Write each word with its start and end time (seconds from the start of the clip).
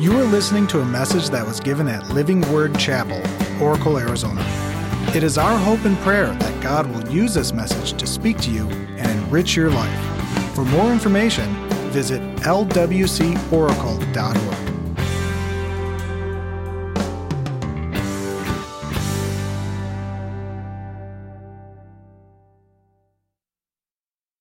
You 0.00 0.16
are 0.16 0.22
listening 0.22 0.68
to 0.68 0.78
a 0.80 0.84
message 0.84 1.28
that 1.30 1.44
was 1.44 1.58
given 1.58 1.88
at 1.88 2.08
Living 2.10 2.40
Word 2.52 2.78
Chapel, 2.78 3.20
Oracle, 3.60 3.98
Arizona. 3.98 4.44
It 5.12 5.24
is 5.24 5.36
our 5.36 5.58
hope 5.58 5.84
and 5.84 5.98
prayer 5.98 6.32
that 6.34 6.62
God 6.62 6.86
will 6.86 7.08
use 7.08 7.34
this 7.34 7.52
message 7.52 7.98
to 7.98 8.06
speak 8.06 8.38
to 8.42 8.50
you 8.52 8.68
and 8.68 9.10
enrich 9.10 9.56
your 9.56 9.70
life. 9.70 10.54
For 10.54 10.64
more 10.66 10.92
information, 10.92 11.52
visit 11.90 12.22
lwcoracle.org. 12.42 14.08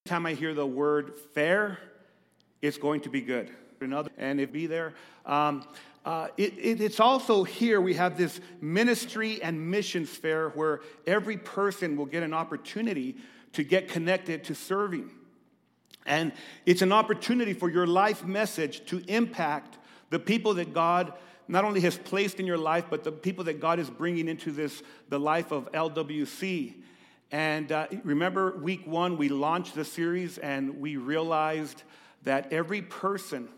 time 0.05 0.25
I 0.27 0.35
hear 0.35 0.53
the 0.53 0.67
word 0.67 1.15
fair, 1.33 1.79
it's 2.61 2.77
going 2.77 3.01
to 3.01 3.09
be 3.09 3.21
good. 3.21 3.51
Another, 3.81 4.11
and 4.17 4.39
it 4.39 4.51
be 4.51 4.67
there. 4.67 4.93
Um, 5.25 5.63
uh, 6.05 6.29
it, 6.37 6.53
it, 6.57 6.81
it's 6.81 6.99
also 6.99 7.43
here 7.43 7.81
we 7.81 7.93
have 7.95 8.17
this 8.17 8.39
ministry 8.61 9.41
and 9.43 9.69
missions 9.69 10.09
fair 10.09 10.49
where 10.49 10.79
every 11.05 11.37
person 11.37 11.97
will 11.97 12.05
get 12.05 12.23
an 12.23 12.33
opportunity 12.33 13.17
to 13.53 13.63
get 13.63 13.89
connected 13.89 14.43
to 14.45 14.55
serving. 14.55 15.11
And 16.05 16.31
it's 16.65 16.81
an 16.81 16.93
opportunity 16.93 17.53
for 17.53 17.69
your 17.69 17.85
life 17.85 18.23
message 18.23 18.85
to 18.85 19.03
impact 19.07 19.77
the 20.09 20.19
people 20.19 20.53
that 20.53 20.73
God 20.73 21.13
not 21.49 21.65
only 21.65 21.81
has 21.81 21.97
placed 21.97 22.39
in 22.39 22.45
your 22.45 22.57
life, 22.57 22.85
but 22.89 23.03
the 23.03 23.11
people 23.11 23.43
that 23.45 23.59
God 23.59 23.79
is 23.79 23.89
bringing 23.89 24.27
into 24.27 24.51
this, 24.51 24.81
the 25.09 25.19
life 25.19 25.51
of 25.51 25.71
LWC. 25.73 26.73
And 27.31 27.71
uh, 27.71 27.87
remember, 28.03 28.57
week 28.57 28.87
one, 28.87 29.17
we 29.17 29.27
launched 29.27 29.75
the 29.75 29.83
series 29.85 30.37
and 30.37 30.79
we 30.79 30.95
realized 30.95 31.83
that 32.23 32.51
every 32.53 32.81
person 32.81 33.49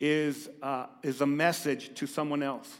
is, 0.00 0.48
uh, 0.62 0.86
is 1.02 1.20
a 1.20 1.26
message 1.26 1.94
to 1.96 2.06
someone 2.06 2.42
else. 2.42 2.78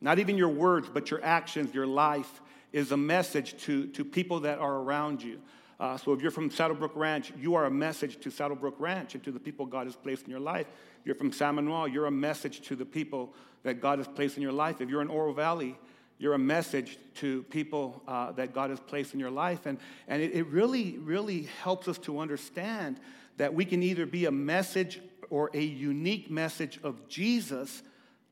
Not 0.00 0.18
even 0.18 0.36
your 0.36 0.48
words, 0.48 0.88
but 0.92 1.10
your 1.10 1.24
actions, 1.24 1.74
your 1.74 1.86
life 1.86 2.40
is 2.72 2.92
a 2.92 2.96
message 2.96 3.56
to, 3.62 3.86
to 3.88 4.04
people 4.04 4.40
that 4.40 4.58
are 4.58 4.76
around 4.76 5.22
you. 5.22 5.40
Uh, 5.80 5.96
so 5.96 6.12
if 6.12 6.20
you're 6.20 6.30
from 6.30 6.50
Saddlebrook 6.50 6.94
Ranch, 6.94 7.32
you 7.38 7.54
are 7.54 7.66
a 7.66 7.70
message 7.70 8.20
to 8.20 8.30
Saddlebrook 8.30 8.78
Ranch 8.78 9.14
and 9.14 9.24
to 9.24 9.32
the 9.32 9.40
people 9.40 9.66
God 9.66 9.86
has 9.86 9.96
placed 9.96 10.24
in 10.24 10.30
your 10.30 10.40
life. 10.40 10.66
If 11.00 11.06
you're 11.06 11.14
from 11.14 11.32
San 11.32 11.56
Manuel, 11.56 11.88
you're 11.88 12.06
a 12.06 12.10
message 12.10 12.60
to 12.62 12.76
the 12.76 12.84
people 12.84 13.34
that 13.64 13.80
God 13.80 13.98
has 13.98 14.06
placed 14.08 14.36
in 14.36 14.42
your 14.42 14.52
life. 14.52 14.80
If 14.80 14.88
you're 14.88 15.02
in 15.02 15.08
Oro 15.08 15.32
Valley, 15.32 15.76
you're 16.18 16.34
a 16.34 16.38
message 16.38 16.98
to 17.14 17.42
people 17.44 18.02
uh, 18.06 18.32
that 18.32 18.54
God 18.54 18.70
has 18.70 18.78
placed 18.80 19.14
in 19.14 19.20
your 19.20 19.30
life. 19.30 19.66
And, 19.66 19.78
and 20.06 20.22
it, 20.22 20.32
it 20.32 20.46
really, 20.46 20.98
really 20.98 21.48
helps 21.62 21.88
us 21.88 21.98
to 21.98 22.20
understand 22.20 23.00
that 23.36 23.52
we 23.52 23.64
can 23.64 23.82
either 23.82 24.06
be 24.06 24.26
a 24.26 24.30
message 24.30 25.00
or 25.30 25.50
a 25.54 25.62
unique 25.62 26.30
message 26.30 26.78
of 26.82 27.08
Jesus 27.08 27.82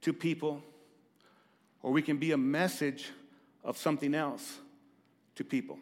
to 0.03 0.13
people, 0.13 0.63
or 1.83 1.93
we 1.93 2.03
can 2.03 2.17
be 2.17 2.33
a 2.33 2.37
message 2.37 3.11
of 3.65 3.77
something 3.77 4.15
else 4.15 4.59
to 5.37 5.45
people. 5.45 5.79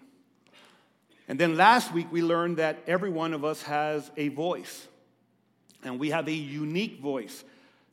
And 1.29 1.39
then 1.39 1.57
last 1.57 1.93
week 1.93 2.11
we 2.11 2.23
learned 2.23 2.57
that 2.57 2.79
every 2.87 3.11
one 3.11 3.33
of 3.33 3.45
us 3.45 3.63
has 3.63 4.11
a 4.17 4.29
voice, 4.29 4.89
and 5.85 5.99
we 5.99 6.11
have 6.11 6.29
a 6.29 6.33
unique 6.33 7.01
voice 7.01 7.45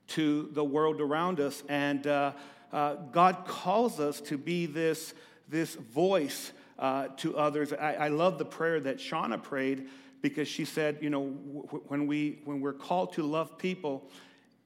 to 0.08 0.50
the 0.54 0.64
world 0.64 1.02
around 1.02 1.40
us. 1.40 1.64
And 1.70 2.08
uh, 2.08 2.32
uh, 2.72 2.96
God 3.12 3.46
calls 3.46 4.00
us 4.00 4.22
to 4.22 4.38
be 4.38 4.66
this, 4.66 5.14
this 5.48 5.76
voice 5.76 6.52
uh, 6.80 7.08
to 7.18 7.38
others. 7.38 7.74
I, 7.74 7.94
I, 7.94 8.08
love 8.10 8.38
the 8.38 8.46
prayer 8.46 8.80
that 8.80 8.98
Shauna 8.98 9.42
prayed 9.42 9.88
because 10.22 10.48
she 10.48 10.66
said, 10.66 11.00
you 11.02 11.10
know, 11.10 11.30
w- 11.30 11.84
when, 11.88 12.08
we, 12.08 12.40
when 12.46 12.62
we're 12.62 12.74
called 12.74 13.14
to 13.14 13.24
love 13.24 13.58
people 13.58 14.10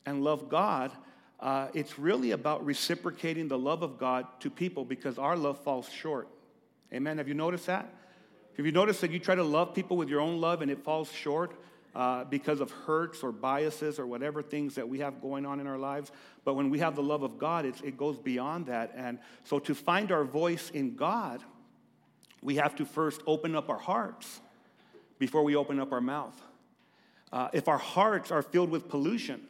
and 0.06 0.24
love 0.24 0.50
God, 0.50 0.92
uh, 1.40 1.70
it's 1.74 1.98
really 1.98 2.32
about 2.32 2.66
reciprocating 2.66 3.48
the 3.48 3.58
love 3.58 3.82
of 3.82 3.98
God 3.98 4.28
to 4.42 4.50
people 4.50 4.84
because 4.84 5.18
our 5.18 5.38
love 5.38 5.60
falls 5.64 5.90
short. 5.90 6.28
Amen. 6.94 7.18
Have 7.18 7.28
you 7.28 7.34
noticed 7.34 7.68
that? 7.68 7.88
Have 8.58 8.66
you 8.66 8.72
noticed 8.74 9.02
that 9.02 9.12
you 9.12 9.20
try 9.20 9.36
to 9.36 9.44
love 9.44 9.74
people 9.74 9.96
with 9.96 10.10
your 10.10 10.20
own 10.20 10.42
love 10.42 10.62
and 10.62 10.70
it 10.70 10.84
falls 10.84 11.12
short? 11.12 11.56
uh, 11.94 12.24
because 12.26 12.62
of 12.62 12.72
hurts 12.72 13.24
or 13.24 13.32
biases 13.32 14.00
or 14.00 14.08
whatever 14.08 14.42
things 14.42 14.76
that 14.76 14.88
we 14.88 15.00
have 15.00 15.22
going 15.22 15.46
on 15.46 15.60
in 15.60 15.68
our 15.68 15.78
lives. 15.78 16.12
But 16.44 16.56
when 16.56 16.70
we 16.70 16.80
have 16.80 16.96
the 16.96 17.04
love 17.04 17.24
of 17.24 17.38
God, 17.38 17.66
it 17.66 17.98
goes 17.98 18.18
beyond 18.18 18.68
that. 18.68 18.94
And 18.96 19.20
so 19.44 19.60
to 19.60 19.76
find 19.76 20.12
our 20.12 20.24
voice 20.24 20.70
in 20.70 20.96
God, 20.96 21.42
we 22.42 22.56
have 22.56 22.76
to 22.76 22.86
first 22.86 23.22
open 23.28 23.56
up 23.56 23.70
our 23.70 23.78
hearts 23.78 24.42
before 25.20 25.44
we 25.44 25.56
open 25.56 25.80
up 25.80 25.92
our 25.92 26.02
mouth. 26.02 26.40
Uh, 27.32 27.50
if 27.54 27.68
our 27.68 27.78
hearts 27.78 28.32
are 28.32 28.42
filled 28.42 28.70
with 28.70 28.90
pollution, 28.90 29.42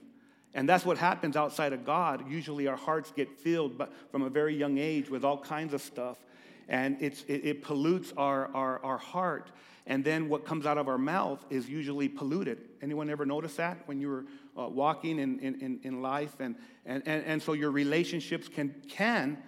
and 0.53 0.67
that's 0.67 0.85
what 0.85 0.97
happens 0.97 1.35
outside 1.37 1.71
of 1.71 1.85
God. 1.85 2.29
Usually 2.29 2.67
our 2.67 2.75
hearts 2.75 3.11
get 3.15 3.31
filled 3.39 3.81
from 4.11 4.21
a 4.21 4.29
very 4.29 4.55
young 4.55 4.77
age 4.77 5.09
with 5.09 5.23
all 5.23 5.37
kinds 5.37 5.73
of 5.73 5.81
stuff. 5.81 6.17
And 6.67 7.01
it, 7.01 7.23
it 7.27 7.63
pollutes 7.63 8.13
our, 8.17 8.53
our, 8.53 8.83
our 8.83 8.97
heart 8.97 9.51
and 9.87 10.03
then 10.03 10.29
what 10.29 10.45
comes 10.45 10.65
out 10.65 10.77
of 10.77 10.87
our 10.87 10.97
mouth 10.97 11.43
is 11.49 11.67
usually 11.67 12.07
polluted. 12.07 12.59
Anyone 12.81 13.09
ever 13.09 13.25
notice 13.25 13.55
that 13.55 13.79
when 13.87 13.99
you 13.99 14.09
were 14.09 14.25
uh, 14.57 14.67
walking 14.67 15.19
in, 15.19 15.39
in, 15.39 15.79
in 15.83 16.01
life? 16.01 16.35
And, 16.39 16.55
and, 16.85 17.01
and, 17.05 17.25
and 17.25 17.41
so 17.41 17.53
your 17.53 17.71
relationships 17.71 18.47
can, 18.47 18.75
can 18.87 19.41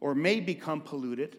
or 0.00 0.14
may 0.14 0.40
become 0.40 0.80
polluted, 0.80 1.38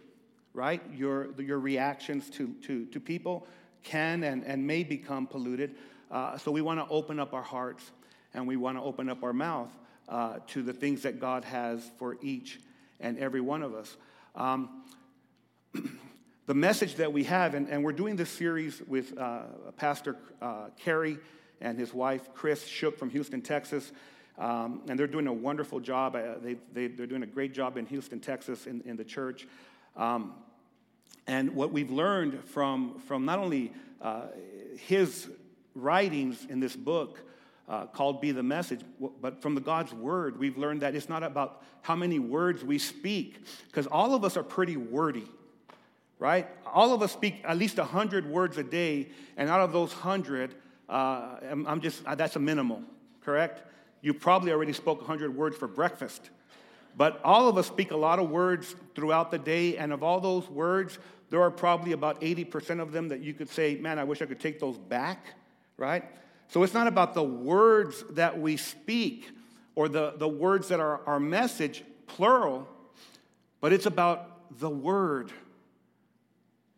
right? 0.56 0.82
Your, 0.94 1.40
your 1.40 1.60
reactions 1.60 2.30
to, 2.32 2.54
to, 2.64 2.86
to 2.86 3.00
people 3.00 3.46
can 3.84 4.24
and, 4.24 4.44
and 4.46 4.66
may 4.66 4.84
become 4.84 5.28
polluted. 5.28 5.76
Uh, 6.10 6.38
so 6.38 6.52
we 6.52 6.62
want 6.62 6.80
to 6.80 6.88
open 6.92 7.20
up 7.20 7.34
our 7.34 7.44
hearts 7.44 7.92
and 8.34 8.48
we 8.48 8.56
want 8.56 8.78
to 8.78 8.84
open 8.84 9.10
up 9.10 9.24
our 9.24 9.34
mouth 9.34 9.70
uh, 10.08 10.40
to 10.48 10.64
the 10.64 10.74
things 10.74 11.02
that 11.04 11.20
God 11.20 11.44
has 11.46 11.92
for 11.98 12.18
each 12.22 12.60
and 13.00 13.18
every 13.20 13.42
one 13.42 13.62
of 13.62 13.74
us. 13.76 13.98
Um, 14.36 14.84
the 16.46 16.54
message 16.54 16.96
that 16.96 17.12
we 17.12 17.26
have, 17.26 17.54
and, 17.54 17.68
and 17.70 17.84
we're 17.84 17.92
doing 17.92 18.16
this 18.16 18.30
series 18.30 18.82
with 18.88 19.18
uh, 19.18 19.44
Pastor 19.78 20.16
uh, 20.42 20.68
Kerry 20.80 21.18
and 21.62 21.78
his 21.78 21.94
wife, 21.94 22.30
Chris 22.34 22.66
Shook 22.66 22.98
from 22.98 23.10
Houston, 23.10 23.42
Texas. 23.42 23.92
Um, 24.38 24.82
and 24.90 25.00
they're 25.00 25.08
doing 25.08 25.28
a 25.28 25.34
wonderful 25.34 25.80
job. 25.80 26.16
Uh, 26.16 26.36
they, 26.42 26.58
they, 26.74 26.86
are 26.86 27.08
doing 27.08 27.24
a 27.24 27.28
great 27.28 27.54
job 27.54 27.78
in 27.78 27.86
Houston, 27.86 28.20
Texas, 28.20 28.68
in, 28.68 28.82
in 28.82 28.98
the 28.98 29.04
church. 29.04 29.48
Um, 29.96 30.34
and 31.28 31.56
what 31.56 31.72
we've 31.72 31.92
learned 31.92 32.44
from, 32.46 33.00
from 33.08 33.26
not 33.26 33.40
only 33.40 33.72
uh, 34.02 34.28
his 34.78 35.30
writings 35.74 36.46
in 36.50 36.60
this 36.60 36.76
book 36.76 37.20
uh, 37.68 37.88
called 37.88 38.22
Be 38.22 38.32
the 38.32 38.44
Message, 38.44 38.82
but 39.22 39.42
from 39.42 39.56
the 39.56 39.62
God's 39.62 39.94
Word, 39.94 40.38
we've 40.38 40.58
learned 40.58 40.82
that 40.82 40.96
it's 40.96 41.10
not 41.10 41.24
about 41.24 41.64
how 41.82 41.96
many 41.96 42.20
words 42.20 42.64
we 42.64 42.78
speak, 42.78 43.44
because 43.68 43.88
all 43.88 44.14
of 44.14 44.24
us 44.24 44.38
are 44.38 44.44
pretty 44.44 44.78
wordy 44.78 45.28
right? 46.20 46.48
All 46.66 46.94
of 46.94 47.02
us 47.02 47.12
speak 47.12 47.42
at 47.44 47.58
least 47.58 47.78
100 47.78 48.30
words 48.30 48.58
a 48.58 48.64
day, 48.64 49.10
and 49.38 49.50
out 49.50 49.62
of 49.62 49.72
those 49.72 49.92
100, 49.92 50.56
uh, 50.88 51.38
I'm 51.50 51.82
just, 51.82 52.06
uh, 52.06 52.16
that's 52.16 52.36
a 52.36 52.40
minimal, 52.40 52.82
correct? 53.22 53.64
You 54.02 54.14
probably 54.14 54.52
already 54.52 54.74
spoke 54.74 55.00
100 55.00 55.36
words 55.36 55.58
for 55.58 55.68
breakfast. 55.68 56.30
But 56.98 57.20
all 57.24 57.50
of 57.50 57.58
us 57.58 57.68
speak 57.68 57.92
a 57.92 57.98
lot 57.98 58.20
of 58.20 58.30
words 58.30 58.76
throughout 58.96 59.32
the 59.32 59.38
day, 59.38 59.78
and 59.78 59.92
of 59.92 60.04
all 60.04 60.20
those 60.20 60.50
words, 60.50 60.98
there 61.30 61.42
are 61.42 61.52
probably 61.52 61.92
about 61.92 62.22
80% 62.22 62.80
of 62.80 62.92
them 62.92 63.10
that 63.10 63.22
you 63.22 63.34
could 63.34 63.50
say, 63.50 63.76
man, 63.76 64.00
I 64.00 64.04
wish 64.04 64.22
I 64.22 64.26
could 64.26 64.40
take 64.40 64.60
those 64.60 64.78
back, 64.78 65.26
right? 65.78 66.04
So 66.48 66.64
it's 66.64 66.74
not 66.74 66.88
about 66.88 67.14
the 67.14 67.24
words 67.24 68.04
that 68.12 68.40
we 68.40 68.58
speak 68.58 69.30
or 69.76 69.90
the, 69.90 70.14
the 70.18 70.28
words 70.28 70.70
that 70.70 70.80
are 70.80 71.02
our 71.06 71.20
message, 71.20 71.84
plural, 72.08 72.68
but 73.60 73.74
it's 73.74 73.86
about 73.86 74.60
the 74.60 74.70
word 74.70 75.32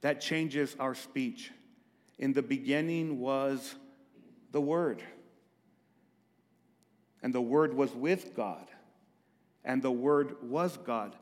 that 0.01 0.21
changes 0.21 0.75
our 0.79 0.95
speech. 0.95 1.51
In 2.19 2.33
the 2.33 2.41
beginning 2.41 3.19
was 3.19 3.75
the 4.51 4.61
Word, 4.61 5.03
and 7.21 7.33
the 7.33 7.41
Word 7.41 7.73
was 7.73 7.93
with 7.93 8.35
God, 8.35 8.67
and 9.67 9.81
the 9.81 9.91
Word 9.91 10.37
was 10.41 10.77
God. 10.77 11.15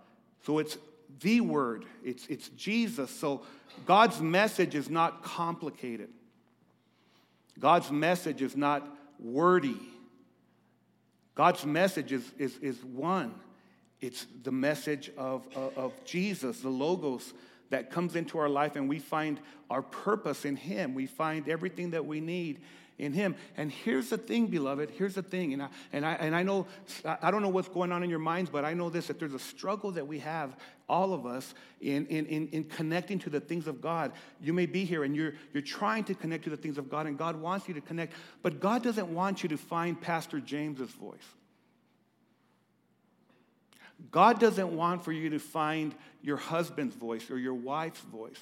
So 0.45 0.59
it's 0.59 0.77
the 1.19 1.41
Word, 1.41 1.85
it's, 2.03 2.25
it's 2.27 2.47
Jesus. 2.49 3.11
So 3.11 3.41
God's 3.85 4.21
message 4.21 4.75
is 4.75 4.89
not 4.89 5.23
complicated, 5.23 6.09
God's 7.59 7.91
message 7.91 8.41
is 8.41 8.55
not 8.55 8.87
wordy. 9.19 9.79
God's 11.33 11.65
message 11.65 12.13
is, 12.13 12.31
is, 12.37 12.57
is 12.59 12.81
one. 12.81 13.35
It's 13.99 14.25
the 14.43 14.53
message 14.53 15.11
of, 15.17 15.45
of, 15.53 15.77
of 15.77 16.05
Jesus, 16.05 16.61
the 16.61 16.69
Logos, 16.69 17.33
that 17.71 17.91
comes 17.91 18.15
into 18.15 18.37
our 18.37 18.47
life 18.47 18.77
and 18.77 18.87
we 18.87 18.99
find 18.99 19.41
our 19.69 19.81
purpose 19.81 20.45
in 20.45 20.55
Him. 20.55 20.93
We 20.93 21.07
find 21.07 21.49
everything 21.49 21.91
that 21.91 22.05
we 22.05 22.21
need 22.21 22.61
in 22.97 23.13
Him. 23.13 23.35
And 23.57 23.71
here's 23.71 24.09
the 24.09 24.17
thing, 24.17 24.47
beloved. 24.47 24.91
Here's 24.91 25.15
the 25.15 25.21
thing. 25.21 25.53
And 25.53 25.63
I, 25.63 25.69
and 25.91 26.05
I, 26.05 26.13
and 26.13 26.35
I 26.35 26.43
know, 26.43 26.67
I 27.03 27.31
don't 27.31 27.41
know 27.41 27.49
what's 27.49 27.67
going 27.67 27.91
on 27.91 28.03
in 28.03 28.09
your 28.09 28.19
minds, 28.19 28.49
but 28.49 28.63
I 28.63 28.73
know 28.73 28.89
this 28.89 29.07
that 29.07 29.19
there's 29.19 29.33
a 29.33 29.39
struggle 29.39 29.91
that 29.91 30.07
we 30.07 30.19
have, 30.19 30.55
all 30.87 31.13
of 31.13 31.25
us, 31.25 31.53
in, 31.81 32.05
in, 32.07 32.25
in, 32.27 32.47
in 32.49 32.63
connecting 32.63 33.19
to 33.19 33.29
the 33.29 33.39
things 33.39 33.67
of 33.67 33.81
God. 33.81 34.13
You 34.41 34.53
may 34.53 34.65
be 34.65 34.85
here 34.85 35.03
and 35.03 35.15
you're, 35.15 35.33
you're 35.53 35.63
trying 35.63 36.03
to 36.05 36.15
connect 36.15 36.45
to 36.45 36.49
the 36.49 36.57
things 36.57 36.77
of 36.77 36.89
God, 36.89 37.05
and 37.05 37.17
God 37.17 37.35
wants 37.35 37.67
you 37.67 37.73
to 37.73 37.81
connect, 37.81 38.13
but 38.41 38.59
God 38.59 38.83
doesn't 38.83 39.13
want 39.13 39.43
you 39.43 39.49
to 39.49 39.57
find 39.57 39.99
Pastor 39.99 40.39
James's 40.39 40.91
voice. 40.91 41.17
God 44.11 44.39
doesn't 44.39 44.75
want 44.75 45.03
for 45.03 45.11
you 45.11 45.29
to 45.31 45.39
find 45.39 45.95
your 46.21 46.37
husband's 46.37 46.95
voice 46.95 47.31
or 47.31 47.37
your 47.37 47.53
wife's 47.53 48.01
voice. 48.01 48.39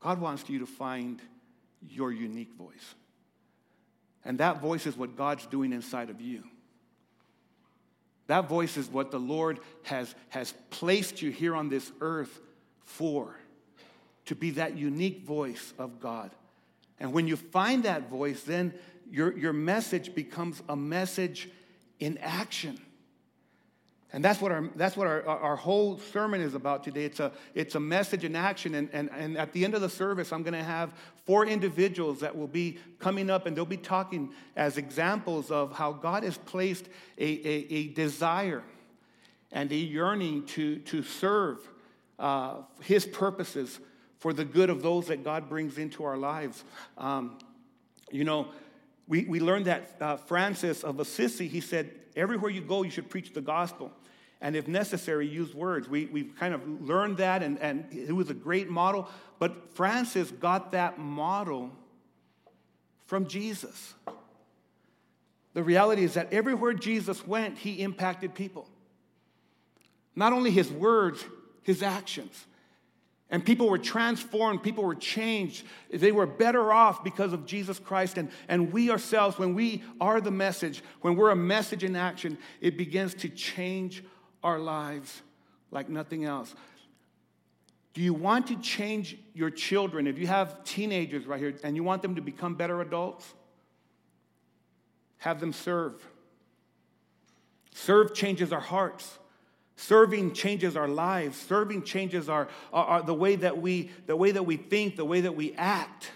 God 0.00 0.20
wants 0.20 0.48
you 0.48 0.60
to 0.60 0.66
find 0.66 1.20
your 1.88 2.12
unique 2.12 2.54
voice. 2.54 2.94
And 4.24 4.38
that 4.38 4.60
voice 4.60 4.86
is 4.86 4.96
what 4.96 5.16
God's 5.16 5.46
doing 5.46 5.72
inside 5.72 6.10
of 6.10 6.20
you. 6.20 6.44
That 8.26 8.48
voice 8.48 8.76
is 8.76 8.88
what 8.88 9.10
the 9.10 9.18
Lord 9.18 9.58
has, 9.84 10.14
has 10.28 10.52
placed 10.70 11.22
you 11.22 11.30
here 11.30 11.56
on 11.56 11.68
this 11.68 11.90
earth 12.00 12.40
for, 12.84 13.36
to 14.26 14.34
be 14.34 14.50
that 14.52 14.76
unique 14.76 15.24
voice 15.24 15.72
of 15.78 15.98
God. 15.98 16.30
And 17.00 17.12
when 17.12 17.26
you 17.26 17.36
find 17.36 17.84
that 17.84 18.10
voice, 18.10 18.42
then 18.42 18.74
your, 19.10 19.36
your 19.36 19.54
message 19.54 20.14
becomes 20.14 20.62
a 20.68 20.76
message 20.76 21.48
in 22.00 22.18
action. 22.18 22.78
And 24.12 24.24
that's 24.24 24.40
what, 24.40 24.52
our, 24.52 24.70
that's 24.74 24.96
what 24.96 25.06
our, 25.06 25.22
our 25.26 25.56
whole 25.56 25.98
sermon 25.98 26.40
is 26.40 26.54
about 26.54 26.82
today. 26.82 27.04
It's 27.04 27.20
a, 27.20 27.30
it's 27.54 27.74
a 27.74 27.80
message 27.80 28.24
in 28.24 28.34
action. 28.34 28.74
And, 28.74 28.88
and, 28.92 29.10
and 29.10 29.36
at 29.36 29.52
the 29.52 29.64
end 29.64 29.74
of 29.74 29.82
the 29.82 29.90
service, 29.90 30.32
I'm 30.32 30.42
going 30.42 30.54
to 30.54 30.62
have 30.62 30.94
four 31.26 31.44
individuals 31.44 32.20
that 32.20 32.34
will 32.34 32.46
be 32.46 32.78
coming 32.98 33.28
up 33.28 33.44
and 33.44 33.54
they'll 33.54 33.66
be 33.66 33.76
talking 33.76 34.30
as 34.56 34.78
examples 34.78 35.50
of 35.50 35.72
how 35.72 35.92
God 35.92 36.22
has 36.22 36.38
placed 36.38 36.86
a, 37.18 37.24
a, 37.24 37.74
a 37.74 37.88
desire 37.88 38.64
and 39.52 39.70
a 39.72 39.76
yearning 39.76 40.46
to, 40.46 40.78
to 40.78 41.02
serve 41.02 41.58
uh, 42.18 42.62
His 42.80 43.04
purposes 43.04 43.78
for 44.18 44.32
the 44.32 44.44
good 44.44 44.70
of 44.70 44.82
those 44.82 45.08
that 45.08 45.22
God 45.22 45.50
brings 45.50 45.76
into 45.76 46.04
our 46.04 46.16
lives. 46.16 46.64
Um, 46.96 47.38
you 48.10 48.24
know, 48.24 48.48
we, 49.06 49.24
we 49.24 49.38
learned 49.38 49.66
that 49.66 49.96
uh, 50.00 50.16
Francis 50.16 50.82
of 50.82 50.98
Assisi, 50.98 51.46
he 51.46 51.60
said, 51.60 51.90
everywhere 52.16 52.50
you 52.50 52.60
go, 52.60 52.82
you 52.82 52.90
should 52.90 53.08
preach 53.08 53.32
the 53.32 53.40
gospel. 53.40 53.92
And 54.40 54.54
if 54.54 54.68
necessary, 54.68 55.26
use 55.26 55.54
words. 55.54 55.88
We, 55.88 56.06
we've 56.06 56.32
kind 56.38 56.54
of 56.54 56.82
learned 56.82 57.16
that, 57.16 57.42
and, 57.42 57.58
and 57.58 57.86
it 57.92 58.12
was 58.12 58.30
a 58.30 58.34
great 58.34 58.70
model. 58.70 59.08
But 59.38 59.74
Francis 59.74 60.30
got 60.30 60.72
that 60.72 60.98
model 60.98 61.72
from 63.06 63.26
Jesus. 63.26 63.94
The 65.54 65.62
reality 65.62 66.04
is 66.04 66.14
that 66.14 66.32
everywhere 66.32 66.72
Jesus 66.72 67.26
went, 67.26 67.58
he 67.58 67.82
impacted 67.82 68.34
people. 68.34 68.68
Not 70.14 70.32
only 70.32 70.50
his 70.50 70.70
words, 70.70 71.24
his 71.62 71.82
actions. 71.82 72.46
And 73.30 73.44
people 73.44 73.68
were 73.68 73.78
transformed, 73.78 74.62
people 74.62 74.84
were 74.84 74.94
changed. 74.94 75.64
They 75.92 76.12
were 76.12 76.26
better 76.26 76.72
off 76.72 77.04
because 77.04 77.32
of 77.32 77.44
Jesus 77.44 77.78
Christ. 77.78 78.18
And, 78.18 78.30
and 78.48 78.72
we 78.72 78.90
ourselves, 78.90 79.38
when 79.38 79.54
we 79.54 79.82
are 80.00 80.20
the 80.20 80.30
message, 80.30 80.82
when 81.02 81.14
we're 81.14 81.30
a 81.30 81.36
message 81.36 81.84
in 81.84 81.94
action, 81.94 82.38
it 82.60 82.78
begins 82.78 83.14
to 83.14 83.28
change 83.28 84.02
our 84.42 84.58
lives 84.58 85.22
like 85.70 85.88
nothing 85.88 86.24
else. 86.24 86.54
Do 87.94 88.02
you 88.02 88.14
want 88.14 88.46
to 88.48 88.56
change 88.60 89.16
your 89.34 89.50
children? 89.50 90.06
If 90.06 90.18
you 90.18 90.26
have 90.26 90.62
teenagers 90.64 91.26
right 91.26 91.40
here 91.40 91.54
and 91.64 91.74
you 91.74 91.82
want 91.82 92.02
them 92.02 92.14
to 92.14 92.20
become 92.20 92.54
better 92.54 92.80
adults, 92.80 93.26
have 95.18 95.40
them 95.40 95.52
serve. 95.52 95.94
Serve 97.74 98.14
changes 98.14 98.52
our 98.52 98.60
hearts. 98.60 99.18
Serving 99.76 100.32
changes 100.32 100.76
our 100.76 100.88
lives. 100.88 101.38
Serving 101.38 101.82
changes 101.82 102.28
our, 102.28 102.48
our, 102.72 102.84
our, 102.84 103.02
the, 103.02 103.14
way 103.14 103.36
that 103.36 103.58
we, 103.58 103.90
the 104.06 104.16
way 104.16 104.32
that 104.32 104.44
we 104.44 104.56
think, 104.56 104.96
the 104.96 105.04
way 105.04 105.20
that 105.20 105.36
we 105.36 105.54
act. 105.54 106.10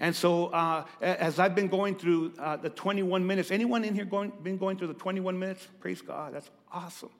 And 0.00 0.16
so, 0.16 0.46
uh, 0.46 0.86
as 1.02 1.38
I've 1.38 1.54
been 1.54 1.68
going 1.68 1.94
through 1.94 2.32
uh, 2.38 2.56
the 2.56 2.70
21 2.70 3.26
minutes, 3.26 3.50
anyone 3.50 3.84
in 3.84 3.94
here 3.94 4.06
going, 4.06 4.32
been 4.42 4.56
going 4.56 4.78
through 4.78 4.88
the 4.88 4.94
21 4.94 5.38
minutes? 5.38 5.68
Praise 5.78 6.00
God, 6.00 6.34
that's 6.34 6.50
awesome. 6.72 7.10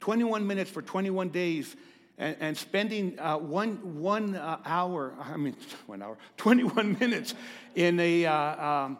21 0.00 0.46
minutes 0.46 0.70
for 0.70 0.82
21 0.82 1.30
days, 1.30 1.74
and, 2.18 2.36
and 2.40 2.56
spending 2.56 3.18
uh, 3.18 3.38
one, 3.38 4.00
one 4.00 4.36
uh, 4.36 4.58
hour, 4.66 5.14
I 5.20 5.38
mean, 5.38 5.56
one 5.86 6.02
hour, 6.02 6.18
21 6.36 6.98
minutes 7.00 7.34
in, 7.74 7.98
a, 7.98 8.26
uh, 8.26 8.64
um, 8.64 8.98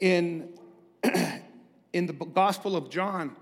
in, 0.00 0.48
in 1.92 2.06
the 2.06 2.12
Gospel 2.12 2.76
of 2.76 2.90
John 2.90 3.36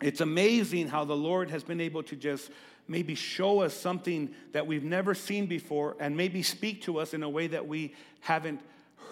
it's 0.00 0.20
amazing 0.20 0.88
how 0.88 1.04
the 1.04 1.16
Lord 1.16 1.50
has 1.50 1.62
been 1.62 1.80
able 1.80 2.02
to 2.04 2.16
just 2.16 2.50
maybe 2.86 3.14
show 3.14 3.60
us 3.60 3.74
something 3.74 4.34
that 4.52 4.66
we've 4.66 4.84
never 4.84 5.14
seen 5.14 5.46
before 5.46 5.96
and 5.98 6.16
maybe 6.16 6.42
speak 6.42 6.82
to 6.82 6.98
us 6.98 7.14
in 7.14 7.22
a 7.22 7.28
way 7.28 7.46
that 7.46 7.66
we 7.66 7.94
haven't 8.20 8.60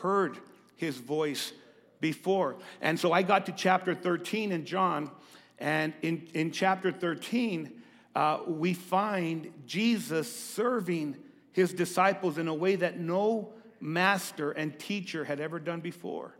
heard 0.01 0.39
his 0.77 0.97
voice 0.97 1.53
before. 2.01 2.57
And 2.81 2.99
so 2.99 3.13
I 3.13 3.23
got 3.23 3.47
to 3.47 3.53
chapter 3.53 3.95
13 3.95 4.53
in 4.53 4.65
John, 4.65 5.11
and 5.59 5.93
in, 6.03 6.29
in 6.35 6.51
chapter 6.51 6.91
13, 6.93 7.71
uh, 8.15 8.41
we 8.47 8.75
find 8.75 9.51
Jesus 9.67 10.35
serving 10.35 11.17
his 11.53 11.73
disciples 11.73 12.39
in 12.39 12.49
a 12.49 12.55
way 12.55 12.77
that 12.77 12.99
no 12.99 13.53
master 13.81 14.51
and 14.51 14.79
teacher 14.79 15.25
had 15.25 15.41
ever 15.41 15.59
done 15.59 15.81
before. 15.81 16.35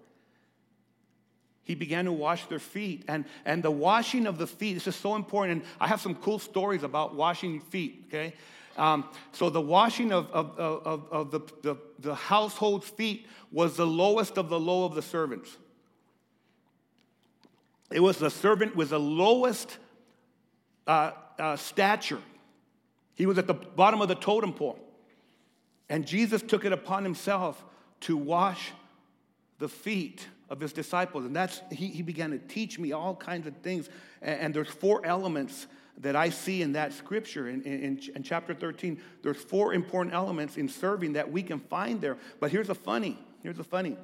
He 1.65 1.75
began 1.75 2.07
to 2.07 2.13
wash 2.13 2.47
their 2.47 2.59
feet. 2.59 3.05
And, 3.09 3.25
and 3.45 3.63
the 3.63 3.71
washing 3.71 4.27
of 4.27 4.39
the 4.39 4.47
feet, 4.47 4.75
this 4.75 4.87
is 4.87 4.97
so 4.97 5.15
important. 5.15 5.63
And 5.63 5.71
I 5.81 5.87
have 5.87 6.01
some 6.01 6.15
cool 6.17 6.39
stories 6.39 6.83
about 6.83 7.15
washing 7.15 7.61
feet, 7.61 8.05
okay? 8.09 8.35
Um, 8.77 9.09
so 9.33 9.51
the 9.51 9.61
washing 9.61 10.13
of, 10.13 10.31
of, 10.31 10.59
of, 10.59 11.07
of 11.13 11.31
the, 11.31 11.41
the, 11.63 11.77
the 11.99 12.15
household's 12.15 12.89
feet 12.89 13.27
was 13.53 13.77
the 13.77 13.87
lowest 13.87 14.39
of 14.39 14.49
the 14.49 14.59
low 14.59 14.85
of 14.85 14.95
the 14.95 15.03
servants. 15.03 15.57
It 17.93 18.01
was 18.01 18.17
the 18.17 18.31
servant 18.31 18.75
with 18.75 18.91
the 18.91 18.99
lowest 19.01 19.77
uh, 20.87 21.13
uh, 21.39 21.57
stature. 21.57 22.21
He 23.15 23.27
was 23.27 23.39
at 23.39 23.47
the 23.47 23.55
bottom 23.55 24.01
of 24.01 24.09
the 24.09 24.15
totem 24.15 24.55
pole. 24.55 24.79
And 25.89 26.07
Jesus 26.07 26.41
took 26.41 26.65
it 26.65 26.73
upon 26.73 27.05
himself 27.05 27.63
to 28.01 28.17
wash 28.17 28.73
the 29.59 29.69
feet 29.69 30.27
of 30.53 30.61
his 30.61 30.75
disciples. 30.75 31.25
And 31.25 31.35
that's, 31.35 31.63
he, 31.73 31.89
he 31.89 32.03
began 32.03 32.31
to 32.31 32.39
teach 32.39 32.79
me 32.79 32.93
all 32.93 33.17
kinds 33.17 33.47
of 33.47 33.57
things. 33.57 33.89
And, 34.21 34.41
and 34.41 34.55
there's 34.55 34.69
four 34.69 35.05
elements 35.05 35.67
that 35.99 36.15
I 36.15 36.29
see 36.29 36.61
in 36.61 36.73
that 36.73 36.93
scripture 36.93 37.49
in, 37.49 37.63
in, 37.63 37.99
in, 38.15 38.23
chapter 38.23 38.53
13. 38.55 39.01
There's 39.23 39.39
four 39.39 39.73
important 39.73 40.15
elements 40.15 40.59
in 40.59 40.69
serving 40.69 41.15
that 41.15 41.33
we 41.33 41.43
can 41.43 41.59
find 41.59 42.03
there. 42.03 42.19
But 42.39 42.51
here's 42.51 42.69
a 42.69 42.75
funny, 42.75 43.19
here's 43.43 43.59
a 43.59 43.65
funny. 43.65 43.97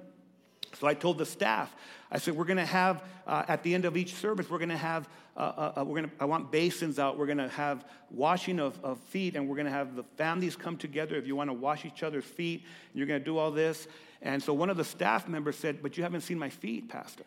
So 0.80 0.86
I 0.86 0.94
told 0.94 1.18
the 1.18 1.26
staff, 1.26 1.74
I 2.10 2.18
said, 2.18 2.34
we're 2.34 2.44
going 2.44 2.58
to 2.58 2.64
have, 2.64 3.04
uh, 3.26 3.44
at 3.46 3.62
the 3.62 3.74
end 3.74 3.84
of 3.84 3.96
each 3.96 4.14
service, 4.14 4.48
we're 4.48 4.58
going 4.58 4.68
to 4.70 4.76
have, 4.76 5.08
uh, 5.36 5.40
uh, 5.40 5.72
uh 5.80 5.84
we're 5.84 5.96
going 5.96 6.10
to, 6.10 6.16
I 6.20 6.24
want 6.24 6.50
basins 6.50 6.98
out. 6.98 7.18
We're 7.18 7.26
going 7.26 7.38
to 7.38 7.48
have 7.48 7.84
washing 8.10 8.58
of, 8.58 8.78
of 8.82 8.98
feet, 9.00 9.36
and 9.36 9.48
we're 9.48 9.56
going 9.56 9.66
to 9.66 9.72
have 9.72 9.96
the 9.96 10.04
families 10.16 10.56
come 10.56 10.76
together 10.78 11.16
if 11.16 11.26
you 11.26 11.36
want 11.36 11.50
to 11.50 11.54
wash 11.54 11.84
each 11.84 12.02
other's 12.02 12.24
feet. 12.24 12.64
And 12.90 12.98
You're 12.98 13.06
going 13.06 13.20
to 13.20 13.24
do 13.24 13.36
all 13.36 13.50
this. 13.50 13.86
And 14.20 14.42
so 14.42 14.52
one 14.52 14.70
of 14.70 14.76
the 14.76 14.84
staff 14.84 15.28
members 15.28 15.56
said, 15.56 15.82
But 15.82 15.96
you 15.96 16.02
haven't 16.02 16.22
seen 16.22 16.38
my 16.38 16.50
feet, 16.50 16.88
Pastor. 16.88 17.24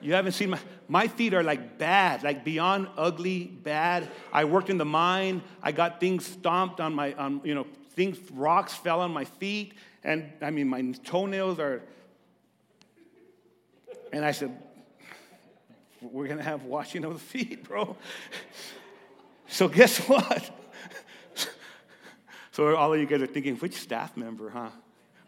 You 0.00 0.12
haven't 0.12 0.32
seen 0.32 0.50
my, 0.50 0.58
my 0.88 1.08
feet 1.08 1.32
are 1.34 1.42
like 1.42 1.78
bad, 1.78 2.22
like 2.22 2.44
beyond 2.44 2.88
ugly, 2.96 3.44
bad. 3.44 4.08
I 4.32 4.44
worked 4.44 4.68
in 4.68 4.78
the 4.78 4.84
mine. 4.84 5.42
I 5.62 5.72
got 5.72 6.00
things 6.00 6.26
stomped 6.26 6.80
on 6.80 6.94
my, 6.94 7.14
on, 7.14 7.40
you 7.44 7.54
know, 7.54 7.66
things, 7.90 8.18
rocks 8.30 8.74
fell 8.74 9.00
on 9.00 9.10
my 9.10 9.24
feet. 9.24 9.74
And 10.04 10.30
I 10.42 10.50
mean, 10.50 10.68
my 10.68 10.82
toenails 11.04 11.58
are. 11.58 11.82
And 14.12 14.24
I 14.24 14.32
said, 14.32 14.56
We're 16.02 16.26
going 16.26 16.38
to 16.38 16.44
have 16.44 16.64
washing 16.64 17.04
of 17.04 17.14
the 17.14 17.18
feet, 17.18 17.64
bro. 17.64 17.96
So 19.48 19.68
guess 19.68 19.98
what? 20.08 20.50
so 22.52 22.76
all 22.76 22.92
of 22.92 23.00
you 23.00 23.06
guys 23.06 23.22
are 23.22 23.26
thinking, 23.26 23.56
which 23.56 23.74
staff 23.74 24.16
member, 24.16 24.50
huh? 24.50 24.70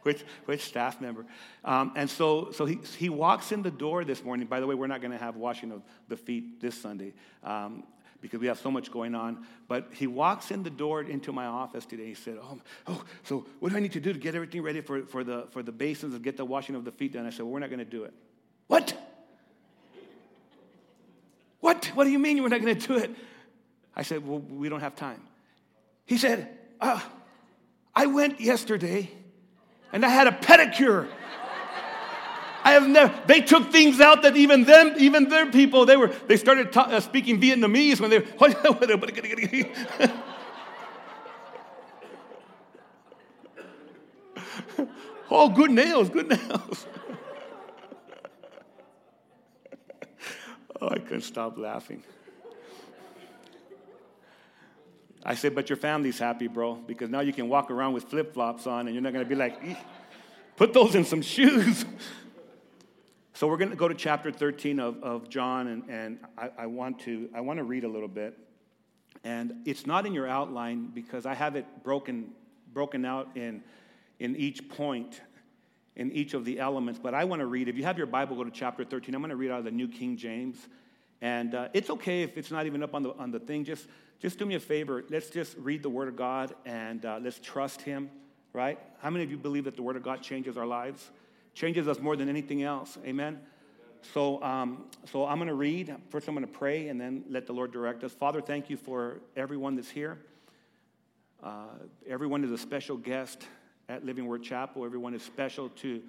Which, 0.08 0.24
which 0.46 0.62
staff 0.62 1.02
member. 1.02 1.26
Um, 1.66 1.92
and 1.94 2.08
so, 2.08 2.50
so 2.52 2.64
he, 2.64 2.78
he 2.96 3.10
walks 3.10 3.52
in 3.52 3.62
the 3.62 3.70
door 3.70 4.04
this 4.04 4.24
morning. 4.24 4.46
By 4.46 4.58
the 4.58 4.66
way, 4.66 4.74
we're 4.74 4.86
not 4.86 5.02
going 5.02 5.12
to 5.12 5.18
have 5.18 5.36
washing 5.36 5.70
of 5.70 5.82
the 6.08 6.16
feet 6.16 6.62
this 6.62 6.80
Sunday 6.80 7.12
um, 7.44 7.84
because 8.22 8.40
we 8.40 8.46
have 8.46 8.58
so 8.58 8.70
much 8.70 8.90
going 8.90 9.14
on. 9.14 9.44
But 9.68 9.88
he 9.92 10.06
walks 10.06 10.50
in 10.50 10.62
the 10.62 10.70
door 10.70 11.02
into 11.02 11.30
my 11.30 11.44
office 11.44 11.84
today. 11.84 12.06
He 12.06 12.14
said, 12.14 12.38
oh, 12.42 12.58
oh, 12.86 13.04
so 13.22 13.46
what 13.60 13.70
do 13.70 13.76
I 13.76 13.80
need 13.80 13.92
to 13.92 14.00
do 14.00 14.14
to 14.14 14.18
get 14.18 14.34
everything 14.34 14.62
ready 14.62 14.80
for, 14.80 15.02
for, 15.02 15.22
the, 15.22 15.46
for 15.50 15.62
the 15.62 15.72
basins 15.72 16.14
and 16.14 16.24
get 16.24 16.38
the 16.38 16.44
washing 16.46 16.74
of 16.74 16.86
the 16.86 16.92
feet 16.92 17.12
done? 17.12 17.26
I 17.26 17.30
said, 17.30 17.42
well, 17.42 17.52
we're 17.52 17.60
not 17.60 17.68
going 17.68 17.80
to 17.80 17.84
do 17.84 18.04
it. 18.04 18.14
What? 18.66 18.96
What? 21.60 21.84
What 21.94 22.04
do 22.04 22.10
you 22.10 22.18
mean 22.18 22.38
you're 22.38 22.48
not 22.48 22.62
going 22.62 22.78
to 22.78 22.86
do 22.86 22.96
it? 22.96 23.10
I 23.94 24.02
said, 24.02 24.26
well, 24.26 24.38
we 24.38 24.70
don't 24.70 24.80
have 24.80 24.96
time. 24.96 25.20
He 26.06 26.16
said, 26.16 26.48
uh, 26.80 26.98
I 27.94 28.06
went 28.06 28.40
yesterday 28.40 29.10
and 29.92 30.04
I 30.04 30.09
had 30.09 30.26
a 30.26 30.33
pedicure. 30.33 31.09
I 32.64 32.73
have 32.73 32.87
never, 32.87 33.14
they 33.26 33.40
took 33.40 33.71
things 33.73 34.00
out 34.00 34.23
that 34.23 34.37
even 34.37 34.64
them, 34.64 34.95
even 34.99 35.28
their 35.28 35.50
people, 35.50 35.87
they 35.87 35.97
were, 35.97 36.09
they 36.26 36.37
started 36.37 36.71
ta- 36.73 36.88
uh, 36.90 37.00
speaking 37.00 37.40
Vietnamese 37.40 37.99
when 38.00 38.11
they 38.11 38.18
were, 38.18 38.26
oh, 45.30 45.49
good 45.49 45.71
nails, 45.71 46.11
good 46.11 46.28
nails. 46.28 46.87
oh, 50.80 50.88
I 50.90 50.99
couldn't 50.99 51.23
stop 51.23 51.57
laughing. 51.57 52.02
I 55.25 55.34
said, 55.34 55.54
but 55.54 55.68
your 55.68 55.76
family's 55.76 56.18
happy, 56.18 56.46
bro, 56.46 56.75
because 56.75 57.10
now 57.10 57.20
you 57.20 57.32
can 57.32 57.48
walk 57.48 57.70
around 57.70 57.92
with 57.92 58.04
flip 58.04 58.32
flops 58.32 58.66
on 58.66 58.87
and 58.87 58.94
you're 58.94 59.02
not 59.02 59.12
going 59.12 59.25
to 59.25 59.28
be 59.28 59.34
like, 59.34 59.60
put 60.56 60.72
those 60.72 60.94
in 60.94 61.04
some 61.04 61.22
shoes. 61.34 61.84
so 63.34 63.46
we're 63.46 63.56
going 63.56 63.70
to 63.70 63.76
go 63.76 63.88
to 63.88 63.94
chapter 63.94 64.30
13 64.30 64.80
of, 64.80 65.02
of 65.02 65.28
John, 65.28 65.66
and, 65.68 65.82
and 65.88 66.18
I, 66.37 66.50
I, 66.58 66.66
want 66.66 67.00
to, 67.00 67.28
I 67.34 67.40
want 67.40 67.58
to 67.58 67.64
read 67.64 67.84
a 67.84 67.88
little 67.88 68.08
bit. 68.08 68.38
And 69.25 69.62
it's 69.64 69.87
not 69.87 70.06
in 70.06 70.14
your 70.14 70.28
outline 70.28 70.90
because 70.94 71.26
I 71.26 71.34
have 71.34 71.56
it 71.56 71.66
broken, 71.82 72.30
broken 72.72 73.04
out 73.04 73.37
in, 73.37 73.62
in 74.20 74.37
each 74.37 74.68
point, 74.68 75.20
in 75.96 76.12
each 76.12 76.34
of 76.34 76.44
the 76.44 76.60
elements. 76.60 77.00
But 77.02 77.14
I 77.14 77.25
want 77.25 77.40
to 77.40 77.46
read, 77.46 77.68
if 77.68 77.76
you 77.76 77.84
have 77.84 77.98
your 77.98 78.06
Bible, 78.06 78.37
go 78.37 78.44
to 78.44 78.50
chapter 78.50 78.84
13. 78.84 79.14
I'm 79.14 79.20
going 79.20 79.30
to 79.30 79.37
read 79.37 79.50
out 79.50 79.58
of 79.58 79.64
the 79.64 79.72
New 79.72 79.88
King 79.88 80.16
James. 80.16 80.68
And 81.20 81.54
uh, 81.54 81.68
it's 81.72 81.90
okay 81.90 82.22
if 82.22 82.38
it's 82.38 82.50
not 82.50 82.66
even 82.66 82.82
up 82.82 82.94
on 82.94 83.02
the, 83.02 83.14
on 83.14 83.30
the 83.30 83.40
thing. 83.40 83.64
Just, 83.64 83.87
just 84.20 84.38
do 84.38 84.46
me 84.46 84.54
a 84.54 84.60
favor. 84.60 85.04
Let's 85.08 85.30
just 85.30 85.56
read 85.58 85.82
the 85.82 85.90
Word 85.90 86.08
of 86.08 86.16
God 86.16 86.54
and 86.64 87.04
uh, 87.04 87.18
let's 87.22 87.38
trust 87.40 87.82
Him, 87.82 88.10
right? 88.52 88.78
How 89.00 89.10
many 89.10 89.25
of 89.25 89.30
you 89.30 89.37
believe 89.37 89.64
that 89.64 89.76
the 89.76 89.82
Word 89.82 89.96
of 89.96 90.02
God 90.02 90.22
changes 90.22 90.56
our 90.56 90.66
lives? 90.66 91.10
Changes 91.54 91.88
us 91.88 91.98
more 91.98 92.16
than 92.16 92.28
anything 92.28 92.62
else. 92.62 92.98
Amen? 93.04 93.40
So, 94.14 94.42
um, 94.42 94.84
so 95.10 95.26
I'm 95.26 95.38
going 95.38 95.48
to 95.48 95.54
read. 95.54 95.94
First, 96.10 96.28
I'm 96.28 96.34
going 96.34 96.46
to 96.46 96.52
pray 96.52 96.88
and 96.88 97.00
then 97.00 97.25
let 97.28 97.46
the 97.46 97.52
Lord 97.52 97.72
direct 97.72 98.04
us. 98.04 98.12
Father, 98.12 98.40
thank 98.40 98.70
you 98.70 98.76
for 98.76 99.20
everyone 99.37 99.75
that's 99.75 99.90
here. 99.90 100.18
Uh, 101.42 101.66
everyone 102.08 102.44
is 102.44 102.50
a 102.50 102.58
special 102.58 102.96
guest 102.96 103.46
at 103.88 104.04
Living 104.04 104.26
Word 104.26 104.42
Chapel. 104.42 104.84
Everyone 104.84 105.14
is 105.14 105.22
special 105.22 105.68
to, 105.70 106.02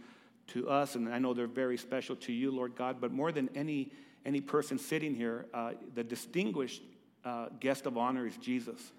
to 0.47 0.69
us, 0.69 0.95
and 0.95 1.09
I 1.09 1.19
know 1.19 1.33
they're 1.33 1.47
very 1.47 1.77
special 1.77 2.15
to 2.17 2.33
you, 2.33 2.51
Lord 2.51 2.75
God. 2.75 2.99
But 2.99 3.11
more 3.11 3.31
than 3.31 3.49
any 3.55 3.91
any 4.25 4.41
person 4.41 4.77
sitting 4.77 5.15
here, 5.15 5.45
uh, 5.53 5.71
the 5.95 6.03
distinguished 6.03 6.81
uh, 7.25 7.47
guest 7.59 7.85
of 7.85 7.97
honor 7.97 8.25
is 8.25 8.37
Jesus. 8.37 8.91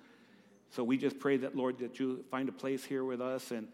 So 0.71 0.85
we 0.85 0.97
just 0.97 1.19
pray 1.19 1.37
that, 1.39 1.57
Lord, 1.57 1.79
that 1.79 1.99
you 1.99 2.25
find 2.31 2.49
a 2.49 2.53
place 2.53 2.85
here 2.85 3.05
with 3.05 3.21
us 3.21 3.51
and 3.51 3.69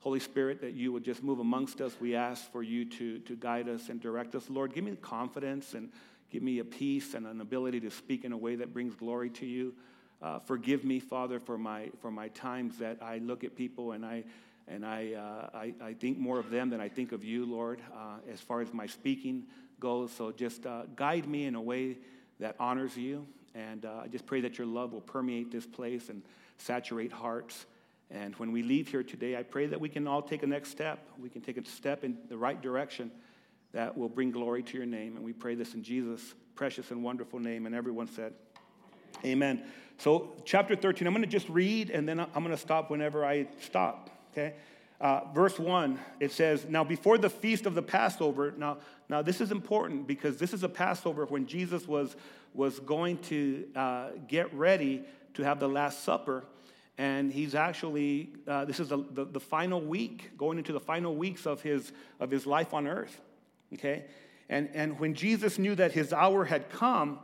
Holy 0.00 0.20
Spirit, 0.20 0.62
that 0.62 0.72
you 0.72 0.92
would 0.92 1.04
just 1.04 1.22
move 1.22 1.40
amongst 1.40 1.80
us. 1.80 1.94
We 2.00 2.16
ask 2.16 2.50
for 2.50 2.62
you 2.62 2.86
to, 2.86 3.18
to 3.18 3.36
guide 3.36 3.68
us 3.68 3.90
and 3.90 4.00
direct 4.00 4.34
us. 4.34 4.48
Lord, 4.48 4.74
give 4.74 4.82
me 4.82 4.96
confidence 4.96 5.74
and 5.74 5.90
give 6.30 6.42
me 6.42 6.58
a 6.58 6.64
peace 6.64 7.12
and 7.14 7.26
an 7.26 7.40
ability 7.40 7.80
to 7.80 7.90
speak 7.90 8.24
in 8.24 8.32
a 8.32 8.36
way 8.36 8.56
that 8.56 8.72
brings 8.72 8.94
glory 8.94 9.28
to 9.30 9.46
you. 9.46 9.74
Uh, 10.22 10.38
forgive 10.38 10.84
me, 10.84 11.00
Father, 11.00 11.38
for 11.38 11.58
my, 11.58 11.90
for 12.00 12.10
my 12.10 12.28
times 12.28 12.78
that 12.78 12.98
I 13.02 13.18
look 13.18 13.44
at 13.44 13.56
people 13.56 13.92
and 13.92 14.04
I, 14.04 14.24
and 14.68 14.86
I, 14.86 15.12
uh, 15.14 15.56
I, 15.56 15.74
I, 15.82 15.94
think 15.94 16.18
more 16.18 16.38
of 16.38 16.50
them 16.50 16.70
than 16.70 16.80
I 16.80 16.88
think 16.88 17.12
of 17.12 17.24
you, 17.24 17.44
Lord, 17.44 17.80
uh, 17.94 18.18
as 18.30 18.40
far 18.40 18.60
as 18.60 18.72
my 18.72 18.86
speaking 18.86 19.44
goes. 19.80 20.12
So 20.12 20.30
just 20.30 20.66
uh, 20.66 20.82
guide 20.94 21.26
me 21.26 21.46
in 21.46 21.54
a 21.54 21.60
way 21.60 21.98
that 22.38 22.56
honors 22.60 22.96
you. 22.96 23.26
And 23.54 23.84
uh, 23.84 24.02
I 24.04 24.08
just 24.08 24.26
pray 24.26 24.40
that 24.42 24.58
your 24.58 24.66
love 24.66 24.92
will 24.92 25.00
permeate 25.00 25.50
this 25.50 25.66
place 25.66 26.08
and 26.08 26.22
saturate 26.58 27.10
hearts. 27.10 27.66
And 28.10 28.34
when 28.36 28.52
we 28.52 28.62
leave 28.62 28.88
here 28.88 29.02
today, 29.02 29.36
I 29.36 29.42
pray 29.42 29.66
that 29.66 29.80
we 29.80 29.88
can 29.88 30.06
all 30.06 30.22
take 30.22 30.42
a 30.42 30.46
next 30.46 30.70
step. 30.70 31.08
We 31.18 31.28
can 31.28 31.40
take 31.40 31.56
a 31.56 31.64
step 31.64 32.04
in 32.04 32.18
the 32.28 32.36
right 32.36 32.60
direction 32.60 33.10
that 33.72 33.96
will 33.96 34.08
bring 34.08 34.30
glory 34.30 34.62
to 34.64 34.76
your 34.76 34.86
name. 34.86 35.16
And 35.16 35.24
we 35.24 35.32
pray 35.32 35.54
this 35.54 35.74
in 35.74 35.82
Jesus' 35.82 36.34
precious 36.54 36.90
and 36.90 37.02
wonderful 37.02 37.38
name. 37.38 37.66
And 37.66 37.74
everyone 37.74 38.08
said, 38.08 38.34
Amen. 39.24 39.62
So, 39.98 40.32
chapter 40.44 40.74
13, 40.74 41.06
I'm 41.06 41.12
going 41.12 41.22
to 41.22 41.28
just 41.28 41.48
read 41.48 41.90
and 41.90 42.08
then 42.08 42.20
I'm 42.20 42.28
going 42.32 42.50
to 42.50 42.56
stop 42.56 42.90
whenever 42.90 43.24
I 43.24 43.46
stop. 43.60 44.10
Okay? 44.32 44.54
Uh, 45.00 45.20
verse 45.34 45.58
1, 45.58 45.98
it 46.20 46.32
says, 46.32 46.66
Now 46.68 46.84
before 46.84 47.18
the 47.18 47.30
feast 47.30 47.66
of 47.66 47.74
the 47.74 47.82
Passover, 47.82 48.52
now, 48.56 48.78
now 49.10 49.22
this 49.22 49.40
is 49.40 49.50
important 49.50 50.06
because 50.06 50.36
this 50.36 50.54
is 50.54 50.62
a 50.62 50.68
Passover 50.68 51.26
when 51.26 51.44
Jesus 51.46 51.88
was, 51.88 52.14
was 52.54 52.78
going 52.78 53.18
to 53.24 53.66
uh, 53.74 54.10
get 54.28 54.54
ready 54.54 55.02
to 55.34 55.42
have 55.42 55.58
the 55.58 55.68
Last 55.68 56.04
Supper. 56.04 56.44
And 56.96 57.32
he's 57.32 57.56
actually, 57.56 58.34
uh, 58.46 58.66
this 58.66 58.78
is 58.78 58.90
the, 58.90 58.98
the, 59.12 59.24
the, 59.24 59.40
final 59.40 59.80
week, 59.80 60.30
going 60.38 60.58
into 60.58 60.72
the 60.72 60.80
final 60.80 61.16
weeks 61.16 61.44
of 61.44 61.60
his, 61.60 61.92
of 62.20 62.30
his 62.30 62.46
life 62.46 62.72
on 62.72 62.86
earth. 62.86 63.20
Okay? 63.74 64.04
And, 64.48 64.68
and 64.74 65.00
when 65.00 65.14
Jesus 65.14 65.58
knew 65.58 65.74
that 65.74 65.90
his 65.90 66.12
hour 66.12 66.44
had 66.44 66.70
come, 66.70 67.18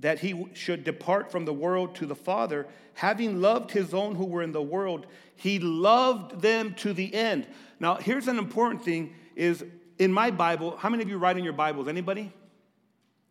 that 0.00 0.18
he 0.18 0.46
should 0.54 0.82
depart 0.82 1.30
from 1.30 1.44
the 1.44 1.52
world 1.52 1.94
to 1.96 2.06
the 2.06 2.16
Father, 2.16 2.66
having 2.94 3.40
loved 3.40 3.70
his 3.70 3.94
own 3.94 4.16
who 4.16 4.24
were 4.24 4.42
in 4.42 4.50
the 4.50 4.62
world, 4.62 5.06
he 5.36 5.60
loved 5.60 6.40
them 6.40 6.74
to 6.74 6.92
the 6.92 7.14
end. 7.14 7.46
Now, 7.78 7.94
here's 7.94 8.26
an 8.26 8.38
important 8.38 8.82
thing 8.82 9.14
is 9.36 9.64
in 10.00 10.10
my 10.10 10.30
Bible, 10.30 10.76
how 10.78 10.88
many 10.88 11.02
of 11.02 11.10
you 11.10 11.18
write 11.18 11.36
in 11.36 11.44
your 11.44 11.52
Bibles? 11.52 11.86
Anybody? 11.86 12.32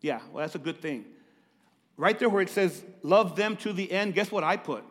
Yeah, 0.00 0.20
well, 0.32 0.42
that's 0.42 0.54
a 0.54 0.58
good 0.58 0.80
thing. 0.80 1.04
Right 1.96 2.16
there 2.16 2.28
where 2.28 2.40
it 2.40 2.48
says, 2.48 2.82
love 3.02 3.34
them 3.34 3.56
to 3.58 3.72
the 3.72 3.90
end, 3.90 4.14
guess 4.14 4.30
what 4.30 4.44
I 4.44 4.56
put? 4.56 4.84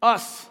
Us. 0.00 0.46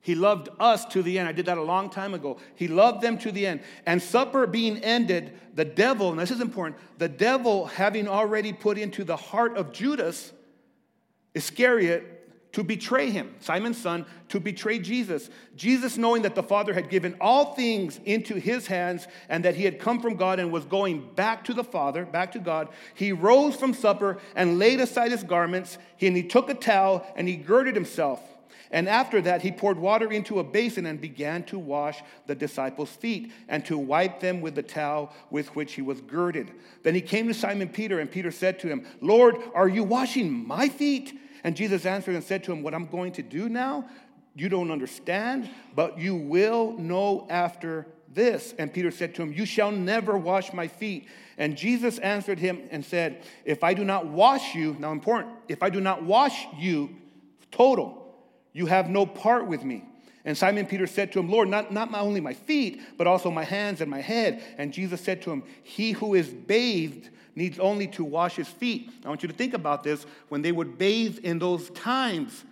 He 0.00 0.14
loved 0.14 0.48
us 0.58 0.86
to 0.86 1.02
the 1.02 1.18
end. 1.18 1.28
I 1.28 1.32
did 1.32 1.46
that 1.46 1.58
a 1.58 1.62
long 1.62 1.90
time 1.90 2.14
ago. 2.14 2.38
He 2.54 2.66
loved 2.66 3.02
them 3.02 3.18
to 3.18 3.30
the 3.30 3.46
end. 3.46 3.60
And 3.84 4.00
supper 4.00 4.46
being 4.46 4.78
ended, 4.78 5.38
the 5.54 5.64
devil, 5.64 6.10
and 6.10 6.18
this 6.18 6.30
is 6.30 6.40
important, 6.40 6.80
the 6.96 7.08
devil 7.08 7.66
having 7.66 8.08
already 8.08 8.54
put 8.54 8.78
into 8.78 9.04
the 9.04 9.16
heart 9.16 9.56
of 9.56 9.72
Judas 9.72 10.32
Iscariot 11.34 12.15
to 12.56 12.64
betray 12.64 13.10
him, 13.10 13.34
Simon's 13.40 13.76
son, 13.76 14.06
to 14.30 14.40
betray 14.40 14.78
Jesus. 14.78 15.28
Jesus, 15.56 15.98
knowing 15.98 16.22
that 16.22 16.34
the 16.34 16.42
Father 16.42 16.72
had 16.72 16.88
given 16.88 17.14
all 17.20 17.52
things 17.54 18.00
into 18.06 18.36
his 18.36 18.66
hands 18.66 19.06
and 19.28 19.44
that 19.44 19.56
he 19.56 19.64
had 19.64 19.78
come 19.78 20.00
from 20.00 20.16
God 20.16 20.40
and 20.40 20.50
was 20.50 20.64
going 20.64 21.06
back 21.14 21.44
to 21.44 21.52
the 21.52 21.62
Father, 21.62 22.06
back 22.06 22.32
to 22.32 22.38
God, 22.38 22.68
he 22.94 23.12
rose 23.12 23.56
from 23.56 23.74
supper 23.74 24.16
and 24.34 24.58
laid 24.58 24.80
aside 24.80 25.10
his 25.10 25.22
garments, 25.22 25.76
and 26.00 26.16
he 26.16 26.22
took 26.22 26.48
a 26.48 26.54
towel 26.54 27.06
and 27.14 27.28
he 27.28 27.36
girded 27.36 27.74
himself. 27.74 28.22
And 28.70 28.88
after 28.88 29.20
that, 29.20 29.42
he 29.42 29.52
poured 29.52 29.78
water 29.78 30.10
into 30.10 30.38
a 30.40 30.44
basin 30.44 30.86
and 30.86 30.98
began 30.98 31.42
to 31.44 31.58
wash 31.58 32.02
the 32.26 32.34
disciples' 32.34 32.88
feet 32.88 33.32
and 33.48 33.66
to 33.66 33.76
wipe 33.76 34.20
them 34.20 34.40
with 34.40 34.54
the 34.54 34.62
towel 34.62 35.12
with 35.30 35.54
which 35.54 35.74
he 35.74 35.82
was 35.82 36.00
girded. 36.00 36.50
Then 36.84 36.94
he 36.94 37.02
came 37.02 37.28
to 37.28 37.34
Simon 37.34 37.68
Peter, 37.68 38.00
and 38.00 38.10
Peter 38.10 38.30
said 38.30 38.58
to 38.60 38.68
him, 38.68 38.86
Lord, 39.02 39.36
are 39.54 39.68
you 39.68 39.84
washing 39.84 40.48
my 40.48 40.70
feet? 40.70 41.12
And 41.46 41.54
Jesus 41.54 41.86
answered 41.86 42.16
and 42.16 42.24
said 42.24 42.42
to 42.44 42.52
him, 42.52 42.64
What 42.64 42.74
I'm 42.74 42.86
going 42.86 43.12
to 43.12 43.22
do 43.22 43.48
now, 43.48 43.88
you 44.34 44.48
don't 44.48 44.72
understand, 44.72 45.48
but 45.76 45.96
you 45.96 46.16
will 46.16 46.72
know 46.76 47.24
after 47.30 47.86
this. 48.12 48.52
And 48.58 48.74
Peter 48.74 48.90
said 48.90 49.14
to 49.14 49.22
him, 49.22 49.32
You 49.32 49.46
shall 49.46 49.70
never 49.70 50.18
wash 50.18 50.52
my 50.52 50.66
feet. 50.66 51.06
And 51.38 51.56
Jesus 51.56 51.98
answered 51.98 52.40
him 52.40 52.62
and 52.72 52.84
said, 52.84 53.22
If 53.44 53.62
I 53.62 53.74
do 53.74 53.84
not 53.84 54.08
wash 54.08 54.56
you, 54.56 54.74
now 54.80 54.90
important, 54.90 55.36
if 55.46 55.62
I 55.62 55.70
do 55.70 55.80
not 55.80 56.02
wash 56.02 56.48
you, 56.58 56.90
total, 57.52 58.12
you 58.52 58.66
have 58.66 58.90
no 58.90 59.06
part 59.06 59.46
with 59.46 59.62
me. 59.62 59.84
And 60.24 60.36
Simon 60.36 60.66
Peter 60.66 60.88
said 60.88 61.12
to 61.12 61.20
him, 61.20 61.30
Lord, 61.30 61.48
not, 61.48 61.72
not 61.72 61.92
my, 61.92 62.00
only 62.00 62.20
my 62.20 62.34
feet, 62.34 62.82
but 62.98 63.06
also 63.06 63.30
my 63.30 63.44
hands 63.44 63.80
and 63.80 63.88
my 63.88 64.00
head. 64.00 64.42
And 64.58 64.72
Jesus 64.72 65.00
said 65.00 65.22
to 65.22 65.30
him, 65.30 65.44
He 65.62 65.92
who 65.92 66.14
is 66.14 66.28
bathed 66.28 67.10
needs 67.36 67.60
only 67.60 67.86
to 67.88 68.02
wash 68.02 68.34
his 68.34 68.48
feet. 68.48 68.90
I 69.04 69.08
want 69.08 69.22
you 69.22 69.28
to 69.28 69.34
think 69.34 69.54
about 69.54 69.84
this. 69.84 70.04
When 70.28 70.42
they 70.42 70.50
would 70.50 70.78
bathe 70.78 71.18
in 71.18 71.38
those 71.38 71.70
times, 71.70 72.44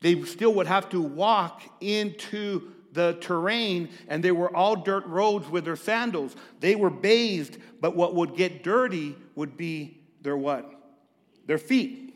they 0.00 0.22
still 0.24 0.52
would 0.54 0.66
have 0.66 0.90
to 0.90 1.00
walk 1.00 1.62
into 1.80 2.72
the 2.92 3.16
terrain, 3.20 3.88
and 4.08 4.22
they 4.22 4.32
were 4.32 4.54
all 4.54 4.74
dirt 4.74 5.06
roads 5.06 5.48
with 5.48 5.64
their 5.64 5.76
sandals. 5.76 6.34
They 6.60 6.74
were 6.74 6.90
bathed, 6.90 7.58
but 7.80 7.94
what 7.94 8.14
would 8.14 8.36
get 8.36 8.62
dirty 8.64 9.14
would 9.34 9.56
be 9.56 10.00
their 10.22 10.36
what? 10.36 10.72
Their 11.46 11.58
feet. 11.58 12.14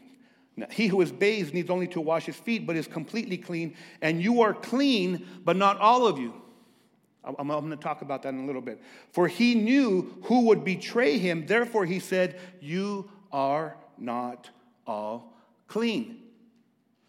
Now, 0.57 0.67
He 0.71 0.89
who 0.89 1.01
is 1.01 1.13
bathed 1.13 1.55
needs 1.55 1.71
only 1.71 1.87
to 1.89 2.01
wash 2.01 2.27
his 2.27 2.37
feet, 2.37 2.67
but 2.67 2.77
is 2.77 2.87
completely 2.87 3.37
clean. 3.37 3.77
And 4.03 4.21
you 4.21 4.43
are 4.43 4.53
clean, 4.53 5.27
but 5.45 5.57
not 5.57 5.79
all 5.79 6.07
of 6.07 6.19
you. 6.19 6.35
I'm, 7.25 7.49
going 7.49 7.71
to 7.71 7.77
talk 7.77 8.03
about 8.03 8.23
that 8.23 8.31
in 8.31 8.41
a 8.41 8.47
little 8.47 8.63
bit. 8.63 8.81
For 9.13 9.29
he 9.29 9.55
knew 9.55 10.17
who 10.25 10.47
would 10.47 10.65
betray 10.65 11.19
him. 11.19 11.47
Therefore, 11.47 11.85
he 11.85 11.99
said, 11.99 12.41
You 12.61 13.11
are 13.31 13.77
not 13.99 14.49
all 14.87 15.37
clean. 15.69 16.23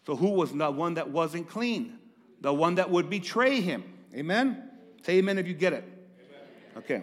So, 0.06 0.16
who 0.16 0.30
was 0.30 0.52
the 0.52 0.70
one 0.70 0.94
that 0.94 1.10
wasn't 1.10 1.48
clean? 1.48 1.98
The 2.40 2.52
one 2.52 2.74
that 2.74 2.90
would 2.90 3.08
betray 3.08 3.60
him. 3.60 3.84
Amen? 4.14 4.70
Say 5.02 5.18
amen 5.18 5.38
if 5.38 5.46
you 5.46 5.54
get 5.54 5.72
it. 5.72 5.84
Amen. 5.84 6.84
Okay. 6.84 7.02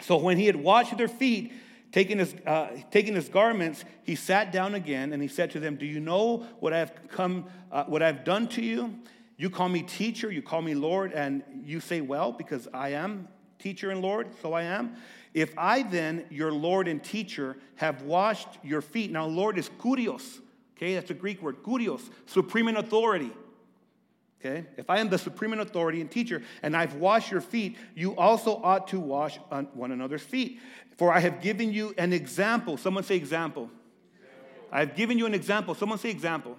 So, 0.00 0.16
when 0.16 0.38
he 0.38 0.46
had 0.46 0.56
washed 0.56 0.96
their 0.96 1.08
feet, 1.08 1.52
Taking 1.90 2.18
his, 2.18 2.34
uh, 2.46 2.68
taking 2.90 3.14
his 3.14 3.30
garments, 3.30 3.84
he 4.02 4.14
sat 4.14 4.52
down 4.52 4.74
again 4.74 5.14
and 5.14 5.22
he 5.22 5.28
said 5.28 5.50
to 5.52 5.60
them, 5.60 5.76
Do 5.76 5.86
you 5.86 6.00
know 6.00 6.46
what 6.60 6.74
I 6.74 6.78
have 6.80 6.92
come, 7.08 7.46
uh, 7.72 7.84
what 7.84 8.02
I've 8.02 8.24
done 8.24 8.46
to 8.48 8.62
you? 8.62 8.98
You 9.38 9.48
call 9.48 9.68
me 9.68 9.82
teacher, 9.82 10.30
you 10.30 10.42
call 10.42 10.60
me 10.60 10.74
Lord, 10.74 11.12
and 11.12 11.42
you 11.64 11.80
say, 11.80 12.00
Well, 12.00 12.32
because 12.32 12.68
I 12.74 12.90
am 12.90 13.28
teacher 13.58 13.90
and 13.90 14.02
Lord, 14.02 14.28
so 14.42 14.52
I 14.52 14.62
am. 14.64 14.96
If 15.32 15.56
I 15.56 15.82
then, 15.82 16.24
your 16.28 16.52
Lord 16.52 16.88
and 16.88 17.02
teacher, 17.02 17.56
have 17.76 18.02
washed 18.02 18.48
your 18.64 18.82
feet, 18.82 19.12
now 19.12 19.26
Lord 19.26 19.56
is 19.56 19.70
kurios, 19.78 20.40
okay, 20.76 20.94
that's 20.94 21.10
a 21.10 21.14
Greek 21.14 21.40
word, 21.40 21.62
kurios, 21.62 22.10
supreme 22.26 22.68
in 22.68 22.76
authority. 22.76 23.30
Okay? 24.40 24.66
If 24.76 24.88
I 24.88 24.98
am 24.98 25.08
the 25.08 25.18
supreme 25.18 25.52
in 25.52 25.60
authority 25.60 26.00
and 26.00 26.10
teacher, 26.10 26.42
and 26.62 26.76
I've 26.76 26.94
washed 26.94 27.30
your 27.30 27.40
feet, 27.40 27.76
you 27.94 28.16
also 28.16 28.60
ought 28.62 28.88
to 28.88 29.00
wash 29.00 29.38
uh, 29.50 29.62
one 29.74 29.90
another's 29.90 30.22
feet. 30.22 30.60
For 30.96 31.12
I 31.12 31.20
have 31.20 31.40
given 31.40 31.72
you 31.72 31.94
an 31.98 32.12
example. 32.12 32.76
Someone 32.76 33.02
say 33.02 33.16
example. 33.16 33.68
example. 34.14 34.68
I've 34.70 34.94
given 34.94 35.18
you 35.18 35.26
an 35.26 35.34
example. 35.34 35.74
Someone 35.74 35.98
say 35.98 36.10
example. 36.10 36.56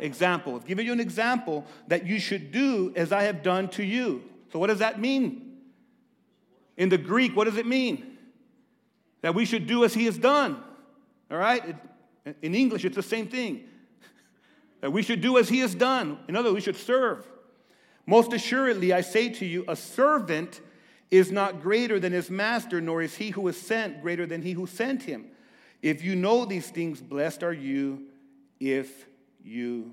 Example. 0.00 0.56
I've 0.56 0.66
given 0.66 0.86
you 0.86 0.92
an 0.92 1.00
example 1.00 1.66
that 1.88 2.06
you 2.06 2.18
should 2.18 2.52
do 2.52 2.92
as 2.96 3.12
I 3.12 3.22
have 3.22 3.42
done 3.42 3.68
to 3.70 3.82
you. 3.82 4.22
So, 4.52 4.58
what 4.58 4.68
does 4.68 4.78
that 4.78 5.00
mean? 5.00 5.56
In 6.76 6.88
the 6.88 6.98
Greek, 6.98 7.36
what 7.36 7.44
does 7.44 7.56
it 7.56 7.66
mean? 7.66 8.16
That 9.22 9.34
we 9.34 9.44
should 9.44 9.66
do 9.66 9.84
as 9.84 9.94
he 9.94 10.04
has 10.04 10.16
done. 10.16 10.62
All 11.30 11.38
right? 11.38 11.76
In 12.42 12.54
English, 12.54 12.84
it's 12.84 12.96
the 12.96 13.02
same 13.02 13.26
thing 13.26 13.64
that 14.80 14.92
we 14.92 15.02
should 15.02 15.20
do 15.20 15.38
as 15.38 15.48
he 15.48 15.58
has 15.60 15.74
done. 15.74 16.18
In 16.28 16.36
other 16.36 16.50
words, 16.50 16.54
we 16.54 16.60
should 16.60 16.76
serve. 16.76 17.26
Most 18.06 18.32
assuredly, 18.32 18.92
I 18.92 19.02
say 19.02 19.28
to 19.28 19.44
you, 19.44 19.64
a 19.68 19.76
servant 19.76 20.60
is 21.10 21.32
not 21.32 21.62
greater 21.62 21.98
than 21.98 22.12
his 22.12 22.30
master, 22.30 22.80
nor 22.80 23.02
is 23.02 23.16
he 23.16 23.30
who 23.30 23.46
is 23.48 23.60
sent 23.60 24.02
greater 24.02 24.26
than 24.26 24.42
he 24.42 24.52
who 24.52 24.66
sent 24.66 25.02
him. 25.02 25.26
If 25.82 26.02
you 26.02 26.16
know 26.16 26.44
these 26.44 26.70
things, 26.70 27.00
blessed 27.00 27.42
are 27.42 27.52
you 27.52 28.04
if 28.60 29.06
you 29.42 29.92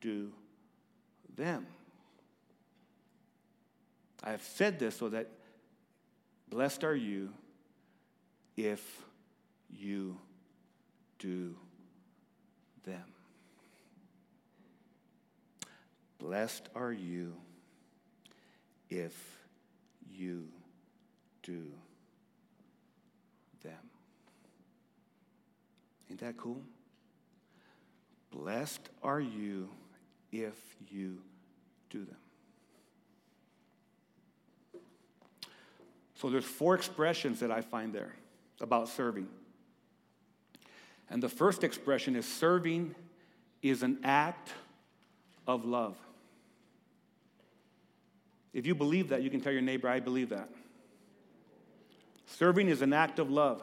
do 0.00 0.32
them. 1.36 1.66
I 4.22 4.30
have 4.30 4.42
said 4.42 4.78
this 4.78 4.96
so 4.96 5.08
that 5.08 5.28
blessed 6.48 6.84
are 6.84 6.94
you 6.94 7.32
if 8.56 9.02
you 9.70 10.18
do 11.18 11.54
them. 12.84 13.04
Blessed 16.18 16.68
are 16.74 16.92
you 16.92 17.34
if 18.90 19.14
you 20.10 20.48
do 21.42 21.64
them. 23.62 23.72
Ain't 26.10 26.20
that 26.20 26.36
cool? 26.36 26.62
Blessed 28.40 28.80
are 29.02 29.20
you 29.20 29.68
if 30.32 30.54
you 30.90 31.18
do 31.90 32.06
them. 32.06 32.16
So 36.14 36.30
there's 36.30 36.46
four 36.46 36.74
expressions 36.74 37.40
that 37.40 37.50
I 37.50 37.60
find 37.60 37.92
there 37.92 38.14
about 38.58 38.88
serving. 38.88 39.28
And 41.10 41.22
the 41.22 41.28
first 41.28 41.64
expression 41.64 42.16
is 42.16 42.26
serving 42.26 42.94
is 43.60 43.82
an 43.82 43.98
act 44.04 44.52
of 45.46 45.66
love. 45.66 45.98
If 48.54 48.64
you 48.64 48.74
believe 48.74 49.10
that, 49.10 49.22
you 49.22 49.28
can 49.28 49.42
tell 49.42 49.52
your 49.52 49.60
neighbor, 49.60 49.86
I 49.86 50.00
believe 50.00 50.30
that. 50.30 50.48
Serving 52.24 52.68
is 52.68 52.80
an 52.80 52.94
act 52.94 53.18
of 53.18 53.30
love. 53.30 53.62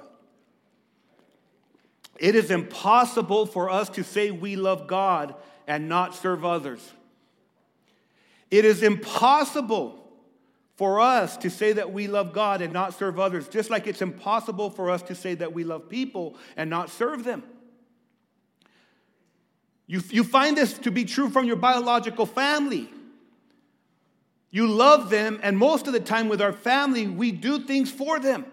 It 2.20 2.36
is 2.36 2.52
impossible 2.52 3.46
for 3.46 3.70
us 3.70 3.90
to 3.90 4.04
say 4.04 4.32
we 4.32 4.56
love 4.56 4.88
God 4.88 5.36
and 5.68 5.88
not 5.88 6.16
serve 6.16 6.44
others. 6.44 6.94
It 8.50 8.66
is 8.66 8.82
impossible 8.82 10.04
for 10.78 11.00
us 11.00 11.38
to 11.38 11.50
say 11.50 11.74
that 11.74 11.92
we 11.92 12.08
love 12.08 12.34
God 12.34 12.62
and 12.62 12.72
not 12.72 12.94
serve 12.94 13.20
others, 13.20 13.48
just 13.48 13.70
like 13.70 13.88
it's 13.88 14.02
impossible 14.02 14.70
for 14.70 14.90
us 14.92 15.02
to 15.04 15.16
say 15.16 15.34
that 15.36 15.54
we 15.54 15.64
love 15.64 15.90
people 15.90 16.36
and 16.56 16.70
not 16.70 16.90
serve 16.90 17.24
them. 17.24 17.44
You, 19.88 20.02
you 20.10 20.24
find 20.24 20.56
this 20.56 20.78
to 20.80 20.92
be 20.92 21.06
true 21.06 21.30
from 21.30 21.46
your 21.46 21.56
biological 21.56 22.26
family. 22.26 22.90
You 24.52 24.68
love 24.68 25.10
them, 25.10 25.40
and 25.42 25.58
most 25.58 25.88
of 25.88 25.94
the 25.94 26.00
time 26.00 26.30
with 26.30 26.42
our 26.42 26.54
family, 26.54 27.08
we 27.08 27.32
do 27.32 27.60
things 27.60 27.92
for 27.92 28.20
them. 28.20 28.46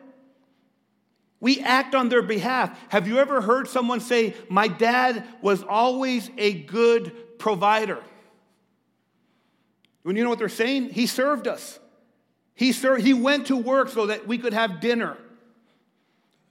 We 1.40 1.60
act 1.60 1.94
on 1.94 2.08
their 2.08 2.22
behalf. 2.22 2.78
Have 2.88 3.06
you 3.06 3.18
ever 3.18 3.40
heard 3.40 3.68
someone 3.68 4.00
say, 4.00 4.34
My 4.48 4.68
dad 4.68 5.26
was 5.42 5.62
always 5.62 6.30
a 6.38 6.54
good 6.54 7.38
provider? 7.38 8.02
When 10.02 10.16
you 10.16 10.22
know 10.22 10.30
what 10.30 10.38
they're 10.38 10.48
saying? 10.48 10.90
He 10.90 11.06
served 11.06 11.48
us. 11.48 11.78
He, 12.54 12.72
served, 12.72 13.02
he 13.02 13.14
went 13.14 13.48
to 13.48 13.56
work 13.56 13.88
so 13.88 14.06
that 14.06 14.26
we 14.26 14.38
could 14.38 14.52
have 14.52 14.80
dinner. 14.80 15.16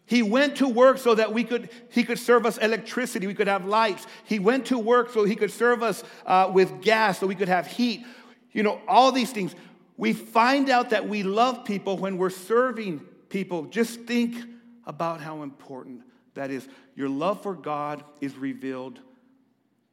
He 0.05 0.21
went 0.21 0.57
to 0.57 0.67
work 0.67 0.97
so 0.97 1.15
that 1.15 1.33
we 1.33 1.43
could, 1.43 1.69
he 1.89 2.03
could 2.03 2.19
serve 2.19 2.45
us 2.45 2.57
electricity, 2.57 3.25
we 3.25 3.33
could 3.33 3.47
have 3.47 3.65
lights. 3.65 4.05
He 4.25 4.37
went 4.37 4.65
to 4.67 4.77
work 4.77 5.11
so 5.11 5.23
he 5.23 5.35
could 5.35 5.51
serve 5.51 5.81
us 5.81 6.03
uh, 6.25 6.51
with 6.53 6.81
gas, 6.81 7.19
so 7.19 7.27
we 7.27 7.35
could 7.35 7.47
have 7.47 7.67
heat. 7.67 8.05
You 8.51 8.63
know, 8.63 8.81
all 8.87 9.11
these 9.11 9.31
things. 9.31 9.55
We 9.95 10.13
find 10.13 10.69
out 10.69 10.89
that 10.89 11.07
we 11.07 11.23
love 11.23 11.63
people 11.63 11.97
when 11.97 12.17
we're 12.17 12.29
serving 12.31 12.99
people. 13.29 13.63
Just 13.65 14.01
think 14.01 14.35
about 14.85 15.21
how 15.21 15.43
important 15.43 16.01
that 16.33 16.51
is. 16.51 16.67
Your 16.95 17.09
love 17.09 17.41
for 17.41 17.53
God 17.53 18.03
is 18.21 18.35
revealed 18.35 18.99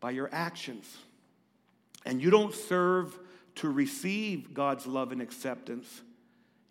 by 0.01 0.11
your 0.11 0.29
actions. 0.33 0.97
And 2.05 2.21
you 2.23 2.31
don't 2.31 2.55
serve 2.55 3.19
to 3.57 3.69
receive 3.69 4.55
God's 4.55 4.87
love 4.87 5.13
and 5.13 5.21
acceptance, 5.21 6.03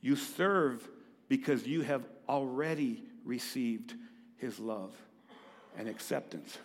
you 0.02 0.16
serve 0.16 0.88
because 1.28 1.68
you 1.68 1.82
have 1.82 2.04
already 2.28 3.04
received 3.26 3.94
his 4.38 4.60
love 4.60 4.96
and 5.78 5.88
acceptance. 5.88 6.58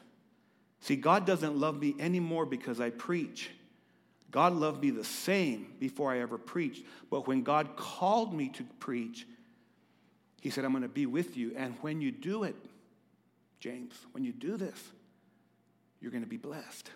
See, 0.81 0.97
God 0.97 1.27
doesn't 1.27 1.57
love 1.57 1.81
me 1.81 1.95
anymore 1.99 2.47
because 2.47 2.81
I 2.81 2.91
preach. 2.91 3.51
God 4.31 4.53
loved 4.55 4.83
me 4.83 4.91
the 4.91 5.05
same 5.05 5.75
before 5.79 6.13
I 6.13 6.19
ever 6.19 6.39
preached. 6.39 6.85
But 7.11 7.27
when 7.27 7.43
God 7.43 7.77
called 7.77 8.35
me 8.35 8.49
to 8.51 8.65
preach, 8.81 9.27
He 10.45 10.51
said, 10.51 10.67
I'm 10.67 10.73
going 10.73 10.83
to 10.83 10.89
be 10.91 11.07
with 11.07 11.39
you. 11.39 11.55
And 11.57 11.75
when 11.81 12.03
you 12.03 12.13
do 12.13 12.45
it, 12.45 12.55
James, 13.61 13.95
when 14.13 14.25
you 14.25 14.33
do 14.33 14.59
this, 14.59 14.79
you're 16.03 16.11
going 16.11 16.23
to 16.23 16.29
be 16.29 16.37
blessed. 16.37 16.91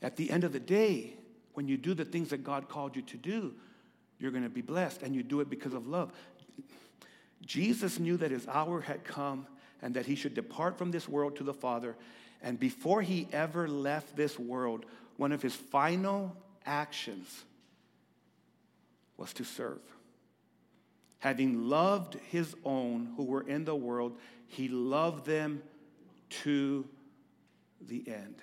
At 0.00 0.14
the 0.14 0.30
end 0.30 0.44
of 0.44 0.52
the 0.52 0.60
day, 0.60 1.14
when 1.54 1.66
you 1.66 1.76
do 1.76 1.92
the 1.92 2.04
things 2.04 2.28
that 2.28 2.44
God 2.44 2.68
called 2.68 2.94
you 2.94 3.02
to 3.02 3.16
do, 3.16 3.52
you're 4.20 4.30
going 4.30 4.44
to 4.44 4.48
be 4.48 4.62
blessed. 4.62 5.02
And 5.02 5.12
you 5.12 5.24
do 5.24 5.40
it 5.40 5.50
because 5.50 5.74
of 5.74 5.88
love. 5.88 6.12
Jesus 7.44 7.98
knew 7.98 8.16
that 8.18 8.30
his 8.30 8.46
hour 8.46 8.80
had 8.80 9.02
come 9.02 9.48
and 9.82 9.92
that 9.94 10.06
he 10.06 10.14
should 10.14 10.34
depart 10.34 10.78
from 10.78 10.92
this 10.92 11.08
world 11.08 11.34
to 11.36 11.42
the 11.42 11.52
Father. 11.52 11.96
And 12.42 12.60
before 12.60 13.02
he 13.02 13.26
ever 13.32 13.66
left 13.66 14.14
this 14.14 14.38
world, 14.38 14.86
one 15.16 15.32
of 15.32 15.42
his 15.42 15.56
final 15.56 16.36
actions 16.64 17.42
was 19.16 19.32
to 19.32 19.42
serve. 19.44 19.80
Having 21.24 21.68
loved 21.68 22.18
his 22.30 22.54
own 22.64 23.14
who 23.16 23.24
were 23.24 23.48
in 23.48 23.64
the 23.64 23.74
world, 23.74 24.18
he 24.46 24.68
loved 24.68 25.24
them 25.26 25.62
to 26.28 26.86
the 27.80 28.04
end. 28.06 28.36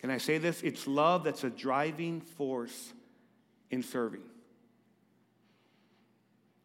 Can 0.00 0.10
I 0.10 0.18
say 0.18 0.38
this? 0.38 0.62
It's 0.62 0.86
love 0.86 1.24
that's 1.24 1.44
a 1.44 1.50
driving 1.50 2.20
force 2.20 2.92
in 3.70 3.82
serving. 3.82 4.22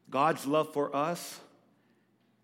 God's 0.09 0.45
love 0.45 0.71
for 0.71 0.95
us 0.95 1.39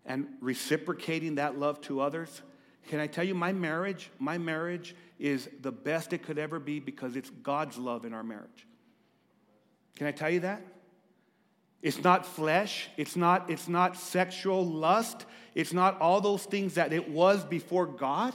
and 0.04 0.26
reciprocating 0.40 1.36
that 1.36 1.58
love 1.58 1.80
to 1.82 2.00
others 2.00 2.42
can 2.88 3.00
I 3.00 3.06
tell 3.06 3.24
you, 3.24 3.34
my 3.34 3.52
marriage, 3.52 4.10
my 4.18 4.38
marriage 4.38 4.94
is 5.18 5.48
the 5.62 5.72
best 5.72 6.12
it 6.12 6.22
could 6.22 6.38
ever 6.38 6.58
be 6.58 6.80
because 6.80 7.16
it's 7.16 7.30
God's 7.30 7.78
love 7.78 8.04
in 8.04 8.12
our 8.12 8.22
marriage. 8.22 8.66
Can 9.96 10.06
I 10.06 10.12
tell 10.12 10.30
you 10.30 10.40
that? 10.40 10.62
It's 11.82 12.02
not 12.02 12.24
flesh, 12.24 12.88
it's 12.96 13.14
not, 13.14 13.50
it's 13.50 13.68
not 13.68 13.96
sexual 13.96 14.64
lust, 14.64 15.26
it's 15.54 15.74
not 15.74 16.00
all 16.00 16.22
those 16.22 16.44
things 16.44 16.74
that 16.74 16.94
it 16.94 17.10
was 17.10 17.44
before 17.44 17.86
God. 17.86 18.34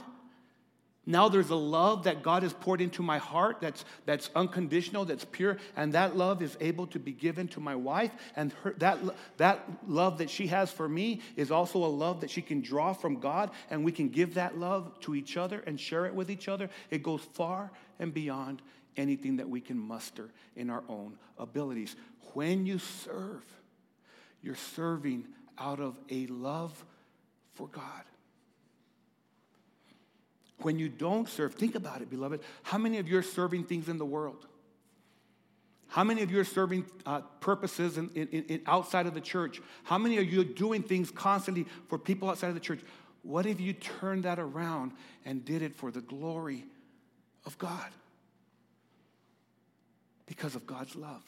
Now 1.04 1.28
there's 1.28 1.50
a 1.50 1.56
love 1.56 2.04
that 2.04 2.22
God 2.22 2.44
has 2.44 2.52
poured 2.52 2.80
into 2.80 3.02
my 3.02 3.18
heart 3.18 3.56
that's, 3.60 3.84
that's 4.06 4.30
unconditional, 4.36 5.04
that's 5.04 5.24
pure, 5.24 5.56
and 5.74 5.94
that 5.94 6.16
love 6.16 6.42
is 6.42 6.56
able 6.60 6.86
to 6.88 7.00
be 7.00 7.10
given 7.10 7.48
to 7.48 7.60
my 7.60 7.74
wife. 7.74 8.12
And 8.36 8.52
her, 8.62 8.74
that, 8.78 8.98
that 9.38 9.68
love 9.88 10.18
that 10.18 10.30
she 10.30 10.46
has 10.46 10.70
for 10.70 10.88
me 10.88 11.20
is 11.34 11.50
also 11.50 11.84
a 11.84 11.86
love 11.86 12.20
that 12.20 12.30
she 12.30 12.42
can 12.42 12.60
draw 12.60 12.92
from 12.92 13.18
God, 13.18 13.50
and 13.70 13.84
we 13.84 13.90
can 13.90 14.10
give 14.10 14.34
that 14.34 14.58
love 14.58 15.00
to 15.00 15.16
each 15.16 15.36
other 15.36 15.64
and 15.66 15.80
share 15.80 16.06
it 16.06 16.14
with 16.14 16.30
each 16.30 16.46
other. 16.46 16.70
It 16.90 17.02
goes 17.02 17.22
far 17.32 17.72
and 17.98 18.14
beyond 18.14 18.62
anything 18.96 19.36
that 19.36 19.48
we 19.48 19.60
can 19.60 19.78
muster 19.78 20.30
in 20.56 20.70
our 20.70 20.82
own 20.88 21.16
abilities. 21.38 21.96
When 22.34 22.66
you 22.66 22.78
serve, 22.78 23.44
you're 24.42 24.54
serving 24.54 25.26
out 25.58 25.80
of 25.80 25.98
a 26.10 26.26
love 26.26 26.84
for 27.54 27.68
God. 27.68 28.04
When 30.58 30.78
you 30.78 30.88
don't 30.88 31.28
serve, 31.28 31.54
think 31.54 31.74
about 31.74 32.02
it, 32.02 32.10
beloved. 32.10 32.40
How 32.62 32.78
many 32.78 32.98
of 32.98 33.08
you 33.08 33.18
are 33.18 33.22
serving 33.22 33.64
things 33.64 33.88
in 33.88 33.98
the 33.98 34.04
world? 34.04 34.46
How 35.88 36.04
many 36.04 36.22
of 36.22 36.30
you 36.30 36.38
are 36.38 36.44
serving 36.44 36.84
uh, 37.04 37.22
purposes 37.40 37.98
in, 37.98 38.10
in, 38.14 38.28
in 38.28 38.62
outside 38.66 39.06
of 39.06 39.14
the 39.14 39.20
church? 39.20 39.60
How 39.82 39.98
many 39.98 40.18
of 40.18 40.32
you 40.32 40.42
are 40.42 40.44
doing 40.44 40.82
things 40.82 41.10
constantly 41.10 41.66
for 41.88 41.98
people 41.98 42.30
outside 42.30 42.48
of 42.48 42.54
the 42.54 42.60
church? 42.60 42.80
What 43.22 43.44
if 43.44 43.60
you 43.60 43.72
turned 43.72 44.22
that 44.22 44.38
around 44.38 44.92
and 45.24 45.44
did 45.44 45.62
it 45.62 45.74
for 45.74 45.90
the 45.90 46.00
glory 46.00 46.64
of 47.44 47.58
God? 47.58 47.88
Because 50.30 50.54
of 50.54 50.64
God's 50.64 50.94
love. 50.94 51.24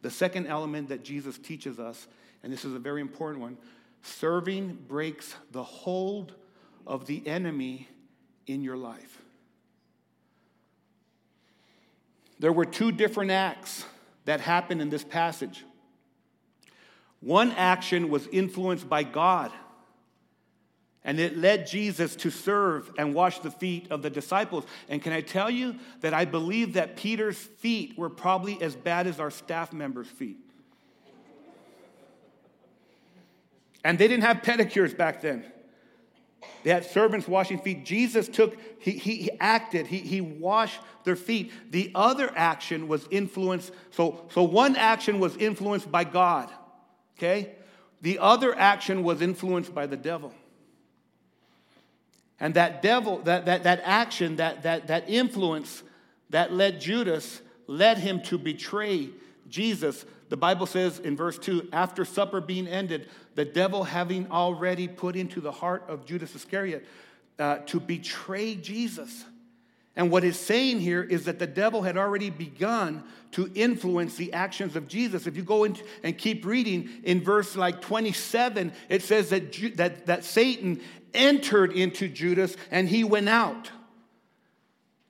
The 0.00 0.10
second 0.10 0.46
element 0.46 0.88
that 0.88 1.04
Jesus 1.04 1.36
teaches 1.36 1.78
us, 1.78 2.08
and 2.42 2.50
this 2.50 2.64
is 2.64 2.72
a 2.74 2.78
very 2.78 3.02
important 3.02 3.42
one 3.42 3.58
serving 4.02 4.78
breaks 4.88 5.34
the 5.52 5.62
hold 5.62 6.32
of 6.86 7.04
the 7.04 7.22
enemy 7.28 7.86
in 8.46 8.62
your 8.62 8.78
life. 8.78 9.20
There 12.38 12.50
were 12.50 12.64
two 12.64 12.92
different 12.92 13.30
acts 13.30 13.84
that 14.24 14.40
happened 14.40 14.80
in 14.80 14.88
this 14.88 15.04
passage. 15.04 15.62
One 17.20 17.52
action 17.52 18.08
was 18.08 18.26
influenced 18.28 18.88
by 18.88 19.02
God, 19.02 19.52
and 21.04 21.18
it 21.18 21.36
led 21.36 21.66
Jesus 21.66 22.14
to 22.16 22.30
serve 22.30 22.92
and 22.98 23.14
wash 23.14 23.38
the 23.38 23.50
feet 23.50 23.90
of 23.90 24.02
the 24.02 24.10
disciples. 24.10 24.64
And 24.88 25.02
can 25.02 25.12
I 25.12 25.22
tell 25.22 25.50
you 25.50 25.76
that 26.02 26.12
I 26.12 26.26
believe 26.26 26.74
that 26.74 26.96
Peter's 26.96 27.38
feet 27.38 27.96
were 27.96 28.10
probably 28.10 28.60
as 28.60 28.76
bad 28.76 29.06
as 29.06 29.18
our 29.18 29.30
staff 29.30 29.72
members' 29.72 30.08
feet? 30.08 30.36
And 33.82 33.98
they 33.98 34.08
didn't 34.08 34.24
have 34.24 34.38
pedicures 34.38 34.94
back 34.94 35.22
then. 35.22 35.44
They 36.62 36.70
had 36.70 36.84
servants 36.84 37.26
washing 37.26 37.58
feet. 37.58 37.86
Jesus 37.86 38.28
took, 38.28 38.56
he, 38.78 38.92
he, 38.92 39.16
he, 39.16 39.30
acted, 39.40 39.86
he, 39.86 39.98
he 39.98 40.20
washed 40.20 40.80
their 41.04 41.16
feet. 41.16 41.50
The 41.70 41.90
other 41.94 42.30
action 42.36 42.88
was 42.88 43.06
influenced. 43.10 43.72
So, 43.90 44.26
so 44.30 44.42
one 44.42 44.76
action 44.76 45.18
was 45.18 45.34
influenced 45.38 45.90
by 45.90 46.04
God, 46.04 46.50
okay? 47.16 47.52
The 48.02 48.18
other 48.18 48.56
action 48.56 49.02
was 49.02 49.22
influenced 49.22 49.74
by 49.74 49.86
the 49.86 49.96
devil. 49.96 50.34
And 52.40 52.54
that 52.54 52.80
devil, 52.80 53.18
that, 53.24 53.44
that, 53.46 53.64
that 53.64 53.82
action, 53.84 54.36
that, 54.36 54.62
that, 54.62 54.86
that 54.86 55.08
influence 55.08 55.82
that 56.30 56.52
led 56.52 56.80
Judas, 56.80 57.42
led 57.66 57.98
him 57.98 58.22
to 58.22 58.38
betray 58.38 59.10
Jesus. 59.48 60.04
The 60.30 60.36
Bible 60.36 60.66
says 60.66 60.98
in 60.98 61.16
verse 61.16 61.38
2 61.38 61.68
after 61.72 62.04
supper 62.04 62.40
being 62.40 62.66
ended, 62.66 63.08
the 63.34 63.44
devil 63.44 63.84
having 63.84 64.30
already 64.30 64.88
put 64.88 65.16
into 65.16 65.40
the 65.40 65.52
heart 65.52 65.84
of 65.88 66.06
Judas 66.06 66.34
Iscariot 66.34 66.86
uh, 67.38 67.58
to 67.66 67.78
betray 67.78 68.54
Jesus. 68.54 69.24
And 69.96 70.10
what 70.10 70.24
is 70.24 70.38
saying 70.38 70.80
here 70.80 71.02
is 71.02 71.24
that 71.24 71.38
the 71.38 71.46
devil 71.46 71.82
had 71.82 71.96
already 71.96 72.30
begun 72.30 73.02
to 73.32 73.50
influence 73.54 74.16
the 74.16 74.32
actions 74.32 74.76
of 74.76 74.88
Jesus. 74.88 75.26
If 75.26 75.36
you 75.36 75.42
go 75.42 75.64
in 75.64 75.76
and 76.02 76.16
keep 76.16 76.44
reading 76.44 76.88
in 77.02 77.22
verse 77.22 77.56
like 77.56 77.80
27, 77.80 78.72
it 78.88 79.02
says 79.02 79.30
that, 79.30 79.52
that, 79.76 80.06
that 80.06 80.24
Satan 80.24 80.80
entered 81.12 81.72
into 81.72 82.08
Judas 82.08 82.56
and 82.70 82.88
he 82.88 83.04
went 83.04 83.28
out. 83.28 83.70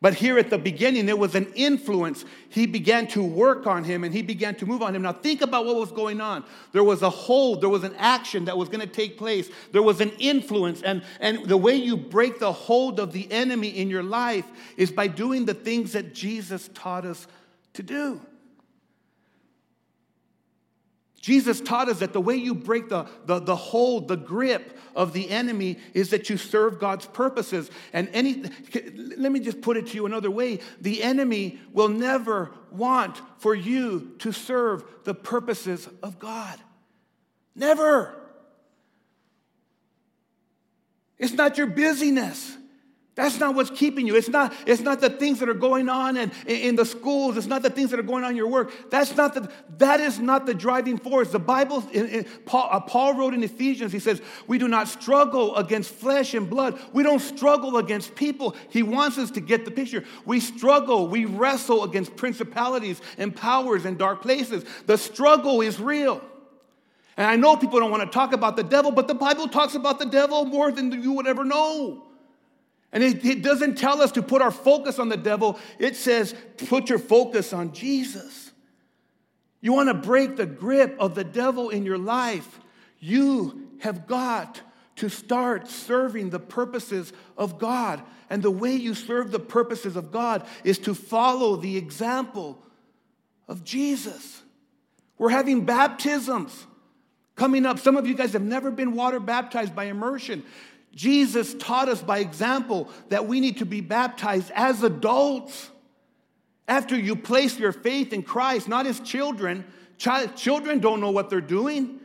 But 0.02 0.14
here 0.14 0.38
at 0.38 0.48
the 0.48 0.56
beginning, 0.56 1.04
there 1.04 1.16
was 1.16 1.34
an 1.34 1.52
influence. 1.54 2.24
He 2.48 2.66
began 2.66 3.06
to 3.08 3.22
work 3.22 3.66
on 3.66 3.84
him 3.84 4.02
and 4.02 4.14
he 4.14 4.22
began 4.22 4.54
to 4.54 4.66
move 4.66 4.80
on 4.80 4.96
him. 4.96 5.02
Now, 5.02 5.12
think 5.12 5.42
about 5.42 5.66
what 5.66 5.76
was 5.76 5.92
going 5.92 6.22
on. 6.22 6.42
There 6.72 6.82
was 6.82 7.02
a 7.02 7.10
hold, 7.10 7.60
there 7.60 7.68
was 7.68 7.84
an 7.84 7.94
action 7.98 8.46
that 8.46 8.56
was 8.56 8.70
going 8.70 8.80
to 8.80 8.86
take 8.86 9.18
place, 9.18 9.50
there 9.72 9.82
was 9.82 10.00
an 10.00 10.10
influence. 10.18 10.80
And, 10.80 11.02
and 11.20 11.44
the 11.44 11.56
way 11.56 11.74
you 11.74 11.98
break 11.98 12.38
the 12.38 12.52
hold 12.52 12.98
of 12.98 13.12
the 13.12 13.30
enemy 13.30 13.68
in 13.68 13.90
your 13.90 14.02
life 14.02 14.46
is 14.78 14.90
by 14.90 15.06
doing 15.06 15.44
the 15.44 15.54
things 15.54 15.92
that 15.92 16.14
Jesus 16.14 16.70
taught 16.72 17.04
us 17.04 17.26
to 17.74 17.82
do. 17.82 18.22
Jesus 21.20 21.60
taught 21.60 21.90
us 21.90 21.98
that 21.98 22.14
the 22.14 22.20
way 22.20 22.34
you 22.36 22.54
break 22.54 22.88
the, 22.88 23.06
the, 23.26 23.38
the 23.40 23.54
hold, 23.54 24.08
the 24.08 24.16
grip 24.16 24.78
of 24.96 25.12
the 25.12 25.28
enemy 25.28 25.78
is 25.92 26.10
that 26.10 26.30
you 26.30 26.38
serve 26.38 26.80
God's 26.80 27.04
purposes. 27.04 27.70
And 27.92 28.08
any, 28.14 28.44
let 29.16 29.30
me 29.30 29.40
just 29.40 29.60
put 29.60 29.76
it 29.76 29.88
to 29.88 29.94
you 29.94 30.06
another 30.06 30.30
way 30.30 30.60
the 30.80 31.02
enemy 31.02 31.60
will 31.72 31.88
never 31.88 32.52
want 32.70 33.20
for 33.36 33.54
you 33.54 34.14
to 34.20 34.32
serve 34.32 34.82
the 35.04 35.14
purposes 35.14 35.88
of 36.02 36.18
God. 36.18 36.58
Never. 37.54 38.16
It's 41.18 41.34
not 41.34 41.58
your 41.58 41.66
busyness. 41.66 42.56
That's 43.16 43.38
not 43.38 43.56
what's 43.56 43.70
keeping 43.70 44.06
you. 44.06 44.14
It's 44.14 44.28
not, 44.28 44.54
it's 44.66 44.80
not 44.80 45.00
the 45.00 45.10
things 45.10 45.40
that 45.40 45.48
are 45.48 45.54
going 45.54 45.88
on 45.88 46.16
in, 46.16 46.30
in 46.46 46.76
the 46.76 46.84
schools. 46.84 47.36
It's 47.36 47.48
not 47.48 47.62
the 47.62 47.68
things 47.68 47.90
that 47.90 47.98
are 47.98 48.04
going 48.04 48.22
on 48.22 48.30
in 48.30 48.36
your 48.36 48.46
work. 48.46 48.72
That's 48.88 49.16
not 49.16 49.34
the, 49.34 49.50
that 49.78 49.98
is 49.98 50.20
not 50.20 50.46
the 50.46 50.54
driving 50.54 50.96
force. 50.96 51.30
The 51.30 51.40
Bible, 51.40 51.84
in, 51.92 52.06
in, 52.06 52.24
Paul, 52.46 52.68
uh, 52.70 52.78
Paul 52.80 53.14
wrote 53.14 53.34
in 53.34 53.42
Ephesians, 53.42 53.92
he 53.92 53.98
says, 53.98 54.22
We 54.46 54.58
do 54.58 54.68
not 54.68 54.86
struggle 54.86 55.56
against 55.56 55.90
flesh 55.90 56.34
and 56.34 56.48
blood. 56.48 56.80
We 56.92 57.02
don't 57.02 57.18
struggle 57.18 57.78
against 57.78 58.14
people. 58.14 58.54
He 58.68 58.84
wants 58.84 59.18
us 59.18 59.32
to 59.32 59.40
get 59.40 59.64
the 59.64 59.72
picture. 59.72 60.04
We 60.24 60.38
struggle, 60.38 61.08
we 61.08 61.24
wrestle 61.24 61.82
against 61.82 62.14
principalities 62.14 63.02
and 63.18 63.34
powers 63.34 63.86
and 63.86 63.98
dark 63.98 64.22
places. 64.22 64.64
The 64.86 64.96
struggle 64.96 65.62
is 65.62 65.80
real. 65.80 66.22
And 67.16 67.26
I 67.26 67.34
know 67.34 67.56
people 67.56 67.80
don't 67.80 67.90
want 67.90 68.04
to 68.04 68.08
talk 68.08 68.32
about 68.32 68.56
the 68.56 68.62
devil, 68.62 68.92
but 68.92 69.08
the 69.08 69.14
Bible 69.14 69.48
talks 69.48 69.74
about 69.74 69.98
the 69.98 70.06
devil 70.06 70.44
more 70.44 70.70
than 70.70 71.02
you 71.02 71.12
would 71.12 71.26
ever 71.26 71.44
know. 71.44 72.06
And 72.92 73.02
it, 73.04 73.24
it, 73.24 73.42
doesn't 73.42 73.78
tell 73.78 74.02
us 74.02 74.12
to 74.12 74.22
put 74.22 74.42
our 74.42 74.50
focus 74.50 74.98
on 74.98 75.08
the 75.08 75.16
devil, 75.16 75.58
it 75.78 75.94
says 75.96 76.34
put 76.68 76.88
your 76.88 76.98
focus 76.98 77.52
on 77.52 77.72
Jesus. 77.72 78.50
You 79.60 79.72
want 79.72 79.88
to 79.88 79.94
break 79.94 80.36
the 80.36 80.46
grip 80.46 80.96
of 80.98 81.14
the 81.14 81.24
devil 81.24 81.70
in 81.70 81.84
your 81.84 81.98
life, 81.98 82.60
you 82.98 83.68
have 83.80 84.06
got 84.06 84.60
to 84.96 85.08
start 85.08 85.68
serving 85.68 86.30
the 86.30 86.40
purposes 86.40 87.12
of 87.36 87.58
God. 87.58 88.02
And 88.28 88.42
the 88.42 88.50
way 88.50 88.74
you 88.74 88.94
serve 88.94 89.30
the 89.30 89.40
purposes 89.40 89.96
of 89.96 90.12
God 90.12 90.46
is 90.62 90.78
to 90.80 90.94
follow 90.94 91.56
the 91.56 91.76
example 91.76 92.62
of 93.48 93.64
Jesus. 93.64 94.42
We're 95.18 95.30
having 95.30 95.64
baptisms 95.64 96.66
coming 97.34 97.64
up. 97.64 97.78
Some 97.78 97.96
of 97.96 98.06
you 98.06 98.14
guys 98.14 98.34
have 98.34 98.42
never 98.42 98.70
been 98.70 98.92
water 98.92 99.18
baptized 99.18 99.74
by 99.74 99.84
immersion. 99.84 100.44
Jesus 100.94 101.54
taught 101.54 101.88
us 101.88 102.02
by 102.02 102.18
example 102.18 102.88
that 103.08 103.26
we 103.26 103.40
need 103.40 103.58
to 103.58 103.66
be 103.66 103.80
baptized 103.80 104.50
as 104.54 104.82
adults 104.82 105.70
after 106.66 106.96
you 106.96 107.16
place 107.16 107.58
your 107.58 107.72
faith 107.72 108.12
in 108.12 108.22
Christ, 108.22 108.68
not 108.68 108.86
as 108.86 109.00
children. 109.00 109.64
Child, 109.98 110.36
children 110.36 110.78
don't 110.78 111.00
know 111.00 111.10
what 111.10 111.30
they're 111.30 111.40
doing. 111.40 112.00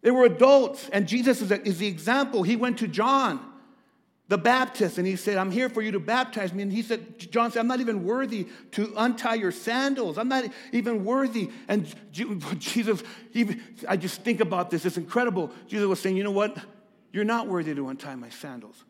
They 0.00 0.10
were 0.10 0.24
adults, 0.24 0.88
and 0.92 1.06
Jesus 1.06 1.40
is, 1.42 1.50
a, 1.50 1.62
is 1.66 1.78
the 1.78 1.86
example. 1.86 2.42
He 2.42 2.56
went 2.56 2.78
to 2.78 2.88
John, 2.88 3.40
the 4.26 4.38
Baptist, 4.38 4.98
and 4.98 5.06
he 5.06 5.14
said, 5.14 5.36
I'm 5.38 5.52
here 5.52 5.68
for 5.68 5.80
you 5.80 5.92
to 5.92 6.00
baptize 6.00 6.52
me. 6.52 6.62
And 6.62 6.72
he 6.72 6.82
said, 6.82 7.18
John 7.18 7.52
said, 7.52 7.60
I'm 7.60 7.68
not 7.68 7.80
even 7.80 8.04
worthy 8.04 8.48
to 8.72 8.92
untie 8.96 9.34
your 9.34 9.52
sandals. 9.52 10.18
I'm 10.18 10.28
not 10.28 10.44
even 10.72 11.04
worthy. 11.04 11.50
And 11.68 11.92
Jesus, 12.58 13.02
I 13.88 13.96
just 13.96 14.22
think 14.22 14.40
about 14.40 14.70
this, 14.70 14.84
it's 14.84 14.96
incredible. 14.96 15.52
Jesus 15.68 15.86
was 15.86 16.00
saying, 16.00 16.16
You 16.16 16.24
know 16.24 16.32
what? 16.32 16.58
You're 17.12 17.24
not 17.24 17.46
worthy 17.46 17.74
to 17.74 17.88
untie 17.88 18.14
my 18.16 18.30
sandals. 18.30 18.84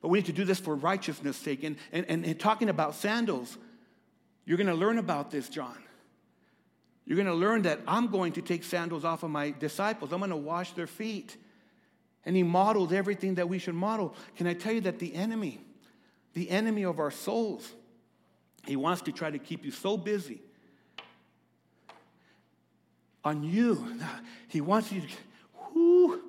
But 0.00 0.08
we 0.08 0.18
need 0.18 0.26
to 0.26 0.32
do 0.32 0.44
this 0.44 0.60
for 0.60 0.74
righteousness' 0.74 1.38
sake. 1.38 1.64
And, 1.64 1.76
and, 1.90 2.06
and 2.08 2.38
talking 2.38 2.68
about 2.68 2.94
sandals, 2.94 3.56
you're 4.44 4.58
going 4.58 4.66
to 4.66 4.74
learn 4.74 4.98
about 4.98 5.30
this, 5.30 5.48
John. 5.48 5.78
You're 7.06 7.16
going 7.16 7.26
to 7.26 7.34
learn 7.34 7.62
that 7.62 7.80
I'm 7.86 8.08
going 8.08 8.32
to 8.34 8.42
take 8.42 8.64
sandals 8.64 9.04
off 9.04 9.22
of 9.22 9.30
my 9.30 9.50
disciples, 9.50 10.12
I'm 10.12 10.18
going 10.18 10.30
to 10.30 10.36
wash 10.36 10.72
their 10.72 10.86
feet. 10.86 11.36
And 12.26 12.34
he 12.34 12.42
modeled 12.42 12.94
everything 12.94 13.34
that 13.34 13.50
we 13.50 13.58
should 13.58 13.74
model. 13.74 14.14
Can 14.36 14.46
I 14.46 14.54
tell 14.54 14.72
you 14.72 14.80
that 14.82 14.98
the 14.98 15.14
enemy, 15.14 15.60
the 16.32 16.48
enemy 16.48 16.82
of 16.84 16.98
our 16.98 17.10
souls, 17.10 17.70
he 18.66 18.76
wants 18.76 19.02
to 19.02 19.12
try 19.12 19.30
to 19.30 19.38
keep 19.38 19.62
you 19.62 19.70
so 19.70 19.98
busy 19.98 20.40
on 23.24 23.42
you. 23.42 23.98
He 24.48 24.60
wants 24.60 24.92
you 24.92 25.02
to, 25.02 25.06
whoo, 25.74 26.20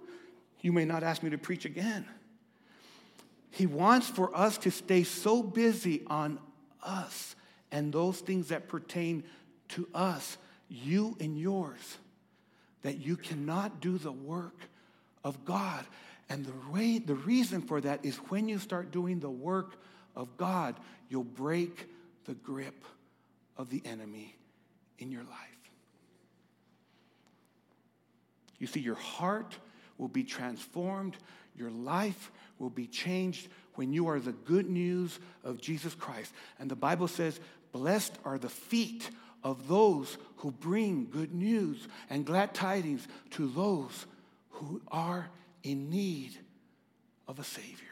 you 0.66 0.74
may 0.74 0.84
not 0.84 1.04
ask 1.04 1.22
me 1.22 1.30
to 1.30 1.38
preach 1.38 1.64
again. 1.66 2.04
He 3.52 3.68
wants 3.68 4.08
for 4.08 4.36
us 4.36 4.58
to 4.58 4.72
stay 4.72 5.04
so 5.04 5.44
busy 5.44 6.02
on 6.08 6.40
us 6.82 7.36
and 7.72 7.94
those 7.94 8.20
things 8.20 8.48
that 8.48 8.68
pertain 8.68 9.26
to 9.70 9.88
us, 9.94 10.40
you 10.68 11.16
and 11.20 11.38
yours, 11.38 12.00
that 12.82 12.98
you 12.98 13.16
cannot 13.16 13.80
do 13.80 14.00
the 14.00 14.12
work 14.12 14.60
of 15.24 15.46
God. 15.46 15.86
And 16.30 16.44
the 16.44 16.72
way 16.72 16.98
the 16.98 17.14
reason 17.14 17.62
for 17.62 17.80
that 17.82 18.04
is 18.04 18.16
when 18.30 18.50
you 18.50 18.58
start 18.58 18.90
doing 18.90 19.20
the 19.20 19.30
work 19.30 19.76
of 20.16 20.36
God, 20.36 20.80
you'll 21.10 21.24
break 21.24 21.88
the 22.26 22.34
grip 22.34 22.84
of 23.56 23.70
the 23.70 23.84
enemy 23.86 24.36
in 24.98 25.12
your 25.12 25.26
life. 25.26 25.70
You 28.58 28.66
see, 28.66 28.80
your 28.80 28.96
heart 28.96 29.56
will 29.98 30.08
be 30.08 30.24
transformed. 30.24 31.18
Your 31.56 31.72
life 31.72 32.32
will 32.60 32.70
be 32.70 32.88
changed 32.88 33.48
when 33.76 33.94
you 33.94 34.08
are 34.08 34.20
the 34.20 34.32
good 34.32 34.70
news 34.70 35.20
of 35.44 35.62
Jesus 35.62 35.94
Christ. 35.94 36.34
And 36.60 36.70
the 36.70 36.76
Bible 36.76 37.08
says, 37.08 37.40
Blessed 37.72 38.18
are 38.24 38.38
the 38.38 38.50
feet 38.50 39.10
of 39.44 39.68
those 39.68 40.18
who 40.38 40.52
bring 40.52 41.08
good 41.10 41.34
news 41.34 41.88
and 42.10 42.26
glad 42.26 42.54
tidings 42.54 43.08
to 43.32 43.48
those 43.48 44.06
who 44.50 44.82
are 44.88 45.30
in 45.64 45.90
need 45.90 46.38
of 47.28 47.40
a 47.40 47.44
Savior. 47.44 47.86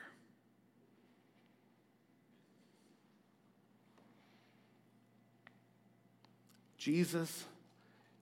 Jesus, 6.78 7.46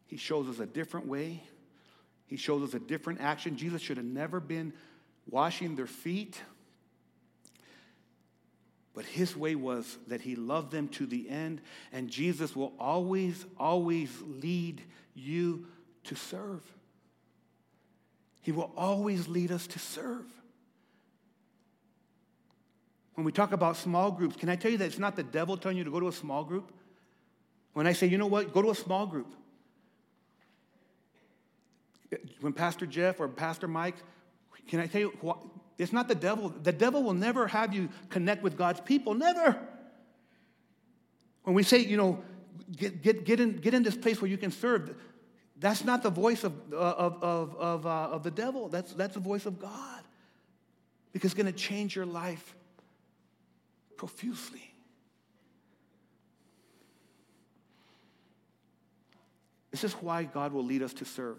He 0.06 0.18
shows 0.18 0.48
us 0.48 0.60
a 0.60 0.66
different 0.66 1.08
way. 1.08 1.42
He 2.32 2.38
shows 2.38 2.70
us 2.70 2.74
a 2.74 2.80
different 2.80 3.20
action. 3.20 3.58
Jesus 3.58 3.82
should 3.82 3.98
have 3.98 4.06
never 4.06 4.40
been 4.40 4.72
washing 5.30 5.76
their 5.76 5.86
feet. 5.86 6.42
But 8.94 9.04
his 9.04 9.36
way 9.36 9.56
was 9.56 9.98
that 10.08 10.22
he 10.22 10.38
loved 10.38 10.72
them 10.72 10.88
to 10.90 11.06
the 11.06 11.30
end, 11.30 11.60
and 11.92 12.10
Jesus 12.10 12.56
will 12.56 12.72
always, 12.80 13.46
always 13.60 14.10
lead 14.26 14.82
you 15.14 15.68
to 16.06 16.16
serve. 16.16 16.62
He 18.42 18.54
will 18.54 18.72
always 18.78 19.28
lead 19.28 19.52
us 19.52 19.68
to 19.68 19.80
serve. 19.80 20.26
When 23.16 23.26
we 23.26 23.34
talk 23.34 23.52
about 23.52 23.76
small 23.76 24.10
groups, 24.10 24.38
can 24.38 24.48
I 24.48 24.56
tell 24.56 24.72
you 24.72 24.78
that 24.78 24.86
it's 24.86 24.98
not 24.98 25.18
the 25.18 25.24
devil 25.24 25.58
telling 25.58 25.78
you 25.78 25.84
to 25.84 25.92
go 25.92 26.00
to 26.00 26.08
a 26.08 26.14
small 26.14 26.46
group? 26.46 26.72
When 27.74 27.88
I 27.88 27.92
say, 27.92 28.08
you 28.08 28.18
know 28.18 28.28
what, 28.28 28.54
go 28.54 28.62
to 28.62 28.70
a 28.70 28.76
small 28.76 29.06
group. 29.06 29.36
When 32.42 32.54
Pastor 32.54 32.86
Jeff 32.86 33.20
or 33.20 33.28
Pastor 33.28 33.68
Mike, 33.68 33.96
can 34.68 34.80
I 34.80 34.88
tell 34.88 35.02
you, 35.02 35.36
it's 35.78 35.94
not 35.94 36.08
the 36.08 36.16
devil. 36.16 36.50
The 36.50 36.72
devil 36.72 37.04
will 37.04 37.14
never 37.14 37.48
have 37.48 37.74
you 37.74 37.90
connect 38.10 38.44
with 38.44 38.58
God's 38.58 38.82
people, 38.82 39.14
never. 39.14 39.60
When 41.44 41.56
we 41.56 41.64
say, 41.64 41.80
you 41.80 41.98
know, 41.98 42.24
get, 42.76 43.02
get, 43.02 43.26
get, 43.26 43.40
in, 43.40 43.58
get 43.58 43.74
in 43.74 43.84
this 43.84 43.96
place 43.96 44.22
where 44.22 44.30
you 44.30 44.38
can 44.38 44.52
serve, 44.52 44.96
that's 45.58 45.84
not 45.84 46.04
the 46.04 46.10
voice 46.10 46.44
of, 46.44 46.54
of, 46.74 47.24
of, 47.24 47.56
of, 47.56 47.86
uh, 47.86 48.10
of 48.12 48.24
the 48.24 48.32
devil. 48.32 48.68
That's, 48.68 48.94
that's 48.94 49.14
the 49.14 49.20
voice 49.20 49.46
of 49.46 49.60
God. 49.60 50.04
Because 51.14 51.32
it's 51.32 51.42
going 51.42 51.52
to 51.52 51.58
change 51.58 51.96
your 51.96 52.06
life 52.06 52.56
profusely. 53.98 54.74
This 59.72 59.84
is 59.84 59.94
why 59.94 60.24
God 60.24 60.52
will 60.52 60.66
lead 60.66 60.82
us 60.82 60.94
to 60.96 61.06
serve. 61.06 61.38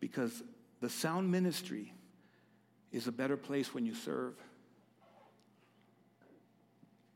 Because 0.00 0.42
the 0.80 0.88
sound 0.88 1.30
ministry 1.30 1.92
is 2.90 3.06
a 3.06 3.12
better 3.12 3.36
place 3.36 3.72
when 3.74 3.86
you 3.86 3.94
serve. 3.94 4.34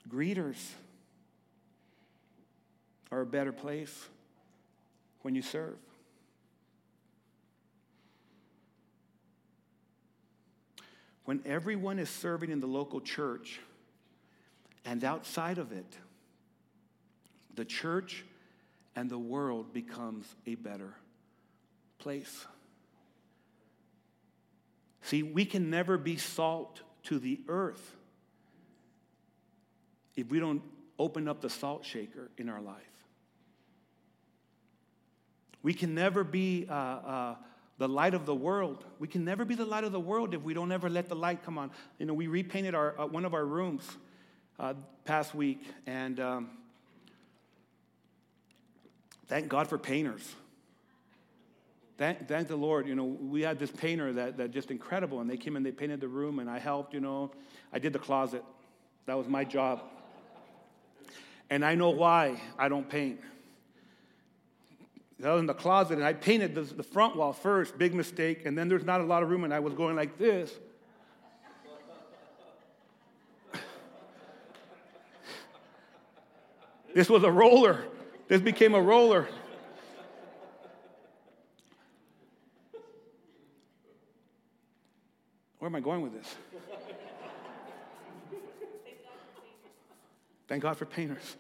Greeters 0.09 0.73
are 3.11 3.23
a 3.23 3.27
better 3.27 3.53
place 3.53 4.09
when 5.23 5.35
you 5.35 5.43
serve. 5.43 5.77
When 11.25 11.41
everyone 11.47 11.99
is 11.99 12.11
serving 12.11 12.51
in 12.51 12.61
the 12.61 12.67
local 12.67 13.01
church 13.01 13.61
and 14.85 15.03
outside 15.03 15.57
of 15.57 15.73
it, 15.73 15.97
the 17.55 17.65
church 17.65 18.25
and 18.95 19.09
the 19.09 19.19
world 19.19 19.73
becomes 19.73 20.27
a 20.47 20.55
better 20.57 20.95
place. 21.99 22.47
See, 25.05 25.23
we 25.23 25.45
can 25.45 25.69
never 25.69 25.99
be 25.99 26.17
salt 26.17 26.81
to 27.05 27.19
the 27.19 27.39
earth 27.47 27.95
if 30.17 30.31
we 30.31 30.41
don't 30.41 30.63
open 30.99 31.29
up 31.29 31.43
the 31.43 31.51
salt 31.51 31.85
shaker 31.85 32.31
in 32.39 32.49
our 32.49 32.63
life. 32.63 32.79
We 35.63 35.75
can 35.75 35.95
never 35.95 36.25
be 36.25 36.67
uh, 36.71 36.75
uh, 36.75 37.35
the 37.77 37.89
light 37.89 38.15
of 38.15 38.25
the 38.25 38.35
world. 38.35 38.83
We 38.99 39.07
can 39.07 39.27
never 39.27 39.45
be 39.45 39.55
the 39.55 39.67
light 39.67 39.85
of 39.85 39.93
the 39.93 40.01
world 40.01 40.33
if 40.33 40.41
we 40.41 40.55
don't 40.55 40.73
ever 40.73 40.89
let 40.89 41.11
the 41.11 41.17
light 41.17 41.45
come 41.45 41.59
on. 41.59 41.71
You 41.99 42.07
know, 42.07 42.15
we 42.15 42.27
repainted 42.27 42.75
our, 42.75 42.99
uh, 42.99 43.07
one 43.07 43.27
of 43.27 43.35
our 43.35 43.45
rooms 43.45 43.87
uh, 44.59 44.73
past 45.05 45.35
week, 45.35 45.61
and 45.87 46.19
um, 46.19 46.51
thank 49.27 49.49
God 49.49 49.69
for 49.69 49.77
painters. 49.77 50.35
Thank, 51.97 52.27
thank 52.27 52.49
the 52.49 52.57
Lord. 52.57 52.89
You 52.89 52.97
know, 52.97 53.05
we 53.05 53.43
had 53.43 53.59
this 53.59 53.71
painter 53.71 54.13
that, 54.15 54.37
that 54.39 54.51
just 54.51 54.71
incredible, 54.71 55.21
and 55.21 55.31
they 55.31 55.37
came 55.37 55.57
and 55.57 55.65
they 55.65 55.71
painted 55.71 56.01
the 56.01 56.09
room, 56.09 56.41
and 56.41 56.51
I 56.51 56.59
helped, 56.59 56.93
you 56.93 57.01
know. 57.01 57.31
I 57.73 57.79
did 57.79 57.93
the 57.93 57.99
closet. 57.99 58.45
That 59.07 59.17
was 59.17 59.29
my 59.29 59.45
job. 59.45 59.83
And 61.51 61.65
I 61.65 61.75
know 61.75 61.91
why 61.91 62.41
I 62.59 62.69
don't 62.69 62.89
paint. 62.89 63.21
I 65.23 65.33
was 65.33 65.41
in 65.41 65.47
the 65.47 65.55
closet 65.55 65.97
and 65.97 66.05
I 66.05 66.13
painted 66.13 66.55
the, 66.55 66.63
the 66.63 66.83
front 66.83 67.17
wall 67.17 67.33
first, 67.33 67.79
big 67.79 67.95
mistake, 67.95 68.45
and 68.45 68.59
then 68.59 68.69
there's 68.69 68.85
not 68.85 69.01
a 69.01 69.05
lot 69.05 69.23
of 69.23 69.31
room, 69.31 69.45
and 69.45 69.55
I 69.55 69.61
was 69.61 69.73
going 69.73 69.95
like 69.95 70.19
this. 70.19 70.53
this 76.95 77.09
was 77.09 77.23
a 77.23 77.31
roller. 77.31 77.85
This 78.27 78.41
became 78.41 78.75
a 78.75 78.83
roller. 78.83 79.29
Am 85.75 85.79
I 85.79 85.81
going 85.81 86.03
with 86.03 86.13
this? 86.13 86.37
Thank 90.47 90.63
God 90.63 90.77
for 90.77 90.85
painters. 90.85 91.37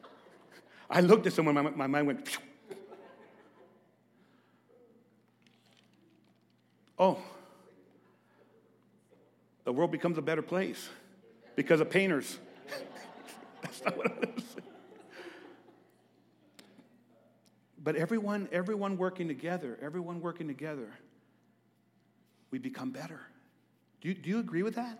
I 0.90 1.02
looked 1.02 1.26
at 1.26 1.34
someone, 1.34 1.54
my, 1.54 1.62
my 1.62 1.86
mind 1.86 2.06
went, 2.06 2.26
Phew. 2.26 2.40
oh, 6.98 7.18
the 9.64 9.72
world 9.72 9.90
becomes 9.90 10.16
a 10.16 10.22
better 10.22 10.42
place 10.42 10.88
because 11.54 11.80
of 11.80 11.90
painters. 11.90 12.38
That's 13.62 13.84
not 13.84 13.94
what 13.94 14.06
I 14.06 14.30
was 14.34 14.44
saying. 14.44 14.66
But 17.82 17.96
everyone, 17.96 18.48
everyone 18.52 18.96
working 18.96 19.28
together, 19.28 19.78
everyone 19.82 20.22
working 20.22 20.48
together, 20.48 20.88
we 22.50 22.58
become 22.58 22.90
better. 22.90 23.20
Do 24.00 24.08
you, 24.08 24.14
do 24.14 24.30
you 24.30 24.38
agree 24.38 24.62
with 24.62 24.76
that? 24.76 24.98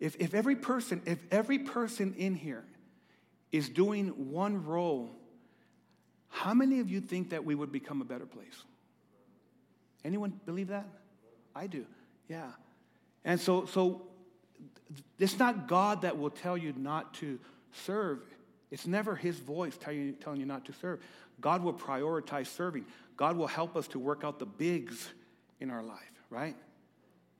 If, 0.00 0.16
if 0.20 0.34
every 0.34 0.56
person, 0.56 1.02
if 1.06 1.18
every 1.30 1.58
person 1.58 2.14
in 2.16 2.34
here 2.34 2.64
is 3.50 3.68
doing 3.68 4.30
one 4.30 4.64
role, 4.64 5.10
how 6.28 6.54
many 6.54 6.80
of 6.80 6.90
you 6.90 7.00
think 7.00 7.30
that 7.30 7.44
we 7.44 7.54
would 7.54 7.72
become 7.72 8.00
a 8.00 8.04
better 8.04 8.26
place? 8.26 8.62
Anyone 10.04 10.38
believe 10.46 10.68
that? 10.68 10.86
I 11.54 11.66
do. 11.66 11.84
Yeah. 12.28 12.50
And 13.24 13.40
so, 13.40 13.66
so 13.66 14.02
it's 15.18 15.38
not 15.38 15.66
God 15.66 16.02
that 16.02 16.18
will 16.18 16.30
tell 16.30 16.56
you 16.56 16.72
not 16.76 17.14
to 17.14 17.38
serve. 17.72 18.20
It's 18.70 18.86
never 18.86 19.16
His 19.16 19.38
voice 19.38 19.76
telling 19.76 20.06
you, 20.06 20.12
telling 20.12 20.40
you 20.40 20.46
not 20.46 20.66
to 20.66 20.72
serve. 20.74 21.00
God 21.40 21.62
will 21.62 21.74
prioritize 21.74 22.46
serving. 22.46 22.84
God 23.16 23.36
will 23.36 23.46
help 23.46 23.76
us 23.76 23.88
to 23.88 23.98
work 23.98 24.22
out 24.22 24.38
the 24.38 24.46
bigs 24.46 25.08
in 25.60 25.70
our 25.70 25.82
life, 25.82 26.12
right? 26.30 26.56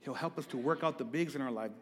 He'll 0.01 0.15
help 0.15 0.39
us 0.39 0.47
to 0.47 0.57
work 0.57 0.83
out 0.85 0.99
the 0.99 1.05
bigs 1.05 1.35
in 1.35 1.43
our 1.43 1.51
life. 1.51 1.73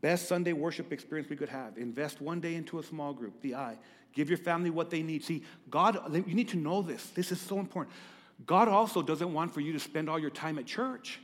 Best 0.00 0.28
Sunday 0.28 0.52
worship 0.52 0.92
experience 0.92 1.28
we 1.28 1.36
could 1.36 1.48
have. 1.48 1.76
Invest 1.76 2.20
one 2.20 2.40
day 2.40 2.54
into 2.54 2.78
a 2.78 2.82
small 2.82 3.12
group, 3.12 3.40
the 3.42 3.54
I. 3.54 3.76
Give 4.12 4.28
your 4.28 4.38
family 4.38 4.70
what 4.70 4.90
they 4.90 5.02
need. 5.02 5.24
See, 5.24 5.44
God, 5.70 6.14
you 6.14 6.34
need 6.34 6.48
to 6.48 6.56
know 6.56 6.82
this. 6.82 7.04
This 7.10 7.30
is 7.30 7.40
so 7.40 7.58
important. 7.58 7.94
God 8.46 8.68
also 8.68 9.02
doesn't 9.02 9.32
want 9.32 9.52
for 9.52 9.60
you 9.60 9.72
to 9.72 9.80
spend 9.80 10.08
all 10.08 10.18
your 10.18 10.30
time 10.30 10.58
at 10.58 10.66
church. 10.66 11.20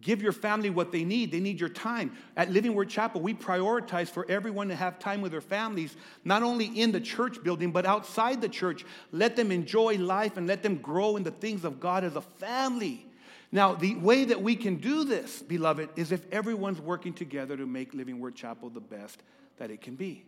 Give 0.00 0.22
your 0.22 0.32
family 0.32 0.70
what 0.70 0.92
they 0.92 1.02
need. 1.02 1.32
They 1.32 1.40
need 1.40 1.58
your 1.58 1.68
time. 1.68 2.16
At 2.36 2.50
Living 2.50 2.74
Word 2.74 2.90
Chapel, 2.90 3.20
we 3.20 3.32
prioritize 3.32 4.08
for 4.08 4.26
everyone 4.28 4.68
to 4.68 4.74
have 4.74 4.98
time 4.98 5.22
with 5.22 5.32
their 5.32 5.40
families, 5.40 5.96
not 6.24 6.42
only 6.42 6.66
in 6.66 6.92
the 6.92 7.00
church 7.00 7.42
building, 7.42 7.72
but 7.72 7.86
outside 7.86 8.40
the 8.40 8.48
church. 8.48 8.84
Let 9.12 9.34
them 9.34 9.50
enjoy 9.50 9.96
life 9.96 10.36
and 10.36 10.46
let 10.46 10.62
them 10.62 10.76
grow 10.76 11.16
in 11.16 11.22
the 11.22 11.30
things 11.30 11.64
of 11.64 11.80
God 11.80 12.04
as 12.04 12.16
a 12.16 12.20
family. 12.20 13.06
Now, 13.54 13.72
the 13.72 13.94
way 13.94 14.24
that 14.24 14.42
we 14.42 14.56
can 14.56 14.78
do 14.78 15.04
this, 15.04 15.40
beloved, 15.40 15.90
is 15.94 16.10
if 16.10 16.26
everyone's 16.32 16.80
working 16.80 17.12
together 17.12 17.56
to 17.56 17.64
make 17.64 17.94
Living 17.94 18.18
Word 18.18 18.34
Chapel 18.34 18.68
the 18.68 18.80
best 18.80 19.22
that 19.58 19.70
it 19.70 19.80
can 19.80 19.94
be. 19.94 20.24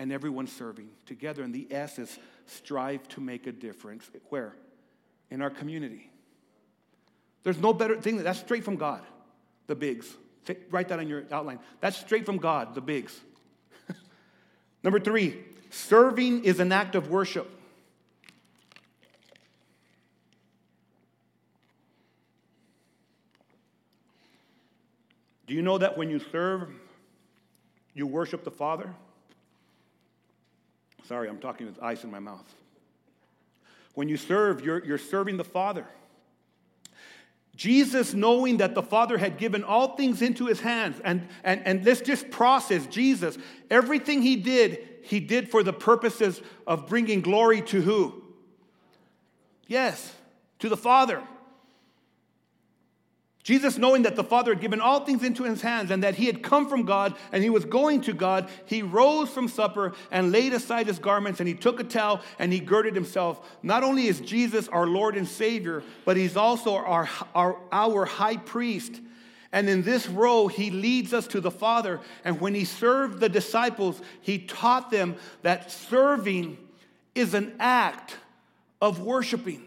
And 0.00 0.10
everyone's 0.10 0.50
serving 0.50 0.88
together. 1.06 1.44
And 1.44 1.54
the 1.54 1.68
S 1.70 2.00
is 2.00 2.18
strive 2.46 3.06
to 3.10 3.20
make 3.20 3.46
a 3.46 3.52
difference. 3.52 4.10
Where? 4.30 4.56
In 5.30 5.40
our 5.40 5.50
community. 5.50 6.10
There's 7.44 7.58
no 7.58 7.72
better 7.72 7.94
thing. 8.00 8.16
That's 8.16 8.40
straight 8.40 8.64
from 8.64 8.74
God, 8.74 9.02
the 9.68 9.76
bigs. 9.76 10.12
Write 10.68 10.88
that 10.88 10.98
on 10.98 11.06
your 11.06 11.22
outline. 11.30 11.60
That's 11.80 11.96
straight 11.96 12.26
from 12.26 12.38
God, 12.38 12.74
the 12.74 12.80
bigs. 12.80 13.20
Number 14.82 14.98
three, 14.98 15.44
serving 15.70 16.42
is 16.42 16.58
an 16.58 16.72
act 16.72 16.96
of 16.96 17.08
worship. 17.08 17.48
Do 25.52 25.56
you 25.56 25.60
know 25.62 25.76
that 25.76 25.98
when 25.98 26.08
you 26.08 26.18
serve, 26.18 26.70
you 27.92 28.06
worship 28.06 28.42
the 28.42 28.50
Father? 28.50 28.88
Sorry, 31.04 31.28
I'm 31.28 31.40
talking 31.40 31.66
with 31.66 31.78
ice 31.82 32.04
in 32.04 32.10
my 32.10 32.20
mouth. 32.20 32.50
When 33.92 34.08
you 34.08 34.16
serve, 34.16 34.64
you're, 34.64 34.82
you're 34.82 34.96
serving 34.96 35.36
the 35.36 35.44
Father. 35.44 35.86
Jesus, 37.54 38.14
knowing 38.14 38.56
that 38.56 38.74
the 38.74 38.82
Father 38.82 39.18
had 39.18 39.36
given 39.36 39.62
all 39.62 39.94
things 39.94 40.22
into 40.22 40.46
his 40.46 40.58
hands, 40.58 40.98
and, 41.04 41.28
and, 41.44 41.60
and 41.66 41.84
let's 41.84 42.00
just 42.00 42.30
process 42.30 42.86
Jesus, 42.86 43.36
everything 43.70 44.22
he 44.22 44.36
did, 44.36 44.78
he 45.02 45.20
did 45.20 45.50
for 45.50 45.62
the 45.62 45.74
purposes 45.74 46.40
of 46.66 46.86
bringing 46.86 47.20
glory 47.20 47.60
to 47.60 47.82
who? 47.82 48.22
Yes, 49.66 50.14
to 50.60 50.70
the 50.70 50.78
Father. 50.78 51.22
Jesus, 53.42 53.76
knowing 53.76 54.02
that 54.02 54.14
the 54.14 54.22
Father 54.22 54.52
had 54.52 54.60
given 54.60 54.80
all 54.80 55.04
things 55.04 55.24
into 55.24 55.42
his 55.42 55.62
hands 55.62 55.90
and 55.90 56.04
that 56.04 56.14
he 56.14 56.26
had 56.26 56.44
come 56.44 56.68
from 56.68 56.84
God 56.84 57.16
and 57.32 57.42
he 57.42 57.50
was 57.50 57.64
going 57.64 58.00
to 58.02 58.12
God, 58.12 58.48
he 58.66 58.82
rose 58.82 59.30
from 59.30 59.48
supper 59.48 59.94
and 60.12 60.30
laid 60.30 60.52
aside 60.52 60.86
his 60.86 61.00
garments 61.00 61.40
and 61.40 61.48
he 61.48 61.54
took 61.54 61.80
a 61.80 61.84
towel 61.84 62.20
and 62.38 62.52
he 62.52 62.60
girded 62.60 62.94
himself. 62.94 63.58
Not 63.62 63.82
only 63.82 64.06
is 64.06 64.20
Jesus 64.20 64.68
our 64.68 64.86
Lord 64.86 65.16
and 65.16 65.26
Savior, 65.26 65.82
but 66.04 66.16
he's 66.16 66.36
also 66.36 66.76
our, 66.76 67.08
our, 67.34 67.58
our 67.72 68.04
high 68.04 68.36
priest. 68.36 69.00
And 69.50 69.68
in 69.68 69.82
this 69.82 70.08
role, 70.08 70.46
he 70.46 70.70
leads 70.70 71.12
us 71.12 71.26
to 71.28 71.40
the 71.40 71.50
Father. 71.50 72.00
And 72.24 72.40
when 72.40 72.54
he 72.54 72.64
served 72.64 73.18
the 73.18 73.28
disciples, 73.28 74.00
he 74.20 74.38
taught 74.38 74.90
them 74.90 75.16
that 75.42 75.72
serving 75.72 76.58
is 77.16 77.34
an 77.34 77.56
act 77.58 78.16
of 78.80 79.00
worshiping. 79.00 79.62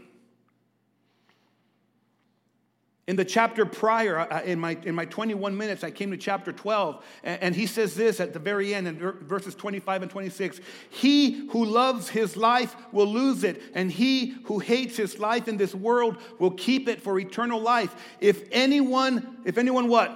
In 3.08 3.16
the 3.16 3.26
chapter 3.26 3.68
prior, 3.68 4.22
in 4.46 4.60
my, 4.60 4.76
in 4.84 4.96
my 4.96 5.06
21 5.06 5.56
minutes, 5.56 5.84
I 5.84 5.92
came 5.92 6.10
to 6.10 6.18
chapter 6.18 6.52
12, 6.52 7.06
and, 7.24 7.42
and, 7.44 7.56
he 7.56 7.68
says 7.68 7.94
this 7.94 8.20
at 8.20 8.34
the 8.34 8.40
very 8.40 8.74
end 8.74 8.88
in 8.88 8.98
verses 8.98 9.54
25 9.54 10.02
and 10.02 10.12
26 10.12 10.60
He 10.90 11.48
who 11.50 11.66
loves 11.66 12.10
his 12.10 12.36
life 12.36 12.76
will 12.92 13.06
lose 13.06 13.44
it, 13.44 13.62
and 13.76 13.92
he 13.92 14.36
who 14.46 14.58
hates 14.58 14.98
his 14.98 15.20
life 15.20 15.48
in 15.48 15.58
this 15.58 15.76
world 15.76 16.18
will 16.40 16.50
keep 16.50 16.90
it 16.90 17.00
for 17.00 17.20
eternal 17.20 17.62
life. 17.62 17.96
If 18.20 18.42
anyone, 18.52 19.38
if 19.46 19.60
anyone 19.60 19.88
what? 19.88 20.12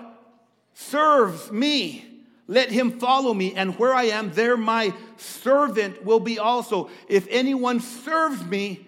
Serves 0.74 1.52
me, 1.52 2.04
let 2.48 2.72
him 2.72 3.00
follow 3.00 3.36
me, 3.36 3.54
and 3.54 3.78
where 3.78 3.94
I 3.94 4.06
am, 4.06 4.32
there 4.32 4.58
my 4.58 4.96
servant 5.18 6.04
will 6.04 6.20
be 6.20 6.40
also. 6.40 6.90
If 7.08 7.28
anyone 7.30 7.82
serves 7.82 8.44
me, 8.44 8.88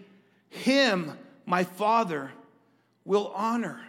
him 0.49 1.19
my 1.45 1.65
Father 1.65 2.31
will 3.05 3.31
honor. 3.35 3.79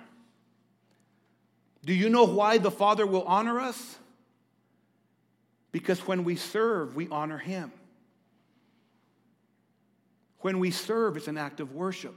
Do 1.85 1.93
you 1.93 2.09
know 2.09 2.25
why 2.25 2.59
the 2.59 2.71
Father 2.71 3.07
will 3.07 3.25
honor 3.25 3.61
us? 3.61 3.97
Because 5.73 6.07
when 6.07 6.25
we 6.25 6.37
serve, 6.37 6.95
we 6.95 7.09
honor 7.09 7.39
Him. 7.39 7.73
When 10.41 10.59
we 10.59 10.71
serve, 10.71 11.17
it's 11.17 11.29
an 11.29 11.39
act 11.39 11.61
of 11.61 11.75
worship. 11.75 12.15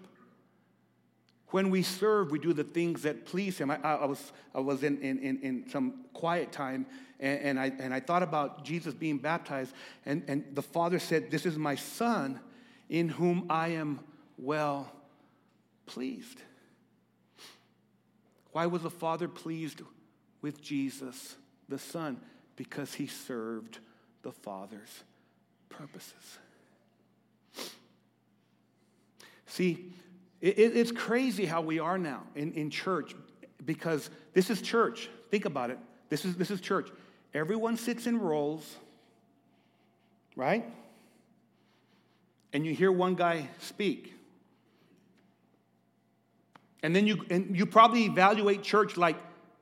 When 1.49 1.69
we 1.69 1.83
serve, 1.83 2.31
we 2.31 2.39
do 2.39 2.53
the 2.53 2.63
things 2.63 3.03
that 3.03 3.25
please 3.25 3.57
Him. 3.57 3.71
I, 3.71 3.77
I 3.81 4.05
was, 4.05 4.33
I 4.53 4.59
was 4.59 4.83
in, 4.83 4.99
in, 4.99 5.19
in 5.19 5.69
some 5.69 6.05
quiet 6.13 6.51
time 6.51 6.85
and, 7.19 7.39
and, 7.41 7.59
I, 7.59 7.71
and 7.79 7.93
I 7.93 7.99
thought 7.99 8.23
about 8.23 8.63
Jesus 8.63 8.93
being 8.93 9.17
baptized, 9.17 9.73
and, 10.05 10.23
and 10.27 10.43
the 10.53 10.61
Father 10.61 10.99
said, 10.99 11.31
This 11.31 11.45
is 11.45 11.57
my 11.57 11.75
Son 11.75 12.39
in 12.89 13.09
whom 13.09 13.45
I 13.49 13.69
am 13.69 13.99
well 14.37 14.91
pleased. 15.85 16.41
Why 18.55 18.67
was 18.67 18.83
the 18.83 18.89
Father 18.89 19.27
pleased 19.27 19.81
with 20.41 20.61
Jesus, 20.61 21.35
the 21.67 21.77
Son? 21.77 22.21
Because 22.55 22.93
he 22.93 23.05
served 23.05 23.79
the 24.21 24.31
Father's 24.31 25.03
purposes. 25.67 26.39
See, 29.45 29.91
it, 30.39 30.57
it's 30.57 30.93
crazy 30.93 31.45
how 31.45 31.59
we 31.59 31.79
are 31.79 31.97
now 31.97 32.23
in, 32.33 32.53
in 32.53 32.69
church 32.69 33.13
because 33.65 34.09
this 34.31 34.49
is 34.49 34.61
church. 34.61 35.09
Think 35.31 35.43
about 35.43 35.69
it. 35.69 35.77
This 36.07 36.23
is, 36.23 36.37
this 36.37 36.49
is 36.49 36.61
church. 36.61 36.89
Everyone 37.33 37.75
sits 37.75 38.07
in 38.07 38.21
rows, 38.21 38.77
right? 40.37 40.63
And 42.53 42.65
you 42.65 42.73
hear 42.73 42.89
one 42.89 43.15
guy 43.15 43.49
speak. 43.59 44.14
And 46.85 46.95
then 46.95 47.07
you, 47.07 47.25
and 47.31 47.57
you 47.57 47.65
probably 47.65 48.05
evaluate 48.05 48.61
church 48.61 48.95
like 48.95 49.15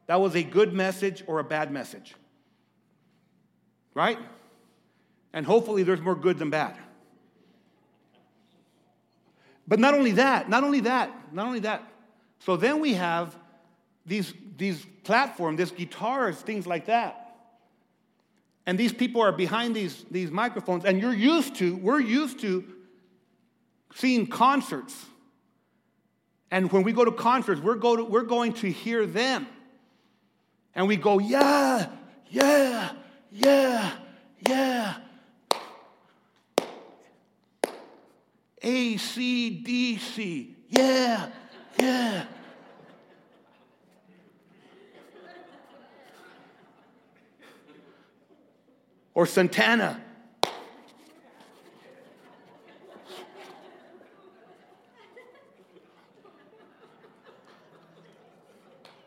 that 0.07 0.19
was 0.19 0.35
a 0.35 0.43
good 0.43 0.73
message 0.73 1.23
or 1.25 1.39
a 1.39 1.43
bad 1.45 1.71
message. 1.71 2.15
Right? 3.93 4.19
And 5.31 5.45
hopefully 5.45 5.83
there's 5.83 6.01
more 6.01 6.15
good 6.15 6.37
than 6.37 6.49
bad. 6.49 6.75
But 9.65 9.79
not 9.79 9.93
only 9.93 10.11
that, 10.11 10.49
not 10.49 10.65
only 10.65 10.81
that, 10.81 11.33
not 11.33 11.47
only 11.47 11.61
that. 11.61 11.87
So 12.39 12.57
then 12.57 12.81
we 12.81 12.95
have 12.95 13.33
these, 14.05 14.33
these 14.57 14.85
platforms, 15.05 15.59
these 15.59 15.71
guitars, 15.71 16.35
things 16.35 16.67
like 16.67 16.87
that. 16.87 17.37
And 18.65 18.77
these 18.77 18.91
people 18.91 19.21
are 19.21 19.31
behind 19.31 19.77
these, 19.77 20.03
these 20.11 20.29
microphones, 20.29 20.83
and 20.83 20.99
you're 20.99 21.13
used 21.13 21.55
to, 21.55 21.77
we're 21.77 22.01
used 22.01 22.41
to 22.41 22.65
seeing 23.95 24.27
concerts 24.27 25.05
and 26.53 26.71
when 26.71 26.83
we 26.83 26.93
go 26.93 27.03
to 27.03 27.11
concerts, 27.11 27.59
we're, 27.59 27.73
go 27.73 27.95
to, 27.95 28.03
we're 28.03 28.21
going 28.21 28.53
to 28.53 28.71
hear 28.71 29.07
them. 29.07 29.47
And 30.75 30.87
we 30.87 30.97
go, 30.97 31.17
yeah, 31.17 31.87
yeah, 32.29 32.91
yeah, 33.31 33.91
yeah. 34.47 34.97
A, 38.61 38.97
C, 38.97 39.49
D, 39.49 39.97
C. 39.97 40.55
Yeah, 40.69 41.29
yeah. 41.79 42.25
Or 49.15 49.25
Santana. 49.25 49.99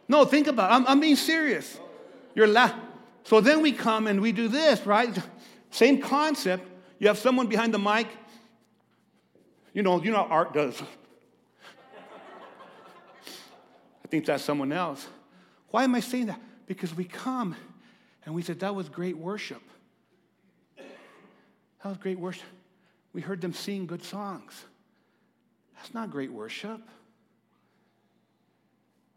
No, 0.09 0.25
think 0.25 0.47
about 0.47 0.71
it. 0.71 0.75
I'm, 0.75 0.87
I'm 0.87 1.01
being 1.01 1.16
serious. 1.16 1.79
You're 2.35 2.47
laughing. 2.47 2.81
So 3.25 3.40
then 3.40 3.61
we 3.61 3.73
come 3.73 4.07
and 4.07 4.21
we 4.21 4.33
do 4.33 4.47
this, 4.49 4.87
right? 4.87 5.16
Same 5.71 6.01
concept. 6.01 6.69
You 6.99 7.09
have 7.09 7.19
someone 7.19 7.49
behind 7.49 7.75
the 7.75 7.79
mic. 7.79 8.07
You 9.73 9.83
know, 9.83 10.01
you 10.03 10.11
know 10.11 10.19
how 10.19 10.27
art 10.27 10.55
does. 10.55 10.81
I 14.05 14.09
think 14.09 14.25
that's 14.27 14.45
someone 14.45 14.73
else. 14.73 15.07
Why 15.71 15.85
am 15.85 15.95
I 15.97 16.01
saying 16.01 16.27
that? 16.27 16.40
Because 16.66 16.95
we 16.95 17.05
come 17.05 17.57
and 18.25 18.35
we 18.35 18.42
said, 18.42 18.61
that 18.61 18.75
was 18.75 18.88
great 18.88 19.19
worship. 19.19 19.62
That 20.77 21.88
was 21.88 21.99
great 21.99 22.19
worship. 22.19 22.47
We 23.12 23.21
heard 23.21 23.40
them 23.40 23.53
sing 23.53 23.87
good 23.87 24.05
songs. 24.05 24.64
That's 25.77 25.92
not 25.92 26.11
great 26.11 26.33
worship. 26.33 26.81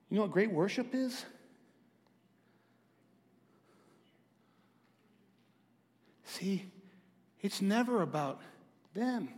You 0.09 0.15
know 0.15 0.21
what 0.23 0.31
great 0.31 0.51
worship 0.51 0.93
is? 0.93 1.25
See, 6.23 6.65
it's 7.41 7.61
never 7.61 8.01
about 8.01 8.41
them. 8.93 9.29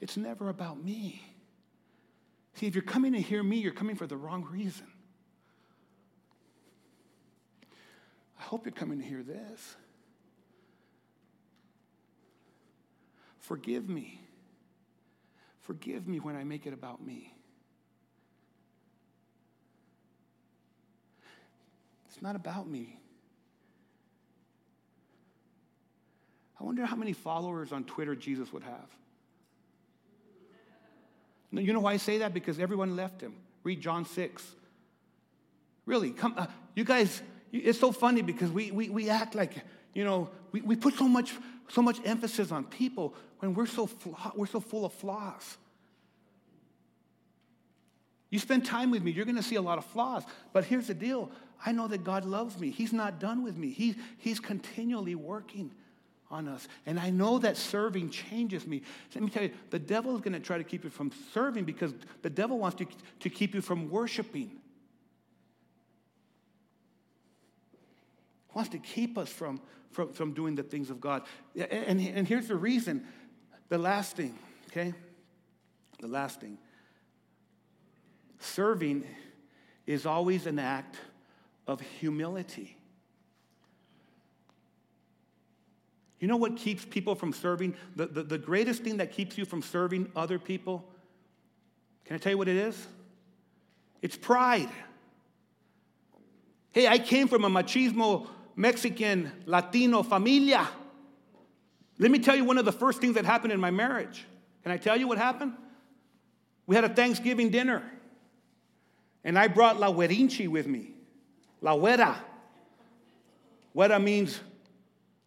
It's 0.00 0.16
never 0.16 0.48
about 0.48 0.82
me. 0.82 1.22
See, 2.54 2.66
if 2.66 2.74
you're 2.74 2.82
coming 2.82 3.12
to 3.12 3.20
hear 3.20 3.42
me, 3.42 3.58
you're 3.58 3.72
coming 3.72 3.96
for 3.96 4.06
the 4.06 4.16
wrong 4.16 4.46
reason. 4.50 4.86
I 8.38 8.42
hope 8.42 8.64
you're 8.64 8.72
coming 8.72 9.00
to 9.00 9.04
hear 9.04 9.22
this. 9.22 9.76
Forgive 13.40 13.88
me. 13.88 14.20
Forgive 15.68 16.08
me 16.08 16.18
when 16.18 16.34
I 16.34 16.44
make 16.44 16.66
it 16.66 16.72
about 16.72 17.04
me. 17.04 17.30
It's 22.08 22.22
not 22.22 22.36
about 22.36 22.66
me. 22.66 22.98
I 26.58 26.64
wonder 26.64 26.86
how 26.86 26.96
many 26.96 27.12
followers 27.12 27.70
on 27.70 27.84
Twitter 27.84 28.16
Jesus 28.16 28.50
would 28.50 28.62
have. 28.62 28.90
You 31.52 31.74
know 31.74 31.80
why 31.80 31.92
I 31.92 31.96
say 31.98 32.16
that? 32.20 32.32
Because 32.32 32.58
everyone 32.58 32.96
left 32.96 33.20
him. 33.20 33.34
Read 33.62 33.82
John 33.82 34.06
6. 34.06 34.42
Really, 35.84 36.12
come, 36.12 36.32
uh, 36.38 36.46
you 36.74 36.84
guys, 36.84 37.20
it's 37.52 37.78
so 37.78 37.92
funny 37.92 38.22
because 38.22 38.50
we, 38.50 38.70
we, 38.70 38.88
we 38.88 39.10
act 39.10 39.34
like, 39.34 39.52
you 39.92 40.06
know, 40.06 40.30
we, 40.50 40.62
we 40.62 40.76
put 40.76 40.94
so 40.94 41.06
much, 41.06 41.34
so 41.68 41.82
much 41.82 41.98
emphasis 42.04 42.50
on 42.50 42.64
people 42.64 43.14
when 43.40 43.54
we're 43.54 43.66
so, 43.66 43.88
we're 44.34 44.46
so 44.46 44.60
full 44.60 44.84
of 44.84 44.92
flaws. 44.92 45.56
You 48.30 48.38
spend 48.38 48.66
time 48.66 48.90
with 48.90 49.02
me, 49.02 49.10
you're 49.10 49.24
going 49.24 49.36
to 49.36 49.42
see 49.42 49.56
a 49.56 49.62
lot 49.62 49.78
of 49.78 49.84
flaws. 49.86 50.24
But 50.52 50.64
here's 50.64 50.86
the 50.86 50.94
deal 50.94 51.30
I 51.64 51.72
know 51.72 51.88
that 51.88 52.04
God 52.04 52.24
loves 52.24 52.58
me. 52.58 52.70
He's 52.70 52.92
not 52.92 53.18
done 53.18 53.42
with 53.42 53.56
me, 53.56 53.70
He, 53.70 53.96
He's 54.18 54.40
continually 54.40 55.14
working 55.14 55.70
on 56.30 56.46
us. 56.46 56.68
And 56.84 57.00
I 57.00 57.08
know 57.08 57.38
that 57.38 57.56
serving 57.56 58.10
changes 58.10 58.66
me. 58.66 58.82
Let 59.14 59.24
me 59.24 59.30
tell 59.30 59.44
you, 59.44 59.52
the 59.70 59.78
devil 59.78 60.14
is 60.14 60.20
going 60.20 60.34
to 60.34 60.40
try 60.40 60.58
to 60.58 60.64
keep 60.64 60.84
you 60.84 60.90
from 60.90 61.10
serving 61.32 61.64
because 61.64 61.94
the 62.20 62.28
devil 62.28 62.58
wants 62.58 62.76
to, 62.78 62.86
to 63.20 63.30
keep 63.30 63.54
you 63.54 63.62
from 63.62 63.88
worshiping. 63.88 64.50
wants 68.58 68.72
to 68.72 68.78
keep 68.78 69.16
us 69.16 69.28
from, 69.28 69.60
from, 69.90 70.12
from 70.12 70.32
doing 70.32 70.54
the 70.54 70.62
things 70.62 70.90
of 70.90 71.00
God. 71.00 71.22
And, 71.54 72.00
and 72.00 72.26
here's 72.26 72.48
the 72.48 72.56
reason 72.56 73.06
the 73.68 73.78
last 73.78 74.16
thing, 74.16 74.34
okay? 74.70 74.94
The 76.00 76.08
last 76.08 76.40
thing. 76.40 76.58
Serving 78.38 79.04
is 79.86 80.06
always 80.06 80.46
an 80.46 80.58
act 80.58 80.96
of 81.66 81.80
humility. 81.80 82.76
You 86.18 86.26
know 86.26 86.36
what 86.36 86.56
keeps 86.56 86.84
people 86.84 87.14
from 87.14 87.32
serving? 87.32 87.74
The, 87.94 88.06
the, 88.06 88.22
the, 88.22 88.38
greatest 88.38 88.82
thing 88.82 88.96
that 88.96 89.12
keeps 89.12 89.38
you 89.38 89.44
from 89.44 89.62
serving 89.62 90.10
other 90.16 90.38
people? 90.38 90.84
Can 92.04 92.16
I 92.16 92.18
tell 92.18 92.32
you 92.32 92.38
what 92.38 92.48
it 92.48 92.56
is? 92.56 92.86
It's 94.02 94.16
pride. 94.16 94.68
Hey, 96.72 96.88
I 96.88 96.98
came 96.98 97.28
from 97.28 97.44
a 97.44 97.50
machismo 97.50 98.26
Mexican 98.58 99.30
Latino 99.46 100.02
familia. 100.02 100.68
Let 101.96 102.10
me 102.10 102.18
tell 102.18 102.34
you 102.34 102.44
one 102.44 102.58
of 102.58 102.64
the 102.64 102.72
first 102.72 103.00
things 103.00 103.14
that 103.14 103.24
happened 103.24 103.52
in 103.52 103.60
my 103.60 103.70
marriage. 103.70 104.26
Can 104.64 104.72
I 104.72 104.76
tell 104.78 104.96
you 104.96 105.06
what 105.06 105.16
happened? 105.16 105.52
We 106.66 106.74
had 106.74 106.82
a 106.82 106.88
Thanksgiving 106.88 107.50
dinner, 107.50 107.88
and 109.22 109.38
I 109.38 109.46
brought 109.46 109.78
la 109.78 109.92
huerinchi 109.92 110.48
with 110.48 110.66
me. 110.66 110.90
La 111.60 111.76
huera. 111.76 112.16
Huera 113.76 114.02
means 114.02 114.40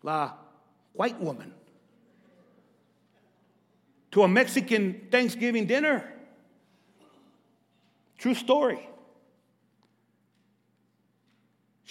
la 0.03 0.33
white 0.91 1.19
woman. 1.21 1.53
To 4.11 4.23
a 4.23 4.27
Mexican 4.27 5.07
Thanksgiving 5.09 5.67
dinner. 5.67 6.03
True 8.17 8.35
story. 8.35 8.89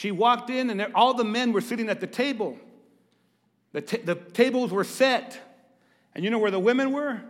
She 0.00 0.12
walked 0.12 0.48
in, 0.48 0.70
and 0.70 0.94
all 0.94 1.12
the 1.12 1.24
men 1.24 1.52
were 1.52 1.60
sitting 1.60 1.90
at 1.90 2.00
the 2.00 2.06
table. 2.06 2.56
The, 3.72 3.82
t- 3.82 3.98
the 3.98 4.14
tables 4.14 4.70
were 4.70 4.82
set. 4.82 5.38
And 6.14 6.24
you 6.24 6.30
know 6.30 6.38
where 6.38 6.50
the 6.50 6.58
women 6.58 6.92
were? 6.92 7.20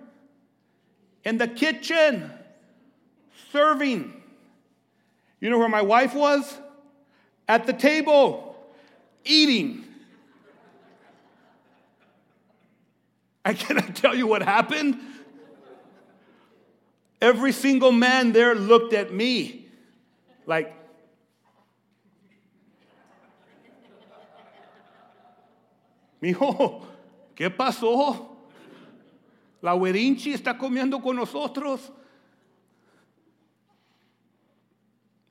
In 1.24 1.36
the 1.36 1.48
kitchen, 1.48 2.30
serving. 3.50 4.22
You 5.40 5.50
know 5.50 5.58
where 5.58 5.68
my 5.68 5.82
wife 5.82 6.14
was? 6.14 6.58
At 7.48 7.66
the 7.66 7.72
table, 7.72 8.54
eating. 9.24 9.84
I 13.44 13.52
tell 13.52 14.14
you 14.14 14.28
what 14.28 14.42
happened? 14.42 15.00
Every 17.20 17.50
single 17.50 17.90
man 17.90 18.30
there 18.30 18.54
looked 18.54 18.92
at 18.92 19.12
me 19.12 19.66
like, 20.46 20.76
Mijo, 26.20 26.82
¿qué 27.34 27.50
pasó? 27.50 28.36
La 29.62 29.74
huerinchi 29.74 30.32
está 30.32 30.58
comiendo 30.58 31.02
con 31.02 31.16
nosotros. 31.16 31.90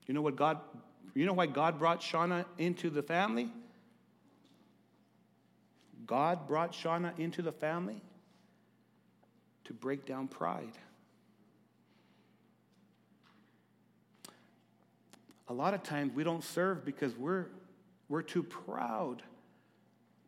You 0.08 0.14
know 0.14 0.22
what 0.22 0.36
God, 0.36 0.60
you 1.14 1.26
know 1.26 1.34
why 1.34 1.46
God 1.46 1.78
brought 1.78 2.02
Shauna 2.02 2.46
into 2.58 2.90
the 2.90 3.04
family? 3.04 3.52
God 6.08 6.48
brought 6.48 6.72
Shauna 6.72 7.18
into 7.20 7.44
the 7.44 7.52
family 7.52 8.02
to 9.66 9.74
break 9.74 10.08
down 10.08 10.28
pride. 10.28 10.78
A 15.48 15.54
lot 15.54 15.76
of 15.76 15.84
times 15.84 16.16
we 16.16 16.24
don't 16.24 16.44
serve 16.44 16.84
because 16.84 17.16
we're, 17.16 17.46
we're 18.08 18.24
too 18.24 18.42
proud 18.42 19.22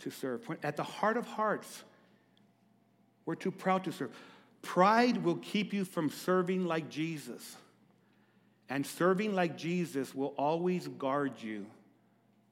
to 0.01 0.11
serve. 0.11 0.41
At 0.63 0.77
the 0.77 0.83
heart 0.83 1.17
of 1.17 1.25
hearts, 1.25 1.83
we're 3.25 3.35
too 3.35 3.51
proud 3.51 3.83
to 3.85 3.91
serve. 3.91 4.11
Pride 4.61 5.23
will 5.23 5.37
keep 5.37 5.73
you 5.73 5.85
from 5.85 6.09
serving 6.09 6.65
like 6.65 6.89
Jesus. 6.89 7.57
And 8.69 8.85
serving 8.85 9.35
like 9.35 9.57
Jesus 9.57 10.15
will 10.15 10.33
always 10.37 10.87
guard 10.87 11.33
you 11.41 11.65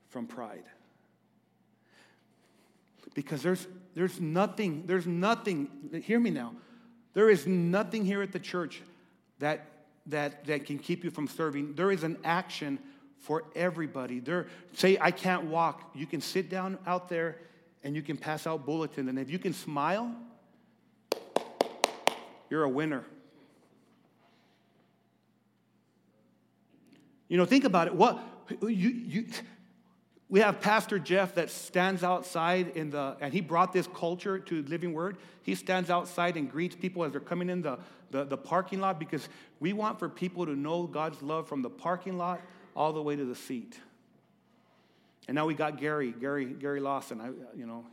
from 0.10 0.28
pride. 0.28 0.64
Because 3.14 3.42
there's, 3.42 3.68
there's 3.96 4.20
nothing, 4.20 4.84
there's 4.86 5.08
nothing, 5.08 6.02
hear 6.04 6.20
me 6.20 6.30
now, 6.30 6.54
there 7.14 7.30
is 7.30 7.48
nothing 7.48 8.06
here 8.06 8.22
at 8.22 8.32
the 8.32 8.40
church 8.40 8.82
that, 9.40 9.66
that, 10.08 10.46
that 10.46 10.66
can 10.66 10.78
keep 10.78 11.04
you 11.04 11.10
from 11.10 11.28
serving. 11.28 11.74
There 11.74 11.92
is 11.92 12.04
an 12.04 12.18
action 12.24 12.80
for 13.20 13.44
everybody. 13.56 14.20
There, 14.20 14.48
say, 14.74 14.98
I 15.00 15.12
can't 15.12 15.46
walk. 15.46 15.92
You 15.94 16.06
can 16.06 16.22
sit 16.22 16.50
down 16.50 16.78
out 16.88 17.10
there 17.10 17.38
and 17.84 17.96
you 17.96 18.02
can 18.02 18.18
pass 18.18 18.48
out 18.48 18.66
bulletins. 18.66 19.10
And 19.10 19.20
if 19.20 19.30
you 19.30 19.40
can 19.40 19.54
smile, 19.54 20.14
you're 22.50 22.64
a 22.64 22.70
winner. 22.70 23.04
You 27.28 27.38
know, 27.38 27.46
think 27.46 27.64
about 27.64 27.88
it. 27.88 27.94
What 27.94 28.20
you, 28.62 28.70
you 28.70 29.26
we 30.30 30.42
have 30.42 30.62
Pastor 30.62 31.00
Jeff 31.00 31.36
that 31.36 31.50
stands 31.50 32.04
outside 32.04 32.74
in 32.76 32.92
the, 32.92 33.18
and 33.20 33.34
he 33.34 33.42
brought 33.42 33.74
this 33.74 33.88
culture 33.88 34.38
to 34.38 34.64
Living 34.64 34.94
Word. 34.94 35.18
He 35.42 35.56
stands 35.56 35.90
outside 35.90 36.38
and 36.38 36.50
greets 36.50 36.76
people 36.76 37.04
as 37.04 37.12
they're 37.12 37.20
coming 37.20 37.50
in 37.50 37.64
the, 37.64 37.80
the, 38.12 38.26
the 38.26 38.38
parking 38.38 38.80
lot 38.80 39.00
because 39.00 39.28
we 39.60 39.74
want 39.74 39.98
for 39.98 40.08
people 40.08 40.46
to 40.46 40.56
know 40.56 40.84
God's 40.84 41.22
love 41.24 41.48
from 41.48 41.64
the 41.64 41.70
parking 41.70 42.18
lot 42.18 42.42
all 42.80 42.94
the 42.94 43.02
way 43.02 43.14
to 43.16 43.26
the 43.26 43.36
seat. 43.36 43.78
And 45.28 45.36
now 45.36 45.46
we 45.46 45.54
got 45.54 45.78
Gary, 45.78 46.14
Gary, 46.18 46.46
Gary 46.46 46.80
Lawson. 46.80 47.20
I, 47.20 47.28
you 47.56 47.68
know, 47.68 47.86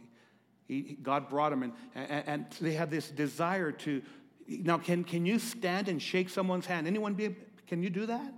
he, 0.68 0.96
God 1.02 1.28
brought 1.28 1.52
him, 1.52 1.64
and, 1.64 1.72
and, 1.94 2.24
and 2.26 2.46
they 2.60 2.74
have 2.74 2.88
this 2.88 3.10
desire 3.10 3.72
to. 3.72 4.00
Now, 4.48 4.78
can, 4.78 5.02
can 5.02 5.26
you 5.26 5.40
stand 5.40 5.88
and 5.88 6.00
shake 6.00 6.30
someone's 6.30 6.66
hand? 6.66 6.86
Anyone 6.86 7.14
be? 7.14 7.34
Can 7.66 7.82
you 7.82 7.90
do 7.90 8.06
that? 8.06 8.32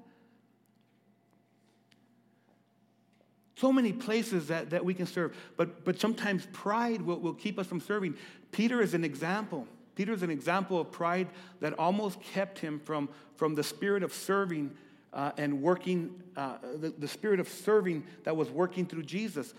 So 3.56 3.70
many 3.70 3.92
places 3.92 4.48
that, 4.48 4.70
that 4.70 4.84
we 4.84 4.94
can 4.94 5.06
serve, 5.06 5.36
but, 5.56 5.84
but 5.84 6.00
sometimes 6.00 6.46
pride 6.52 7.02
will, 7.02 7.18
will 7.18 7.34
keep 7.34 7.58
us 7.58 7.66
from 7.66 7.80
serving. 7.80 8.14
Peter 8.52 8.80
is 8.80 8.94
an 8.94 9.04
example. 9.04 9.66
Peter 9.96 10.12
is 10.12 10.22
an 10.22 10.30
example 10.30 10.80
of 10.80 10.92
pride 10.92 11.28
that 11.60 11.78
almost 11.78 12.20
kept 12.20 12.60
him 12.60 12.78
from, 12.78 13.08
from 13.36 13.54
the 13.54 13.64
spirit 13.64 14.02
of 14.02 14.14
serving 14.14 14.70
uh, 15.18 15.32
and 15.36 15.60
working, 15.60 16.14
uh, 16.36 16.58
the, 16.76 16.90
the 16.90 17.08
spirit 17.08 17.40
of 17.40 17.48
serving 17.48 18.04
that 18.22 18.36
was 18.36 18.48
working 18.50 18.86
through 18.86 19.02
Jesus. 19.02 19.52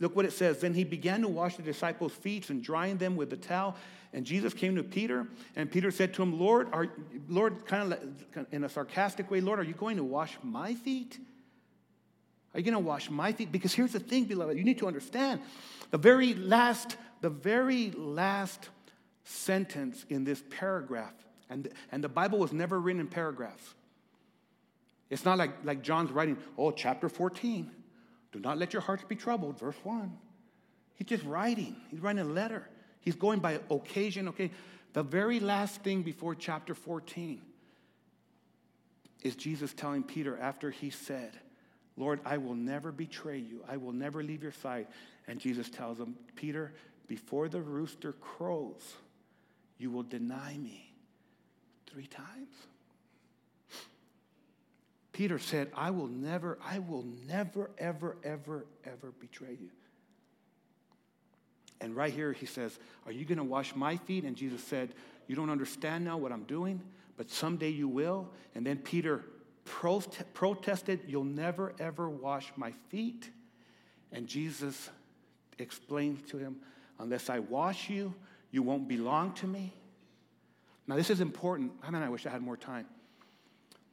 Look 0.00 0.16
what 0.16 0.24
it 0.24 0.32
says. 0.32 0.62
Then 0.62 0.72
he 0.72 0.84
began 0.84 1.20
to 1.20 1.28
wash 1.28 1.56
the 1.56 1.62
disciples' 1.62 2.14
feet 2.14 2.48
and 2.48 2.64
drying 2.64 2.96
them 2.96 3.14
with 3.14 3.28
the 3.28 3.36
towel. 3.36 3.76
And 4.14 4.24
Jesus 4.24 4.54
came 4.54 4.74
to 4.76 4.82
Peter, 4.82 5.26
and 5.54 5.70
Peter 5.70 5.90
said 5.90 6.14
to 6.14 6.22
him, 6.22 6.40
Lord, 6.40 6.68
are, 6.72 6.88
Lord, 7.28 7.66
kind 7.66 7.92
of 7.92 8.46
in 8.52 8.64
a 8.64 8.70
sarcastic 8.70 9.30
way, 9.30 9.42
Lord, 9.42 9.58
are 9.60 9.64
you 9.64 9.74
going 9.74 9.98
to 9.98 10.04
wash 10.04 10.38
my 10.42 10.72
feet? 10.72 11.18
Are 12.54 12.60
you 12.60 12.64
going 12.64 12.72
to 12.72 12.88
wash 12.88 13.10
my 13.10 13.32
feet? 13.32 13.52
Because 13.52 13.74
here's 13.74 13.92
the 13.92 14.00
thing, 14.00 14.24
beloved, 14.24 14.56
you 14.56 14.64
need 14.64 14.78
to 14.78 14.86
understand 14.86 15.42
the 15.90 15.98
very 15.98 16.32
last, 16.32 16.96
the 17.20 17.30
very 17.30 17.90
last 17.90 18.70
sentence 19.24 20.06
in 20.08 20.24
this 20.24 20.42
paragraph, 20.48 21.12
and, 21.50 21.68
and 21.90 22.02
the 22.02 22.08
Bible 22.08 22.38
was 22.38 22.54
never 22.54 22.80
written 22.80 23.00
in 23.00 23.08
paragraphs. 23.08 23.74
It's 25.12 25.26
not 25.26 25.36
like, 25.36 25.62
like 25.62 25.82
John's 25.82 26.10
writing, 26.10 26.38
oh, 26.56 26.70
chapter 26.70 27.10
14. 27.10 27.70
Do 28.32 28.38
not 28.38 28.56
let 28.56 28.72
your 28.72 28.80
hearts 28.80 29.04
be 29.06 29.14
troubled, 29.14 29.58
verse 29.58 29.76
1. 29.82 30.10
He's 30.94 31.06
just 31.06 31.22
writing, 31.24 31.76
he's 31.90 32.00
writing 32.00 32.22
a 32.22 32.24
letter. 32.24 32.66
He's 33.00 33.14
going 33.14 33.40
by 33.40 33.60
occasion, 33.70 34.28
okay? 34.28 34.50
The 34.94 35.02
very 35.02 35.38
last 35.38 35.82
thing 35.82 36.02
before 36.02 36.34
chapter 36.34 36.74
14 36.74 37.42
is 39.22 39.36
Jesus 39.36 39.74
telling 39.74 40.02
Peter 40.02 40.38
after 40.38 40.70
he 40.70 40.88
said, 40.88 41.32
Lord, 41.98 42.20
I 42.24 42.38
will 42.38 42.54
never 42.54 42.90
betray 42.90 43.36
you. 43.36 43.62
I 43.68 43.76
will 43.76 43.92
never 43.92 44.22
leave 44.22 44.42
your 44.42 44.52
side. 44.52 44.86
And 45.28 45.38
Jesus 45.38 45.68
tells 45.68 45.98
him, 45.98 46.16
Peter, 46.36 46.72
before 47.06 47.50
the 47.50 47.60
rooster 47.60 48.12
crows, 48.12 48.94
you 49.76 49.90
will 49.90 50.04
deny 50.04 50.56
me 50.56 50.94
three 51.86 52.06
times. 52.06 52.48
Peter 55.12 55.38
said, 55.38 55.70
I 55.74 55.90
will 55.90 56.06
never, 56.06 56.58
I 56.64 56.78
will 56.78 57.04
never, 57.26 57.70
ever, 57.78 58.16
ever, 58.24 58.66
ever 58.84 59.12
betray 59.20 59.56
you. 59.60 59.70
And 61.80 61.94
right 61.94 62.12
here 62.12 62.32
he 62.32 62.46
says, 62.46 62.78
Are 63.04 63.12
you 63.12 63.24
going 63.24 63.38
to 63.38 63.44
wash 63.44 63.74
my 63.74 63.96
feet? 63.96 64.24
And 64.24 64.36
Jesus 64.36 64.62
said, 64.62 64.94
You 65.26 65.36
don't 65.36 65.50
understand 65.50 66.04
now 66.04 66.16
what 66.16 66.32
I'm 66.32 66.44
doing, 66.44 66.80
but 67.16 67.28
someday 67.28 67.68
you 67.68 67.88
will. 67.88 68.30
And 68.54 68.64
then 68.64 68.78
Peter 68.78 69.22
prote- 69.66 70.24
protested, 70.32 71.00
You'll 71.06 71.24
never, 71.24 71.74
ever 71.78 72.08
wash 72.08 72.50
my 72.56 72.72
feet. 72.88 73.30
And 74.12 74.26
Jesus 74.26 74.90
explained 75.58 76.26
to 76.28 76.38
him, 76.38 76.56
Unless 76.98 77.28
I 77.28 77.40
wash 77.40 77.90
you, 77.90 78.14
you 78.50 78.62
won't 78.62 78.88
belong 78.88 79.32
to 79.34 79.46
me. 79.46 79.74
Now, 80.86 80.96
this 80.96 81.10
is 81.10 81.20
important. 81.20 81.72
I 81.82 81.90
mean, 81.90 82.02
I 82.02 82.08
wish 82.08 82.26
I 82.26 82.30
had 82.30 82.42
more 82.42 82.56
time. 82.56 82.86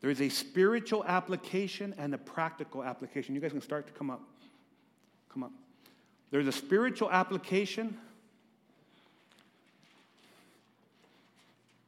There 0.02 0.10
is 0.10 0.22
a 0.22 0.30
spiritual 0.30 1.04
application 1.06 1.94
and 1.98 2.14
a 2.14 2.18
practical 2.18 2.84
application. 2.84 3.36
You 3.36 3.42
guys 3.42 3.52
can 3.52 3.62
start 3.62 3.88
to 3.88 3.94
come 3.94 4.10
up. 4.10 4.22
Come 5.32 5.44
up. 5.44 5.52
There's 6.32 6.48
a 6.48 6.52
spiritual 6.52 7.12
application. 7.12 7.98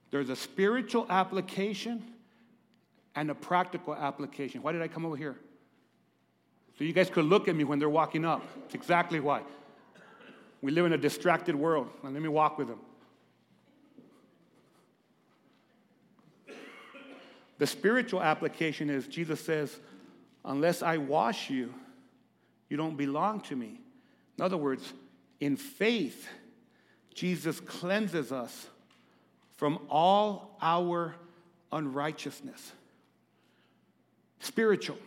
There's 0.09 0.29
a 0.29 0.35
spiritual 0.35 1.05
application 1.09 2.03
and 3.15 3.31
a 3.31 3.35
practical 3.35 3.95
application. 3.95 4.61
Why 4.61 4.73
did 4.73 4.81
I 4.81 4.87
come 4.87 5.05
over 5.05 5.15
here? 5.15 5.37
So 6.77 6.83
you 6.83 6.93
guys 6.93 7.09
could 7.09 7.25
look 7.25 7.47
at 7.47 7.55
me 7.55 7.63
when 7.63 7.79
they're 7.79 7.89
walking 7.89 8.25
up. 8.25 8.43
It's 8.65 8.75
exactly 8.75 9.19
why. 9.19 9.41
We 10.61 10.71
live 10.71 10.85
in 10.85 10.93
a 10.93 10.97
distracted 10.97 11.55
world. 11.55 11.87
Now, 12.03 12.09
let 12.09 12.21
me 12.21 12.29
walk 12.29 12.57
with 12.57 12.67
them. 12.67 12.79
The 17.61 17.67
spiritual 17.67 18.23
application 18.23 18.89
is 18.89 19.05
Jesus 19.05 19.39
says, 19.39 19.79
Unless 20.43 20.81
I 20.81 20.97
wash 20.97 21.51
you, 21.51 21.71
you 22.69 22.75
don't 22.75 22.97
belong 22.97 23.41
to 23.41 23.55
me. 23.55 23.79
In 24.39 24.43
other 24.43 24.57
words, 24.57 24.93
in 25.39 25.57
faith, 25.57 26.27
Jesus 27.13 27.59
cleanses 27.59 28.31
us 28.31 28.65
from 29.57 29.77
all 29.91 30.57
our 30.59 31.13
unrighteousness. 31.71 32.71
Spiritual. 34.39 34.97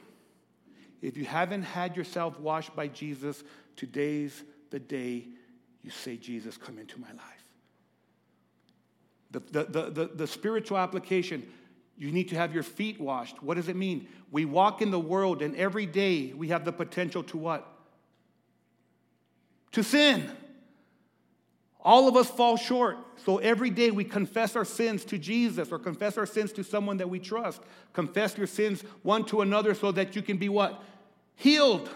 If 1.02 1.16
you 1.16 1.24
haven't 1.24 1.64
had 1.64 1.96
yourself 1.96 2.38
washed 2.38 2.76
by 2.76 2.86
Jesus, 2.86 3.42
today's 3.74 4.44
the 4.70 4.78
day 4.78 5.26
you 5.82 5.90
say, 5.90 6.16
Jesus, 6.16 6.56
come 6.56 6.78
into 6.78 7.00
my 7.00 7.08
life. 7.08 7.44
The, 9.32 9.40
the, 9.40 9.64
the, 9.64 9.90
the, 9.90 10.06
the 10.14 10.26
spiritual 10.28 10.78
application, 10.78 11.42
you 11.96 12.10
need 12.10 12.28
to 12.30 12.36
have 12.36 12.52
your 12.52 12.62
feet 12.62 13.00
washed. 13.00 13.42
What 13.42 13.54
does 13.54 13.68
it 13.68 13.76
mean? 13.76 14.08
We 14.30 14.44
walk 14.44 14.82
in 14.82 14.90
the 14.90 14.98
world, 14.98 15.42
and 15.42 15.54
every 15.56 15.86
day 15.86 16.32
we 16.32 16.48
have 16.48 16.64
the 16.64 16.72
potential 16.72 17.22
to 17.24 17.36
what? 17.36 17.66
To 19.72 19.82
sin. 19.82 20.30
All 21.80 22.08
of 22.08 22.16
us 22.16 22.30
fall 22.30 22.56
short. 22.56 22.96
So 23.24 23.38
every 23.38 23.70
day 23.70 23.90
we 23.90 24.04
confess 24.04 24.56
our 24.56 24.64
sins 24.64 25.04
to 25.06 25.18
Jesus 25.18 25.70
or 25.70 25.78
confess 25.78 26.16
our 26.16 26.26
sins 26.26 26.52
to 26.54 26.64
someone 26.64 26.96
that 26.96 27.10
we 27.10 27.18
trust. 27.18 27.60
Confess 27.92 28.38
your 28.38 28.46
sins 28.46 28.82
one 29.02 29.24
to 29.26 29.42
another 29.42 29.74
so 29.74 29.92
that 29.92 30.16
you 30.16 30.22
can 30.22 30.38
be 30.38 30.48
what? 30.48 30.82
Healed. 31.36 31.90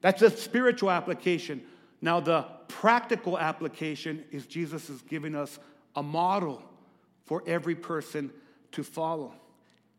That's 0.00 0.22
a 0.22 0.30
spiritual 0.30 0.90
application. 0.90 1.62
Now, 2.00 2.20
the 2.20 2.42
practical 2.68 3.38
application 3.38 4.24
is 4.30 4.46
Jesus 4.46 4.88
is 4.88 5.02
giving 5.02 5.34
us 5.34 5.58
a 5.96 6.02
model 6.02 6.62
for 7.24 7.42
every 7.46 7.74
person 7.74 8.30
to 8.74 8.84
follow. 8.84 9.32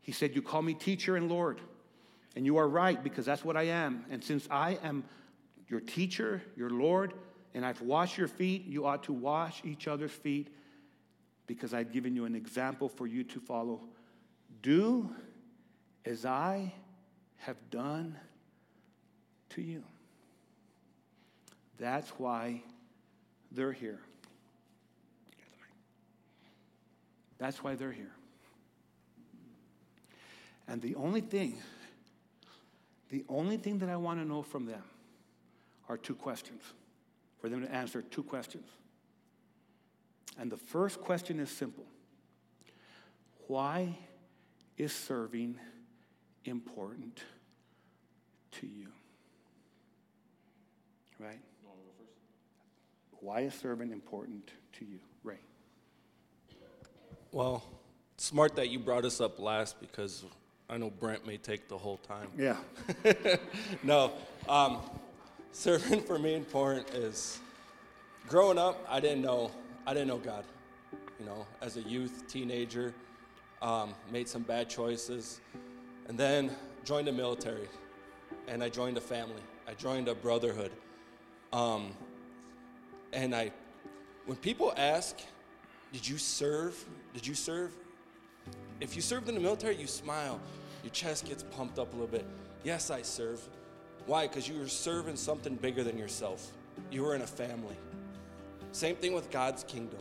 He 0.00 0.12
said, 0.12 0.34
You 0.34 0.42
call 0.42 0.62
me 0.62 0.74
teacher 0.74 1.16
and 1.16 1.28
Lord. 1.28 1.60
And 2.34 2.44
you 2.44 2.58
are 2.58 2.68
right 2.68 3.02
because 3.02 3.24
that's 3.24 3.44
what 3.44 3.56
I 3.56 3.64
am. 3.64 4.04
And 4.10 4.22
since 4.22 4.46
I 4.50 4.78
am 4.82 5.04
your 5.68 5.80
teacher, 5.80 6.42
your 6.54 6.70
Lord, 6.70 7.14
and 7.54 7.64
I've 7.64 7.80
washed 7.80 8.18
your 8.18 8.28
feet, 8.28 8.66
you 8.66 8.86
ought 8.86 9.04
to 9.04 9.12
wash 9.12 9.62
each 9.64 9.88
other's 9.88 10.12
feet 10.12 10.54
because 11.46 11.72
I've 11.72 11.92
given 11.92 12.14
you 12.14 12.26
an 12.26 12.34
example 12.34 12.88
for 12.88 13.06
you 13.06 13.24
to 13.24 13.40
follow. 13.40 13.80
Do 14.62 15.10
as 16.04 16.26
I 16.26 16.72
have 17.38 17.56
done 17.70 18.16
to 19.50 19.62
you. 19.62 19.82
That's 21.78 22.08
why 22.10 22.62
they're 23.50 23.72
here. 23.72 24.00
That's 27.38 27.62
why 27.62 27.74
they're 27.74 27.92
here. 27.92 28.12
And 30.68 30.82
the 30.82 30.94
only 30.96 31.20
thing, 31.20 31.58
the 33.10 33.24
only 33.28 33.56
thing 33.56 33.78
that 33.78 33.88
I 33.88 33.96
want 33.96 34.20
to 34.20 34.26
know 34.26 34.42
from 34.42 34.66
them 34.66 34.82
are 35.88 35.96
two 35.96 36.14
questions 36.14 36.62
for 37.40 37.48
them 37.48 37.62
to 37.62 37.72
answer 37.72 38.02
two 38.02 38.22
questions. 38.22 38.66
And 40.38 40.50
the 40.50 40.56
first 40.56 41.00
question 41.00 41.40
is 41.40 41.50
simple 41.50 41.84
Why 43.46 43.96
is 44.76 44.92
serving 44.92 45.58
important 46.44 47.22
to 48.52 48.66
you? 48.66 48.88
Right? 51.18 51.40
Why 53.20 53.40
is 53.40 53.54
serving 53.54 53.90
important 53.90 54.50
to 54.74 54.84
you? 54.84 55.00
Ray. 55.24 55.38
Well, 57.32 57.64
smart 58.18 58.54
that 58.56 58.68
you 58.68 58.78
brought 58.78 59.04
us 59.04 59.20
up 59.20 59.40
last 59.40 59.80
because 59.80 60.24
I 60.68 60.78
know 60.78 60.90
Brent 60.90 61.26
may 61.26 61.36
take 61.36 61.68
the 61.68 61.78
whole 61.78 61.98
time. 61.98 62.28
Yeah. 62.36 62.56
no, 63.84 64.12
um, 64.48 64.78
serving 65.52 66.02
for 66.02 66.18
me 66.18 66.34
important 66.34 66.90
is 66.90 67.38
growing 68.28 68.58
up. 68.58 68.84
I 68.88 68.98
didn't 68.98 69.22
know 69.22 69.52
I 69.86 69.94
didn't 69.94 70.08
know 70.08 70.18
God. 70.18 70.44
You 71.20 71.26
know, 71.26 71.46
as 71.62 71.76
a 71.76 71.82
youth, 71.82 72.24
teenager, 72.26 72.92
um, 73.62 73.94
made 74.10 74.28
some 74.28 74.42
bad 74.42 74.68
choices, 74.68 75.40
and 76.08 76.18
then 76.18 76.50
joined 76.84 77.06
the 77.06 77.12
military, 77.12 77.68
and 78.48 78.62
I 78.62 78.68
joined 78.68 78.96
a 78.96 79.00
family. 79.00 79.42
I 79.68 79.74
joined 79.74 80.08
a 80.08 80.14
brotherhood, 80.14 80.72
um, 81.52 81.92
and 83.12 83.34
I. 83.34 83.52
When 84.26 84.36
people 84.36 84.74
ask, 84.76 85.20
"Did 85.92 86.06
you 86.08 86.18
serve? 86.18 86.84
Did 87.14 87.24
you 87.24 87.34
serve?" 87.34 87.72
If 88.80 88.94
you 88.96 89.02
served 89.02 89.28
in 89.28 89.34
the 89.34 89.40
military, 89.40 89.76
you 89.76 89.86
smile. 89.86 90.40
Your 90.82 90.92
chest 90.92 91.24
gets 91.24 91.42
pumped 91.42 91.78
up 91.78 91.92
a 91.92 91.96
little 91.96 92.06
bit. 92.06 92.26
Yes, 92.62 92.90
I 92.90 93.02
serve. 93.02 93.40
Why? 94.06 94.26
Because 94.26 94.48
you 94.48 94.58
were 94.58 94.68
serving 94.68 95.16
something 95.16 95.56
bigger 95.56 95.82
than 95.82 95.98
yourself. 95.98 96.52
You 96.90 97.02
were 97.02 97.14
in 97.14 97.22
a 97.22 97.26
family. 97.26 97.76
Same 98.72 98.96
thing 98.96 99.14
with 99.14 99.30
God's 99.30 99.64
kingdom. 99.64 100.00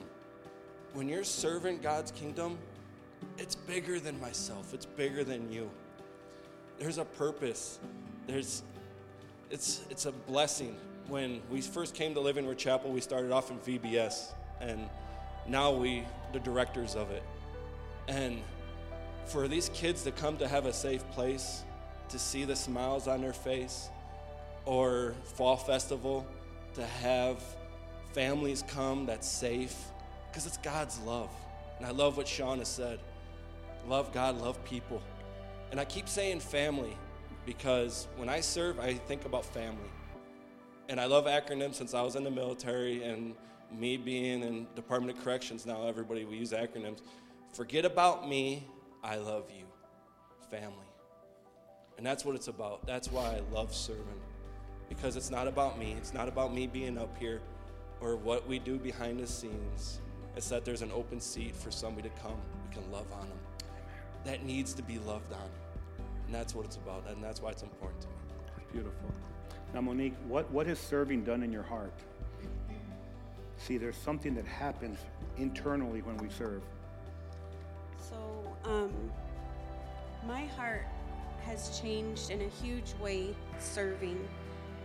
When 0.93 1.09
you're 1.09 1.23
serving 1.23 1.79
God's 1.79 2.11
kingdom, 2.11 2.57
it's 3.37 3.55
bigger 3.55 3.99
than 3.99 4.19
myself, 4.19 4.73
it's 4.73 4.85
bigger 4.85 5.23
than 5.23 5.51
you. 5.51 5.69
There's 6.79 6.97
a 6.97 7.05
purpose. 7.05 7.79
There's 8.27 8.63
it's 9.49 9.81
it's 9.89 10.05
a 10.05 10.11
blessing. 10.11 10.75
When 11.07 11.41
we 11.51 11.61
first 11.61 11.95
came 11.95 12.13
to 12.15 12.19
Living 12.19 12.45
Word 12.45 12.57
Chapel, 12.57 12.91
we 12.91 13.01
started 13.01 13.31
off 13.31 13.51
in 13.51 13.59
VBS 13.59 14.33
and 14.59 14.89
now 15.47 15.71
we 15.71 16.03
the 16.33 16.39
directors 16.39 16.95
of 16.95 17.11
it. 17.11 17.23
And 18.07 18.41
for 19.25 19.47
these 19.47 19.69
kids 19.69 20.03
to 20.03 20.11
come 20.11 20.37
to 20.37 20.47
have 20.47 20.65
a 20.65 20.73
safe 20.73 21.09
place, 21.11 21.63
to 22.09 22.19
see 22.19 22.45
the 22.45 22.55
smiles 22.55 23.07
on 23.07 23.21
their 23.21 23.33
face, 23.33 23.89
or 24.65 25.15
fall 25.23 25.57
festival 25.57 26.25
to 26.75 26.85
have 26.85 27.41
families 28.13 28.63
come 28.67 29.05
that's 29.05 29.27
safe 29.27 29.75
because 30.29 30.45
it's 30.45 30.57
God's 30.57 30.99
love. 30.99 31.29
And 31.77 31.85
I 31.85 31.91
love 31.91 32.17
what 32.17 32.27
Sean 32.27 32.59
has 32.59 32.67
said 32.67 32.99
love 33.87 34.11
God, 34.11 34.41
love 34.41 34.63
people. 34.65 35.01
And 35.71 35.79
I 35.79 35.85
keep 35.85 36.09
saying 36.09 36.39
family 36.39 36.97
because 37.45 38.07
when 38.17 38.29
I 38.29 38.39
serve, 38.39 38.79
I 38.79 38.93
think 38.93 39.25
about 39.25 39.45
family. 39.45 39.89
And 40.89 40.99
I 40.99 41.05
love 41.05 41.25
acronyms 41.25 41.75
since 41.75 41.93
I 41.93 42.01
was 42.01 42.15
in 42.15 42.23
the 42.23 42.31
military 42.31 43.03
and 43.03 43.35
me 43.71 43.97
being 43.97 44.43
in 44.43 44.67
Department 44.75 45.17
of 45.17 45.23
Corrections, 45.23 45.65
now 45.65 45.87
everybody, 45.87 46.25
we 46.25 46.37
use 46.37 46.51
acronyms. 46.51 47.01
Forget 47.55 47.85
about 47.85 48.27
me, 48.27 48.67
I 49.01 49.15
love 49.15 49.45
you. 49.49 49.63
Family. 50.51 50.75
And 51.97 52.05
that's 52.05 52.25
what 52.25 52.35
it's 52.35 52.49
about. 52.49 52.85
That's 52.85 53.09
why 53.09 53.37
I 53.37 53.55
love 53.55 53.73
serving 53.73 54.19
because 54.89 55.15
it's 55.15 55.31
not 55.31 55.47
about 55.47 55.79
me. 55.79 55.95
It's 55.97 56.13
not 56.13 56.27
about 56.27 56.53
me 56.53 56.67
being 56.67 56.97
up 56.97 57.17
here 57.17 57.39
or 58.01 58.17
what 58.17 58.45
we 58.45 58.59
do 58.59 58.77
behind 58.77 59.21
the 59.21 59.25
scenes. 59.25 60.01
It's 60.35 60.49
that 60.49 60.65
there's 60.65 60.81
an 60.81 60.91
open 60.93 61.21
seat 61.21 61.55
for 61.55 61.71
somebody 61.71 62.09
to 62.09 62.15
come. 62.21 62.35
We 62.67 62.75
can 62.75 62.91
love 62.91 63.07
on 63.13 63.29
them. 63.29 63.39
That 64.25 64.43
needs 64.43 64.73
to 64.73 64.83
be 64.83 64.99
loved 64.99 65.31
on. 65.31 65.49
And 66.25 66.35
that's 66.35 66.53
what 66.53 66.65
it's 66.65 66.75
about. 66.75 67.05
And 67.07 67.23
that's 67.23 67.41
why 67.41 67.51
it's 67.51 67.63
important 67.63 68.01
to 68.01 68.07
me. 68.07 68.13
Beautiful. 68.73 69.09
Now, 69.73 69.79
Monique, 69.79 70.15
what, 70.27 70.51
what 70.51 70.67
has 70.67 70.77
serving 70.77 71.23
done 71.23 71.41
in 71.41 71.53
your 71.53 71.63
heart? 71.63 71.93
See, 73.59 73.77
there's 73.77 73.95
something 73.95 74.35
that 74.35 74.45
happens 74.45 74.99
internally 75.37 76.01
when 76.01 76.17
we 76.17 76.27
serve. 76.29 76.61
Um, 78.67 79.11
my 80.27 80.45
heart 80.45 80.85
has 81.45 81.79
changed 81.79 82.31
in 82.31 82.41
a 82.41 82.47
huge 82.47 82.93
way 83.01 83.35
serving. 83.59 84.27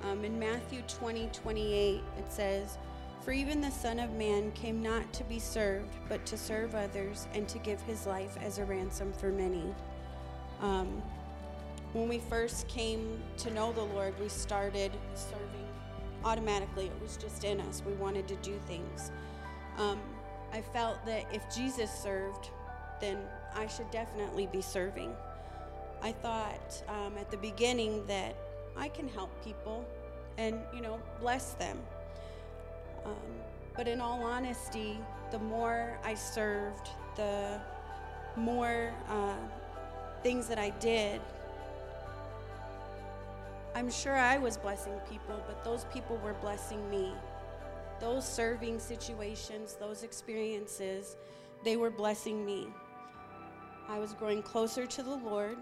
Um, 0.03 0.24
in 0.24 0.39
Matthew 0.39 0.83
20, 0.83 1.28
28, 1.33 2.03
it 2.18 2.33
says, 2.33 2.78
For 3.22 3.33
even 3.33 3.61
the 3.61 3.70
Son 3.70 3.99
of 3.99 4.12
Man 4.12 4.53
came 4.53 4.83
not 4.83 5.11
to 5.14 5.24
be 5.24 5.39
served, 5.39 5.95
but 6.09 6.24
to 6.26 6.37
serve 6.37 6.74
others 6.74 7.26
and 7.35 7.49
to 7.49 7.59
give 7.59 7.81
his 7.83 8.07
life 8.07 8.37
as 8.43 8.59
a 8.59 8.64
ransom 8.64 9.12
for 9.12 9.31
many. 9.31 9.74
Um, 10.61 11.03
when 11.93 12.09
we 12.09 12.18
first 12.18 12.68
came 12.68 13.20
to 13.39 13.51
know 13.51 13.72
the 13.72 13.83
Lord, 13.83 14.14
we 14.20 14.28
started 14.28 14.93
serving 15.14 15.66
automatically. 16.24 16.87
It 16.87 17.03
was 17.03 17.16
just 17.16 17.45
in 17.45 17.61
us. 17.61 17.83
We 17.85 17.93
wanted 17.95 18.28
to 18.28 18.37
do 18.37 18.59
things. 18.66 19.11
Um, 19.78 19.99
I 20.53 20.61
felt 20.61 21.05
that 21.07 21.24
if 21.33 21.43
Jesus 21.55 21.91
served, 21.91 22.51
then 23.01 23.18
I 23.55 23.67
should 23.67 23.91
definitely 23.91 24.47
be 24.47 24.61
serving. 24.61 25.15
I 26.03 26.13
thought 26.13 26.83
um, 26.89 27.19
at 27.19 27.31
the 27.31 27.37
beginning 27.37 28.07
that 28.07 28.35
I 28.77 28.89
can 28.89 29.09
help 29.09 29.31
people 29.45 29.85
and, 30.39 30.61
you 30.75 30.81
know, 30.81 31.01
bless 31.21 31.53
them. 31.55 31.79
Um, 33.05 33.15
but 33.77 33.89
in 33.89 34.01
all 34.01 34.23
honesty, 34.23 34.99
the 35.31 35.39
more 35.39 35.99
I 36.05 36.15
served, 36.15 36.89
the 37.17 37.61
more 38.37 38.93
uh, 39.09 39.35
things 40.23 40.49
that 40.49 40.59
I 40.59 40.71
did, 40.71 41.21
I'm 43.75 43.91
sure 43.91 44.17
I 44.17 44.39
was 44.39 44.57
blessing 44.57 44.95
people, 45.09 45.41
but 45.47 45.65
those 45.65 45.85
people 45.93 46.17
were 46.25 46.35
blessing 46.35 46.91
me. 46.91 47.13
Those 48.01 48.27
serving 48.27 48.81
situations, 48.81 49.77
those 49.79 50.03
experiences, 50.03 51.17
they 51.65 51.77
were 51.77 51.91
blessing 51.91 52.45
me. 52.45 52.69
I 53.91 53.99
was 53.99 54.12
growing 54.12 54.41
closer 54.41 54.86
to 54.86 55.03
the 55.03 55.16
Lord 55.16 55.59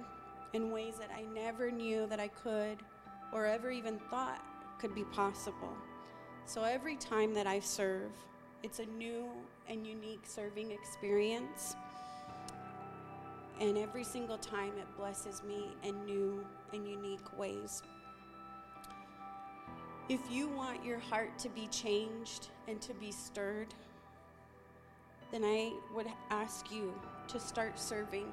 in 0.52 0.70
ways 0.70 0.96
that 0.98 1.08
I 1.16 1.22
never 1.34 1.70
knew 1.70 2.06
that 2.08 2.20
I 2.20 2.28
could 2.28 2.76
or 3.32 3.46
ever 3.46 3.70
even 3.70 3.98
thought 4.10 4.44
could 4.78 4.94
be 4.94 5.04
possible. 5.04 5.72
So 6.44 6.62
every 6.62 6.96
time 6.96 7.32
that 7.32 7.46
I 7.46 7.58
serve, 7.58 8.10
it's 8.62 8.80
a 8.80 8.84
new 8.84 9.30
and 9.66 9.86
unique 9.86 10.24
serving 10.24 10.72
experience. 10.72 11.74
And 13.60 13.78
every 13.78 14.04
single 14.04 14.36
time 14.36 14.72
it 14.76 14.86
blesses 14.98 15.42
me 15.42 15.70
in 15.82 16.04
new 16.04 16.44
and 16.74 16.86
unique 16.86 17.38
ways. 17.38 17.82
If 20.10 20.20
you 20.30 20.48
want 20.48 20.84
your 20.84 20.98
heart 20.98 21.38
to 21.38 21.48
be 21.48 21.66
changed 21.68 22.48
and 22.66 22.78
to 22.82 22.92
be 22.92 23.10
stirred, 23.10 23.72
then 25.32 25.44
I 25.44 25.72
would 25.94 26.08
ask 26.30 26.70
you 26.70 26.92
to 27.28 27.38
start 27.38 27.78
serving 27.78 28.26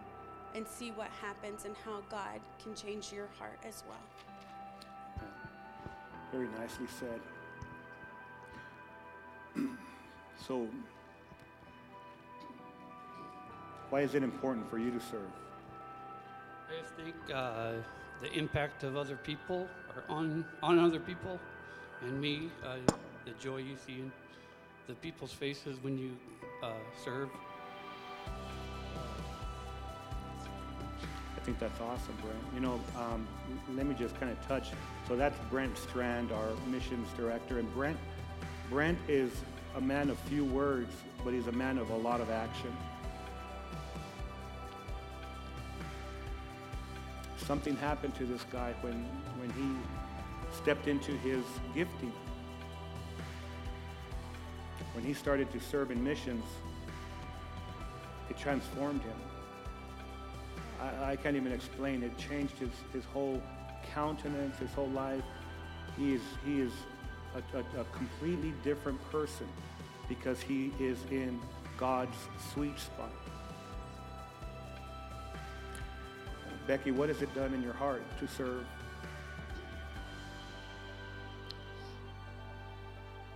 and 0.55 0.67
see 0.67 0.91
what 0.91 1.09
happens 1.21 1.65
and 1.65 1.75
how 1.83 2.01
God 2.09 2.39
can 2.63 2.73
change 2.73 3.11
your 3.11 3.27
heart 3.37 3.59
as 3.67 3.83
well. 3.87 3.97
Very 6.31 6.47
nicely 6.59 6.87
said. 6.99 7.19
so, 10.47 10.67
why 13.89 14.01
is 14.01 14.15
it 14.15 14.23
important 14.23 14.69
for 14.69 14.77
you 14.77 14.91
to 14.91 14.99
serve? 14.99 15.31
I 16.69 17.01
think 17.01 17.15
uh, 17.33 17.73
the 18.21 18.31
impact 18.33 18.83
of 18.83 18.97
other 18.97 19.17
people 19.17 19.67
or 19.95 20.03
on 20.09 20.45
on 20.63 20.79
other 20.79 20.99
people 20.99 21.39
and 22.01 22.19
me, 22.19 22.49
uh, 22.65 22.77
the 23.25 23.31
joy 23.39 23.57
you 23.57 23.75
see 23.85 23.93
in 23.93 24.11
the 24.87 24.93
people's 24.95 25.31
faces 25.31 25.77
when 25.81 25.97
you 25.97 26.11
uh, 26.63 26.73
serve. 27.03 27.29
Think 31.45 31.59
that's 31.59 31.79
awesome, 31.79 32.15
Brent. 32.23 32.39
You 32.55 32.59
know, 32.59 32.79
um, 32.97 33.27
let 33.75 33.85
me 33.85 33.93
just 33.93 34.19
kind 34.19 34.31
of 34.31 34.47
touch. 34.47 34.69
So 35.07 35.15
that's 35.15 35.37
Brent 35.51 35.77
Strand, 35.77 36.31
our 36.31 36.49
missions 36.67 37.07
director, 37.15 37.59
and 37.59 37.71
Brent, 37.75 37.97
Brent 38.71 38.97
is 39.07 39.31
a 39.75 39.81
man 39.81 40.09
of 40.09 40.17
few 40.21 40.43
words, 40.43 40.91
but 41.23 41.33
he's 41.33 41.45
a 41.45 41.51
man 41.51 41.77
of 41.77 41.91
a 41.91 41.95
lot 41.95 42.19
of 42.19 42.31
action. 42.31 42.75
Something 47.37 47.75
happened 47.75 48.15
to 48.15 48.25
this 48.25 48.43
guy 48.51 48.73
when 48.81 49.05
when 49.37 49.51
he 49.51 49.77
stepped 50.57 50.87
into 50.87 51.11
his 51.17 51.43
gifting. 51.75 52.11
When 54.93 55.03
he 55.05 55.13
started 55.13 55.51
to 55.51 55.59
serve 55.59 55.91
in 55.91 56.03
missions, 56.03 56.45
it 58.31 58.37
transformed 58.37 59.03
him. 59.03 59.34
I, 60.85 61.11
I 61.11 61.15
can't 61.15 61.35
even 61.35 61.51
explain. 61.51 62.03
It 62.03 62.17
changed 62.17 62.57
his, 62.57 62.69
his 62.93 63.05
whole 63.05 63.41
countenance, 63.93 64.57
his 64.59 64.71
whole 64.73 64.89
life. 64.89 65.23
He 65.97 66.13
is, 66.13 66.21
he 66.45 66.61
is 66.61 66.71
a, 67.35 67.57
a, 67.57 67.81
a 67.81 67.85
completely 67.85 68.53
different 68.63 68.99
person 69.11 69.47
because 70.07 70.41
he 70.41 70.71
is 70.79 70.97
in 71.11 71.39
God's 71.77 72.17
sweet 72.53 72.77
spot. 72.79 73.11
Becky, 76.67 76.91
what 76.91 77.09
has 77.09 77.21
it 77.21 77.33
done 77.35 77.53
in 77.53 77.61
your 77.61 77.73
heart 77.73 78.03
to 78.19 78.27
serve? 78.27 78.65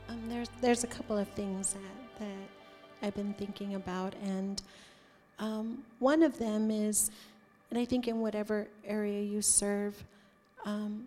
Um, 0.10 0.28
there's 0.28 0.50
there's 0.62 0.84
a 0.84 0.88
couple 0.88 1.16
of 1.16 1.28
things 1.30 1.74
that 1.74 2.20
that 2.20 3.06
I've 3.06 3.14
been 3.14 3.36
thinking 3.36 3.76
about, 3.76 4.16
and 4.24 4.60
um, 5.38 5.84
one 6.00 6.22
of 6.22 6.38
them 6.38 6.70
is, 6.70 7.12
and 7.70 7.80
I 7.80 7.86
think 7.86 8.08
in 8.08 8.20
whatever 8.20 8.68
area 8.84 9.22
you 9.22 9.42
serve, 9.42 10.04
um, 10.66 11.06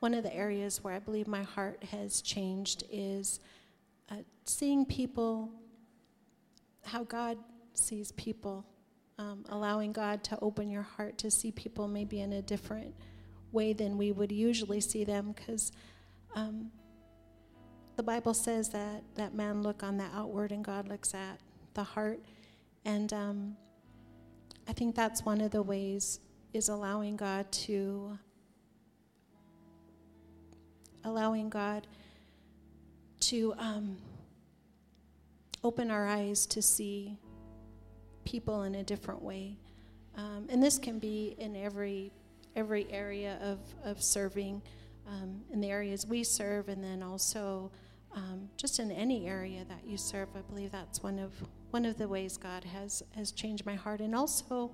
one 0.00 0.14
of 0.14 0.22
the 0.22 0.34
areas 0.34 0.82
where 0.84 0.94
I 0.94 0.98
believe 0.98 1.26
my 1.26 1.42
heart 1.42 1.82
has 1.90 2.20
changed 2.20 2.84
is 2.90 3.40
uh, 4.10 4.16
seeing 4.44 4.84
people, 4.84 5.50
how 6.84 7.04
God 7.04 7.38
sees 7.74 8.12
people, 8.12 8.64
um, 9.18 9.44
allowing 9.48 9.92
God 9.92 10.22
to 10.24 10.38
open 10.40 10.70
your 10.70 10.82
heart 10.82 11.18
to 11.18 11.30
see 11.30 11.50
people 11.50 11.88
maybe 11.88 12.20
in 12.20 12.34
a 12.34 12.42
different 12.42 12.94
way 13.50 13.72
than 13.72 13.98
we 13.98 14.12
would 14.12 14.32
usually 14.32 14.80
see 14.80 15.04
them, 15.04 15.32
because. 15.32 15.72
Um, 16.34 16.70
the 17.98 18.02
Bible 18.04 18.32
says 18.32 18.68
that, 18.68 19.02
that 19.16 19.34
man 19.34 19.60
look 19.60 19.82
on 19.82 19.96
the 19.96 20.06
outward 20.14 20.52
and 20.52 20.64
God 20.64 20.86
looks 20.86 21.14
at 21.14 21.40
the 21.74 21.82
heart. 21.82 22.20
And 22.84 23.12
um, 23.12 23.56
I 24.68 24.72
think 24.72 24.94
that's 24.94 25.24
one 25.24 25.40
of 25.40 25.50
the 25.50 25.62
ways 25.62 26.20
is 26.52 26.68
allowing 26.68 27.16
God 27.16 27.50
to 27.52 28.18
allowing 31.04 31.48
God 31.48 31.86
to 33.20 33.54
um, 33.58 33.96
open 35.64 35.90
our 35.90 36.06
eyes 36.06 36.46
to 36.46 36.60
see 36.60 37.16
people 38.24 38.64
in 38.64 38.74
a 38.74 38.82
different 38.82 39.22
way. 39.22 39.56
Um, 40.16 40.46
and 40.50 40.62
this 40.62 40.78
can 40.78 40.98
be 40.98 41.34
in 41.38 41.56
every 41.56 42.12
every 42.54 42.86
area 42.90 43.38
of, 43.40 43.58
of 43.84 44.02
serving 44.02 44.60
um, 45.06 45.40
in 45.50 45.60
the 45.60 45.70
areas 45.70 46.06
we 46.06 46.24
serve 46.24 46.68
and 46.68 46.82
then 46.84 47.02
also 47.02 47.70
um, 48.18 48.48
just 48.56 48.80
in 48.80 48.90
any 48.90 49.26
area 49.28 49.64
that 49.68 49.86
you 49.86 49.96
serve. 49.96 50.28
I 50.34 50.40
believe 50.40 50.72
that's 50.72 51.02
one 51.02 51.18
of 51.18 51.32
one 51.70 51.84
of 51.84 51.96
the 51.98 52.08
ways 52.08 52.36
God 52.36 52.64
has 52.64 53.02
has 53.14 53.32
changed 53.32 53.64
my 53.64 53.74
heart, 53.74 54.00
and 54.00 54.14
also 54.14 54.72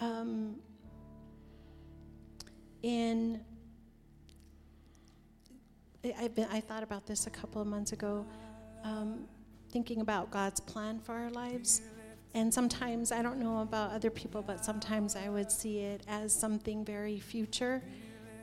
um, 0.00 0.56
in. 2.82 3.40
I've 6.18 6.34
been, 6.34 6.48
I 6.52 6.60
thought 6.60 6.82
about 6.82 7.06
this 7.06 7.26
a 7.26 7.30
couple 7.30 7.62
of 7.62 7.66
months 7.66 7.92
ago, 7.92 8.26
um, 8.82 9.24
thinking 9.70 10.02
about 10.02 10.30
God's 10.30 10.60
plan 10.60 11.00
for 11.00 11.14
our 11.14 11.30
lives. 11.30 11.80
And 12.34 12.52
sometimes, 12.52 13.10
I 13.10 13.22
don't 13.22 13.38
know 13.38 13.62
about 13.62 13.92
other 13.92 14.10
people, 14.10 14.42
but 14.42 14.62
sometimes 14.62 15.16
I 15.16 15.30
would 15.30 15.50
see 15.50 15.78
it 15.78 16.02
as 16.06 16.34
something 16.34 16.84
very 16.84 17.18
future 17.20 17.82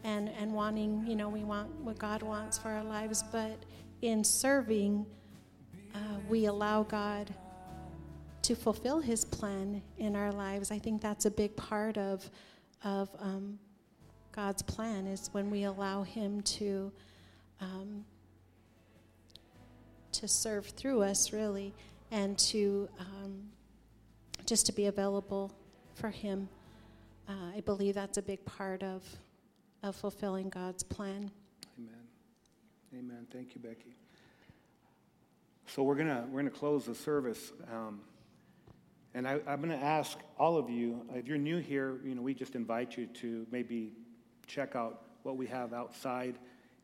and, 0.03 0.29
and 0.39 0.51
wanting, 0.51 1.05
you 1.05 1.15
know, 1.15 1.29
we 1.29 1.43
want 1.43 1.69
what 1.81 1.99
God 1.99 2.23
wants 2.23 2.57
for 2.57 2.69
our 2.69 2.83
lives. 2.83 3.23
But 3.31 3.63
in 4.01 4.23
serving, 4.23 5.05
uh, 5.93 5.97
we 6.27 6.45
allow 6.45 6.83
God 6.83 7.33
to 8.43 8.55
fulfill 8.55 8.99
His 8.99 9.23
plan 9.23 9.81
in 9.97 10.15
our 10.15 10.31
lives. 10.31 10.71
I 10.71 10.79
think 10.79 11.01
that's 11.01 11.25
a 11.25 11.31
big 11.31 11.55
part 11.55 11.97
of 11.97 12.29
of 12.83 13.09
um, 13.19 13.59
God's 14.31 14.63
plan 14.63 15.05
is 15.05 15.29
when 15.33 15.51
we 15.51 15.63
allow 15.63 16.03
Him 16.03 16.41
to 16.41 16.91
um, 17.59 18.03
to 20.13 20.27
serve 20.27 20.65
through 20.65 21.03
us, 21.03 21.31
really, 21.31 21.73
and 22.09 22.37
to 22.39 22.89
um, 22.99 23.43
just 24.45 24.65
to 24.65 24.73
be 24.73 24.87
available 24.87 25.51
for 25.93 26.09
Him. 26.09 26.49
Uh, 27.29 27.55
I 27.55 27.61
believe 27.61 27.93
that's 27.95 28.17
a 28.17 28.21
big 28.21 28.43
part 28.45 28.81
of 28.81 29.03
of 29.83 29.95
fulfilling 29.95 30.49
God's 30.49 30.83
plan. 30.83 31.31
Amen. 32.93 33.25
Thank 33.31 33.55
you, 33.55 33.61
Becky. 33.61 33.95
So 35.67 35.83
we're 35.83 35.95
gonna 35.95 36.25
we're 36.29 36.41
gonna 36.41 36.49
close 36.49 36.85
the 36.85 36.95
service, 36.95 37.53
um, 37.71 38.01
and 39.13 39.25
I, 39.25 39.39
I'm 39.47 39.61
gonna 39.61 39.75
ask 39.75 40.17
all 40.37 40.57
of 40.57 40.69
you 40.69 41.05
if 41.15 41.25
you're 41.25 41.37
new 41.37 41.59
here. 41.59 42.01
You 42.03 42.15
know, 42.15 42.21
we 42.21 42.33
just 42.33 42.53
invite 42.53 42.97
you 42.97 43.07
to 43.07 43.47
maybe 43.49 43.93
check 44.45 44.75
out 44.75 45.03
what 45.23 45.37
we 45.37 45.47
have 45.47 45.73
outside 45.73 46.35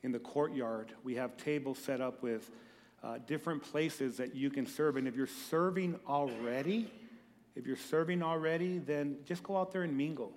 in 0.04 0.14
the 0.14 0.20
courtyard. 0.20 0.94
We 1.04 1.16
have 1.16 1.36
tables 1.36 1.78
set 1.78 2.00
up 2.00 2.24
with 2.24 2.50
uh, 3.04 3.18
different 3.28 3.62
places 3.64 4.16
that 4.18 4.34
you 4.34 4.50
can 4.50 4.66
serve. 4.66 4.96
And 4.96 5.10
if 5.10 5.16
you're 5.16 5.28
serving 5.28 6.00
already, 6.08 6.90
if 7.56 7.66
you're 7.68 7.76
serving 7.76 8.24
already, 8.24 8.78
then 8.78 9.18
just 9.26 9.44
go 9.44 9.58
out 9.58 9.74
there 9.74 9.84
and 9.84 9.98
mingle, 9.98 10.32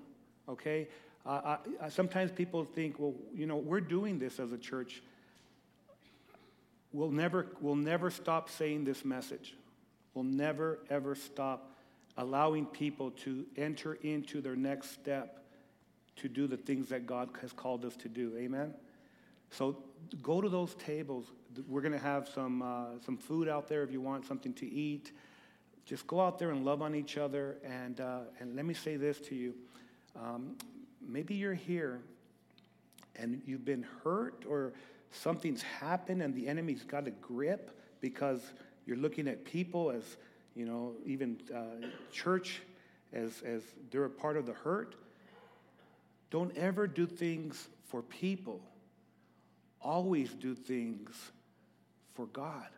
okay? 0.49 0.89
Uh, 1.25 1.59
I, 1.81 1.87
I, 1.87 1.89
sometimes 1.91 2.33
people 2.33 2.65
think, 2.65 2.99
well, 2.99 3.15
you 3.33 3.47
know, 3.47 3.57
we're 3.57 3.81
doing 3.81 4.19
this 4.19 4.41
as 4.41 4.53
a 4.53 4.59
church. 4.59 5.03
We'll 6.93 7.11
never, 7.11 7.47
we'll 7.61 7.77
never 7.77 8.11
stop 8.11 8.51
saying 8.51 8.85
this 8.85 9.05
message. 9.05 9.55
We'll 10.15 10.25
never, 10.25 10.81
ever 10.91 11.15
stop 11.15 11.77
allowing 12.17 12.67
people 12.67 13.13
to 13.13 13.47
enter 13.57 13.95
into 14.03 14.41
their 14.41 14.57
next 14.57 14.91
step 14.91 15.45
to 16.17 16.29
do 16.29 16.47
the 16.47 16.57
things 16.57 16.89
that 16.89 17.07
God 17.07 17.31
has 17.41 17.53
called 17.53 17.85
us 17.85 17.97
to 17.97 18.09
do. 18.09 18.37
Amen? 18.37 18.75
So 19.51 19.77
go 20.23 20.41
to 20.41 20.49
those 20.49 20.75
tables. 20.75 21.27
We're 21.69 21.81
going 21.81 21.93
to 21.93 21.99
have 21.99 22.29
some, 22.29 22.63
uh, 22.63 22.85
some 23.05 23.17
food 23.17 23.49
out 23.49 23.69
there 23.69 23.83
if 23.83 23.93
you 23.93 24.01
want 24.01 24.27
something 24.27 24.53
to 24.55 24.69
eat. 24.69 25.13
Just 25.87 26.07
go 26.07 26.21
out 26.21 26.39
there 26.39 26.51
and 26.51 26.65
love 26.65 26.83
on 26.83 26.95
each 26.95 27.17
other. 27.17 27.57
And, 27.65 28.01
uh, 28.01 28.21
and 28.39 28.55
let 28.55 28.65
me 28.65 28.75
say 28.75 28.97
this 28.97 29.19
to 29.21 29.35
you. 29.35 29.55
Um, 30.17 30.57
maybe 31.01 31.35
you're 31.35 31.55
here 31.55 32.01
and 33.17 33.41
you've 33.47 33.65
been 33.65 33.87
hurt 34.05 34.45
or 34.49 34.73
something's 35.11 35.63
happened 35.63 36.23
and 36.23 36.35
the 36.35 36.47
enemy's 36.47 36.85
got 36.85 37.07
a 37.07 37.11
grip 37.11 37.77
because 38.01 38.41
you're 38.87 38.97
looking 38.97 39.29
at 39.29 39.45
people 39.45 39.91
as, 39.91 40.17
you 40.55 40.65
know, 40.65 40.95
even 41.05 41.39
uh, 41.55 41.87
church 42.13 42.63
as, 43.13 43.43
as 43.43 43.63
they're 43.91 44.05
a 44.05 44.11
part 44.11 44.37
of 44.37 44.47
the 44.47 44.53
hurt. 44.53 44.95
Don't 46.31 46.57
ever 46.57 46.87
do 46.87 47.07
things 47.07 47.69
for 47.89 48.03
people. 48.03 48.61
Always 49.83 50.33
do 50.35 50.55
things 50.55 51.33
for 52.15 52.27
God. 52.27 52.69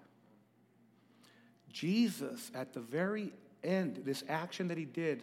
Jesus, 1.70 2.50
at 2.54 2.72
the 2.72 2.80
very 2.80 3.32
end, 3.64 4.02
this 4.04 4.24
action 4.28 4.68
that 4.68 4.78
he 4.78 4.84
did, 4.84 5.22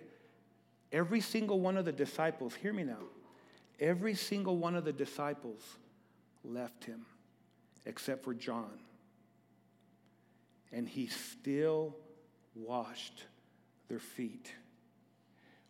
every 0.92 1.22
single 1.22 1.60
one 1.60 1.78
of 1.78 1.86
the 1.86 1.92
disciples, 1.92 2.56
hear 2.56 2.74
me 2.74 2.84
now, 2.84 2.98
every 3.80 4.16
single 4.16 4.58
one 4.58 4.76
of 4.76 4.86
the 4.86 4.94
disciples 4.94 5.62
left 6.44 6.84
him 6.86 7.06
except 7.86 8.24
for 8.24 8.34
John. 8.34 8.80
And 10.72 10.88
he 10.88 11.08
still 11.08 11.96
washed 12.56 13.26
their 13.88 14.00
feet. 14.00 14.54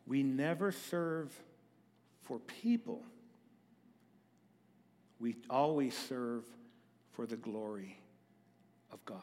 We 0.06 0.24
never 0.24 0.72
serve 0.72 1.32
for 2.24 2.40
people, 2.40 3.02
we 5.20 5.36
always 5.50 5.98
serve 5.98 6.44
for 7.14 7.26
the 7.26 7.36
glory 7.36 7.98
of 8.92 9.04
God. 9.06 9.22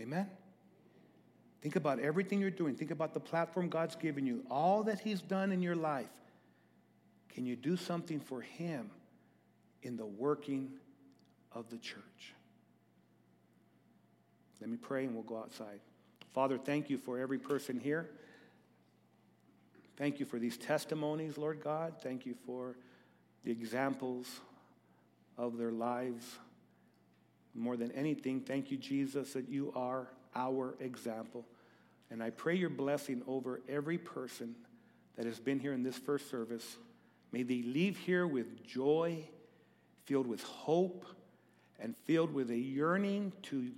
Amen? 0.00 0.28
Think 1.60 1.74
about 1.74 1.98
everything 1.98 2.40
you're 2.40 2.50
doing. 2.50 2.76
Think 2.76 2.92
about 2.92 3.12
the 3.12 3.20
platform 3.20 3.68
God's 3.68 3.96
given 3.96 4.24
you, 4.24 4.44
all 4.48 4.84
that 4.84 5.00
He's 5.00 5.20
done 5.20 5.50
in 5.50 5.60
your 5.60 5.74
life. 5.74 6.06
Can 7.28 7.44
you 7.44 7.56
do 7.56 7.76
something 7.76 8.20
for 8.20 8.40
Him 8.40 8.90
in 9.82 9.96
the 9.96 10.06
working 10.06 10.70
of 11.52 11.68
the 11.70 11.78
church? 11.78 12.34
Let 14.60 14.70
me 14.70 14.76
pray 14.76 15.04
and 15.04 15.14
we'll 15.14 15.22
go 15.22 15.38
outside. 15.38 15.80
Father, 16.34 16.58
thank 16.58 16.90
you 16.90 16.98
for 16.98 17.18
every 17.18 17.38
person 17.38 17.78
here. 17.78 18.08
Thank 19.96 20.20
you 20.20 20.26
for 20.26 20.38
these 20.38 20.56
testimonies, 20.56 21.38
Lord 21.38 21.62
God. 21.62 21.94
Thank 22.02 22.26
you 22.26 22.34
for 22.46 22.76
the 23.44 23.50
examples 23.50 24.26
of 25.36 25.58
their 25.58 25.72
lives. 25.72 26.24
More 27.54 27.76
than 27.76 27.90
anything, 27.92 28.40
thank 28.40 28.70
you, 28.70 28.76
Jesus, 28.76 29.32
that 29.32 29.48
you 29.48 29.72
are 29.74 30.06
our 30.34 30.74
example. 30.80 31.44
And 32.10 32.22
I 32.22 32.30
pray 32.30 32.54
your 32.54 32.70
blessing 32.70 33.22
over 33.26 33.60
every 33.68 33.98
person 33.98 34.54
that 35.16 35.26
has 35.26 35.40
been 35.40 35.58
here 35.58 35.72
in 35.72 35.82
this 35.82 35.98
first 35.98 36.30
service. 36.30 36.76
May 37.32 37.42
they 37.42 37.62
leave 37.62 37.98
here 37.98 38.26
with 38.26 38.64
joy, 38.64 39.24
filled 40.08 40.26
with 40.26 40.42
hope, 40.42 41.04
and 41.78 41.94
filled 42.06 42.32
with 42.32 42.50
a 42.50 42.56
yearning 42.56 43.30
to 43.42 43.70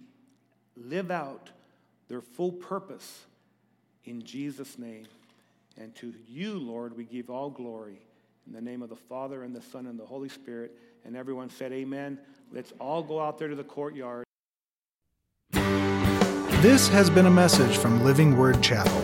live 0.77 1.11
out 1.11 1.51
their 2.09 2.21
full 2.21 2.53
purpose 2.53 3.25
in 4.05 4.23
Jesus' 4.23 4.79
name. 4.79 5.07
And 5.79 5.93
to 5.97 6.15
you, 6.29 6.55
Lord, 6.55 6.97
we 6.97 7.05
give 7.05 7.31
all 7.31 7.51
glory. 7.51 7.99
In 8.47 8.53
the 8.53 8.61
name 8.61 8.81
of 8.81 8.89
the 8.89 8.97
Father, 8.97 9.43
and 9.43 9.55
the 9.55 9.61
Son, 9.61 9.87
and 9.87 9.99
the 9.99 10.07
Holy 10.07 10.29
Spirit. 10.29 10.79
And 11.05 11.17
everyone 11.17 11.51
said, 11.51 11.73
Amen. 11.73 12.19
Let's 12.53 12.73
all 12.79 13.03
go 13.03 13.21
out 13.21 13.39
there 13.39 13.49
to 13.49 13.57
the 13.57 13.65
courtyard. 13.65 14.25
This 16.63 16.89
has 16.89 17.11
been 17.11 17.27
a 17.27 17.31
message 17.31 17.77
from 17.77 18.05
Living 18.05 18.37
Word 18.37 18.63
Chapel. 18.63 19.03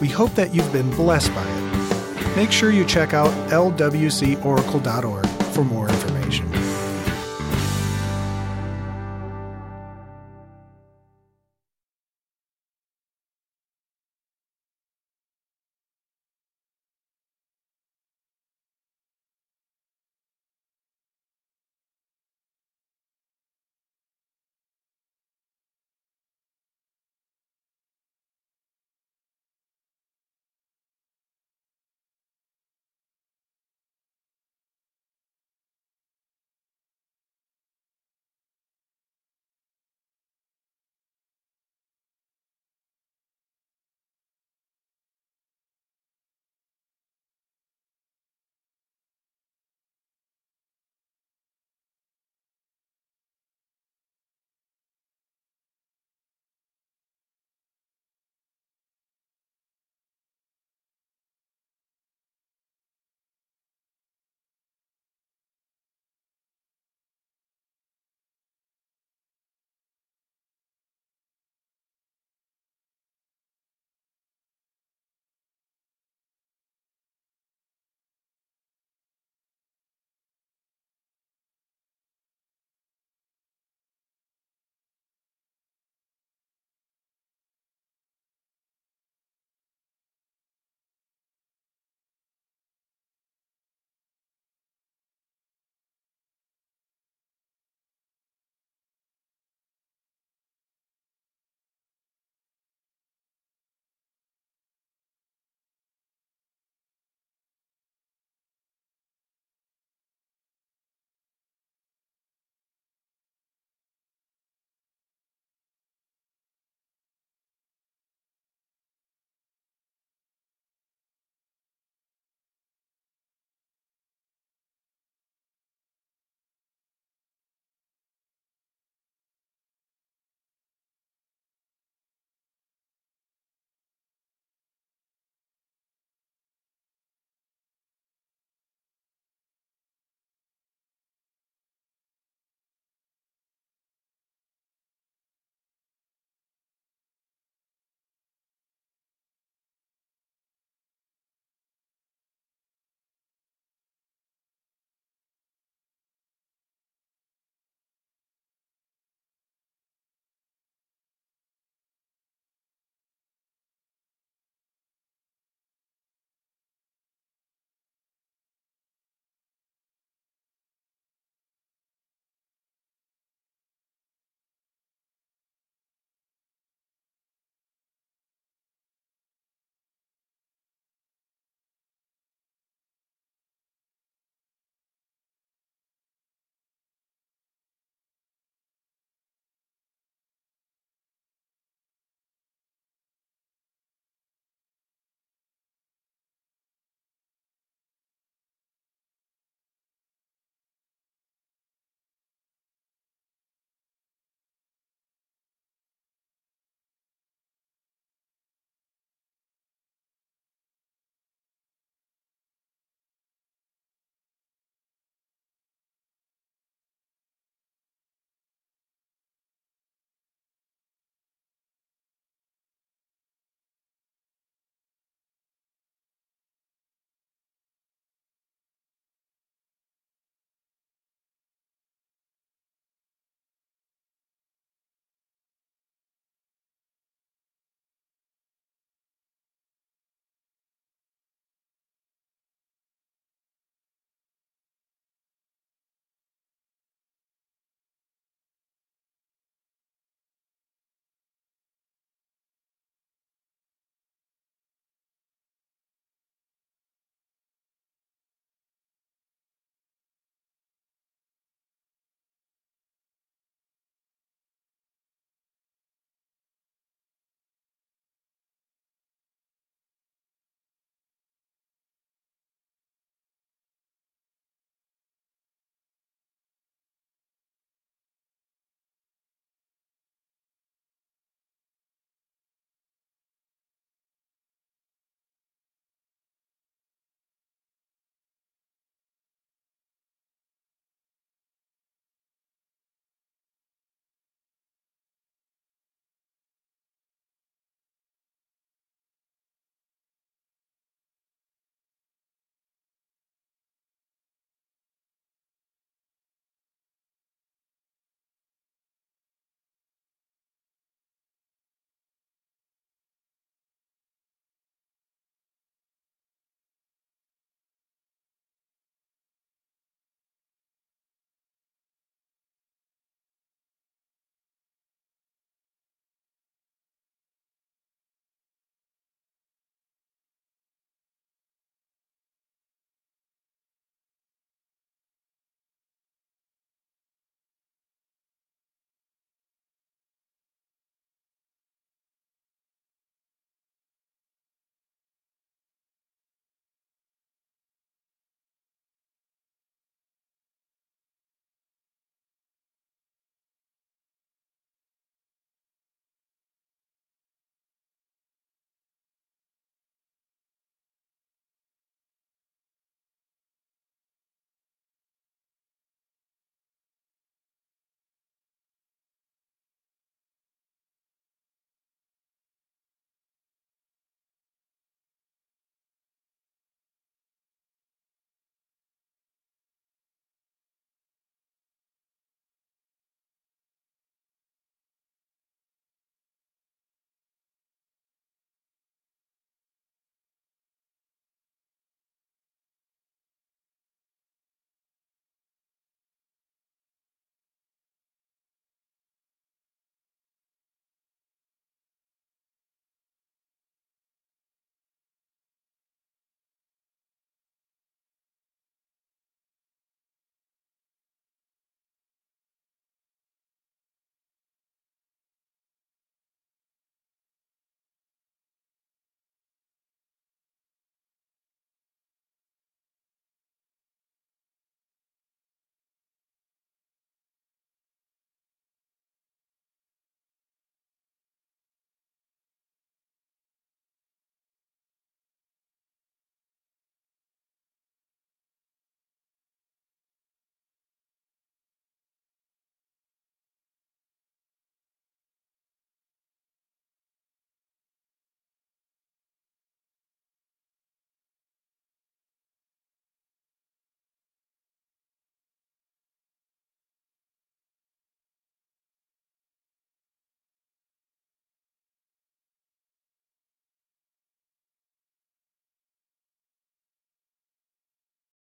We 0.00 0.08
hope 0.08 0.34
that 0.34 0.54
you've 0.54 0.72
been 0.72 0.90
blessed 0.90 1.34
by 1.34 1.44
it. 1.46 2.36
Make 2.36 2.52
sure 2.52 2.70
you 2.70 2.84
check 2.84 3.12
out 3.12 3.30
lwcoracle.org 3.50 5.26
for 5.52 5.64
more 5.64 5.88
information. 5.88 6.19